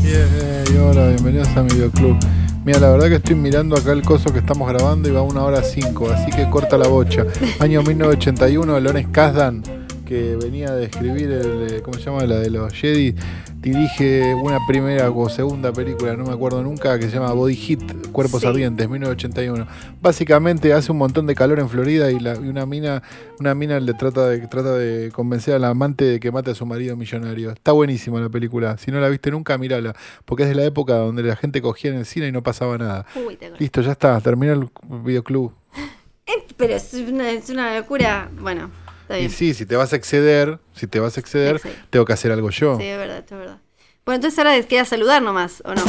Yeah, 0.04 0.64
y 0.74 0.78
hola, 0.78 1.08
bienvenidos 1.10 1.48
a 1.50 1.64
mi 1.64 1.70
videoclub. 1.74 2.18
Mira, 2.64 2.80
la 2.80 2.90
verdad 2.92 3.08
que 3.10 3.16
estoy 3.16 3.36
mirando 3.36 3.76
acá 3.76 3.92
el 3.92 4.04
coso 4.04 4.32
que 4.32 4.40
estamos 4.40 4.68
grabando 4.70 5.10
y 5.10 5.12
va 5.12 5.20
a 5.20 5.24
una 5.24 5.44
hora 5.44 5.64
cinco, 5.64 6.10
así 6.12 6.32
que 6.32 6.50
corta 6.50 6.78
la 6.78 6.88
bocha. 6.88 7.26
Año 7.60 7.82
1981, 7.82 8.80
Lones 8.80 9.08
Kazdan, 9.12 9.64
que 10.12 10.36
venía 10.36 10.72
de 10.74 10.84
escribir, 10.88 11.32
el, 11.32 11.82
¿cómo 11.84 11.98
se 11.98 12.04
llama? 12.04 12.26
La 12.26 12.36
de 12.40 12.50
los 12.50 12.74
Jedi, 12.74 13.16
dirige 13.62 14.36
una 14.36 14.60
primera 14.68 15.10
o 15.10 15.30
segunda 15.30 15.72
película, 15.72 16.18
no 16.18 16.26
me 16.26 16.34
acuerdo 16.34 16.62
nunca, 16.62 17.00
que 17.00 17.06
se 17.06 17.12
llama 17.16 17.32
Body 17.32 17.56
Hit, 17.56 18.10
Cuerpos 18.12 18.42
Sí. 18.42 18.48
Ardientes, 18.48 18.90
1981. 18.90 19.66
Básicamente 20.02 20.74
hace 20.74 20.92
un 20.92 20.98
montón 20.98 21.28
de 21.28 21.34
calor 21.36 21.60
en 21.60 21.70
Florida 21.70 22.12
y, 22.12 22.20
la- 22.20 22.36
y 22.36 22.50
una 22.50 22.66
mina 22.66 23.02
una 23.40 23.56
mina 23.56 23.80
le 23.80 23.94
trata 23.94 24.28
de, 24.28 24.40
trata 24.48 24.76
de 24.76 25.12
convencer 25.14 25.54
al 25.56 25.64
amante 25.64 26.04
de 26.04 26.20
que 26.20 26.30
mate 26.30 26.52
a 26.52 26.56
su 26.56 26.66
marido 26.66 26.98
millonario. 26.98 27.52
Está 27.52 27.72
buenísima 27.72 28.20
la 28.20 28.28
película. 28.30 28.78
Si 28.78 28.92
no 28.92 29.00
la 29.00 29.08
viste 29.08 29.32
nunca, 29.32 29.58
mírala. 29.58 29.96
Porque 30.26 30.44
es 30.44 30.50
de 30.50 30.56
la 30.56 30.66
época 30.66 30.96
donde 30.96 31.24
la 31.24 31.38
gente 31.38 31.62
cogía 31.62 31.90
en 31.92 31.98
el 32.00 32.06
cine 32.06 32.28
y 32.28 32.32
no 32.34 32.44
pasaba 32.44 32.78
nada. 32.78 33.06
Uy, 33.26 33.38
te. 33.38 33.50
Listo, 33.58 33.82
ya 33.82 33.94
está. 33.94 34.20
Termina 34.20 34.52
el 34.52 34.68
videoclub. 35.06 35.54
Eh, 36.28 36.46
Pero 36.56 36.76
es 36.76 36.94
una, 36.94 37.32
es 37.32 37.50
una 37.50 37.76
locura. 37.80 38.30
Bueno, 38.40 38.70
está 39.14 39.20
Y 39.26 39.30
sí, 39.30 39.54
si 39.54 39.66
te 39.66 39.76
vas 39.76 39.94
a 39.94 39.96
exceder, 39.96 40.60
si 40.76 40.88
te 40.88 41.00
vas 41.00 41.18
a 41.18 41.20
exceder, 41.20 41.60
Sí. 41.60 41.70
tengo 41.90 42.06
que 42.06 42.14
hacer 42.14 42.32
algo 42.32 42.50
yo. 42.50 42.78
Sí, 42.78 42.84
es 42.86 42.98
verdad, 42.98 43.24
es 43.24 43.30
verdad. 43.30 43.58
Bueno, 44.06 44.16
entonces 44.16 44.38
ahora 44.40 44.56
les 44.58 44.66
queda 44.66 44.84
saludar 44.84 45.22
nomás, 45.22 45.62
¿o 45.64 45.76
no? 45.76 45.84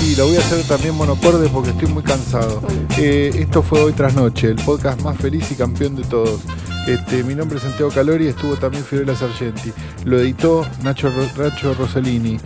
Sí, 0.00 0.16
lo 0.16 0.26
voy 0.26 0.36
a 0.36 0.40
hacer 0.40 0.66
también 0.66 0.94
monocorde 0.96 1.48
porque 1.48 1.70
estoy 1.70 1.86
muy 1.88 2.02
cansado. 2.02 2.60
Eh, 2.98 3.30
esto 3.34 3.62
fue 3.62 3.80
Hoy 3.80 3.92
Tras 3.92 4.14
Noche, 4.14 4.48
el 4.48 4.56
podcast 4.56 5.00
más 5.02 5.16
feliz 5.16 5.50
y 5.52 5.54
campeón 5.54 5.94
de 5.94 6.02
todos. 6.02 6.40
Este, 6.88 7.22
mi 7.22 7.36
nombre 7.36 7.58
es 7.58 7.62
Santiago 7.62 7.92
Calori 7.92 8.26
estuvo 8.26 8.56
también 8.56 8.84
Fiorella 8.84 9.14
Sargenti. 9.14 9.72
Lo 10.04 10.18
editó 10.18 10.66
Nacho, 10.82 11.12
Nacho 11.38 11.74
Rossellini, 11.74 12.40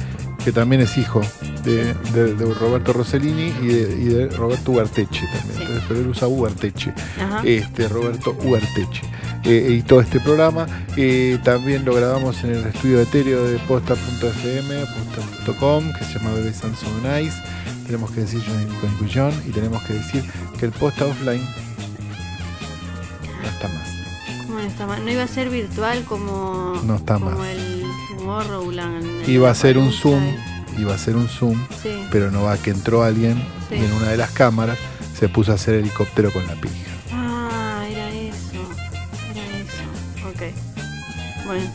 que 0.47 0.53
también 0.53 0.81
es 0.81 0.97
hijo 0.97 1.21
de, 1.65 1.93
de- 2.15 2.35
de 2.35 2.55
Roberto 2.55 2.93
Rossellini 2.93 3.53
y 3.63 3.67
de, 3.67 3.97
y 4.01 4.05
de 4.05 4.29
Roberto 4.29 4.71
Ugarteche 4.71 5.27
también. 5.27 5.57
Sí. 5.57 5.63
Entonces, 5.63 5.85
pero 5.89 6.01
él 6.01 6.07
usa 6.07 6.29
Ugarteche. 6.29 6.95
Ajá. 7.21 7.43
Este, 7.45 7.89
Roberto 7.89 8.37
Ugarteche. 8.45 9.03
eh, 9.43 9.65
editó 9.67 10.01
este 10.01 10.21
programa. 10.21 10.69
Eh, 10.97 11.41
también 11.43 11.85
lo 11.85 11.95
grabamos 11.95 12.45
en 12.45 12.51
el 12.51 12.65
estudio 12.67 13.01
etéreo 13.01 13.43
de 13.45 13.59
posta.fm, 13.59 14.85
posta.com, 14.87 15.93
que 15.93 16.05
se 16.05 16.19
llama 16.21 16.33
Bebé 16.35 16.53
Samsung 16.55 17.03
Nice. 17.03 17.37
Tenemos 17.87 18.13
que 18.13 18.21
decir 18.21 18.41
John 18.47 18.59
Nico 18.69 19.43
y 19.49 19.51
tenemos 19.51 19.83
que 19.83 19.95
decir 19.95 20.23
que 20.61 20.67
el 20.67 20.73
posta 20.73 21.07
offline 21.07 21.43
no 23.43 23.49
está 23.49 23.67
más. 23.69 23.96
¿Cómo 24.57 24.65
no 24.65 24.73
está 24.73 24.87
mal? 24.87 25.05
¿No 25.05 25.11
iba 25.11 25.23
a 25.23 25.27
ser 25.29 25.51
virtual 25.51 26.03
como, 26.05 26.81
No 26.85 26.97
está 26.97 27.15
como 27.19 27.33
más. 27.33 27.47
el 27.49 27.83
Tomorrowland? 28.17 29.29
Iba 29.29 29.51
a 29.51 29.55
ser 29.55 29.77
un 29.77 29.93
Zoom, 29.93 30.23
iba 30.79 30.95
a 30.95 30.99
ser 30.99 31.15
un 31.15 31.29
Zoom, 31.29 31.63
Sí. 31.83 31.91
pero 32.11 32.31
no 32.31 32.45
va 32.45 32.57
que 32.57 32.71
entró 32.71 33.03
alguien 33.03 33.37
Sí. 33.69 33.75
y 33.75 33.85
en 33.85 33.93
una 33.93 34.09
de 34.09 34.17
las 34.17 34.31
cámaras 34.31 34.79
se 35.19 35.29
puso 35.29 35.53
a 35.53 35.57
hacer 35.57 35.75
helicóptero 35.75 36.33
con 36.33 36.47
la 36.47 36.55
pija. 36.55 36.75
Ah, 37.13 37.85
era 37.87 38.09
eso. 38.09 38.57
Era 39.35 39.59
eso. 39.59 40.31
Ok. 40.31 41.45
Bueno. 41.45 41.71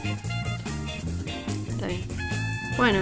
Está 1.70 1.86
bien. 1.86 2.02
Bueno, 2.78 3.00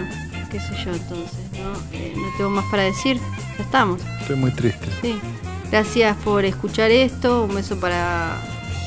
qué 0.52 0.60
sé 0.60 0.76
yo 0.84 0.92
entonces, 0.92 1.40
¿no? 1.54 1.72
Eh, 1.98 2.16
no 2.18 2.28
tengo 2.36 2.50
más 2.50 2.66
para 2.66 2.84
decir. 2.84 3.18
Ya 3.58 3.64
estamos. 3.64 4.02
Estoy 4.20 4.36
muy 4.36 4.52
triste. 4.52 4.88
Sí. 5.02 5.18
Gracias 5.72 6.18
por 6.18 6.44
escuchar 6.44 6.92
esto. 6.92 7.46
Un 7.46 7.56
beso 7.56 7.80
para, 7.80 8.36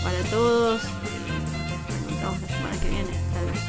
para 0.03 0.23
todos. 0.31 0.83
Nos 0.83 1.97
encontramos 2.01 2.41
la 2.41 2.49
semana 2.49 2.77
que 2.81 2.89
viene, 2.89 3.11
tal 3.33 3.47
vez. 3.47 3.61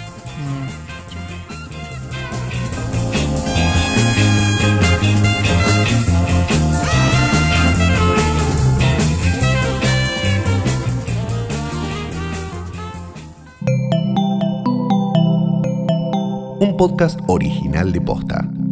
Un 16.60 16.78
podcast 16.78 17.20
original 17.28 17.92
de 17.92 18.02
Posta. 18.02 18.63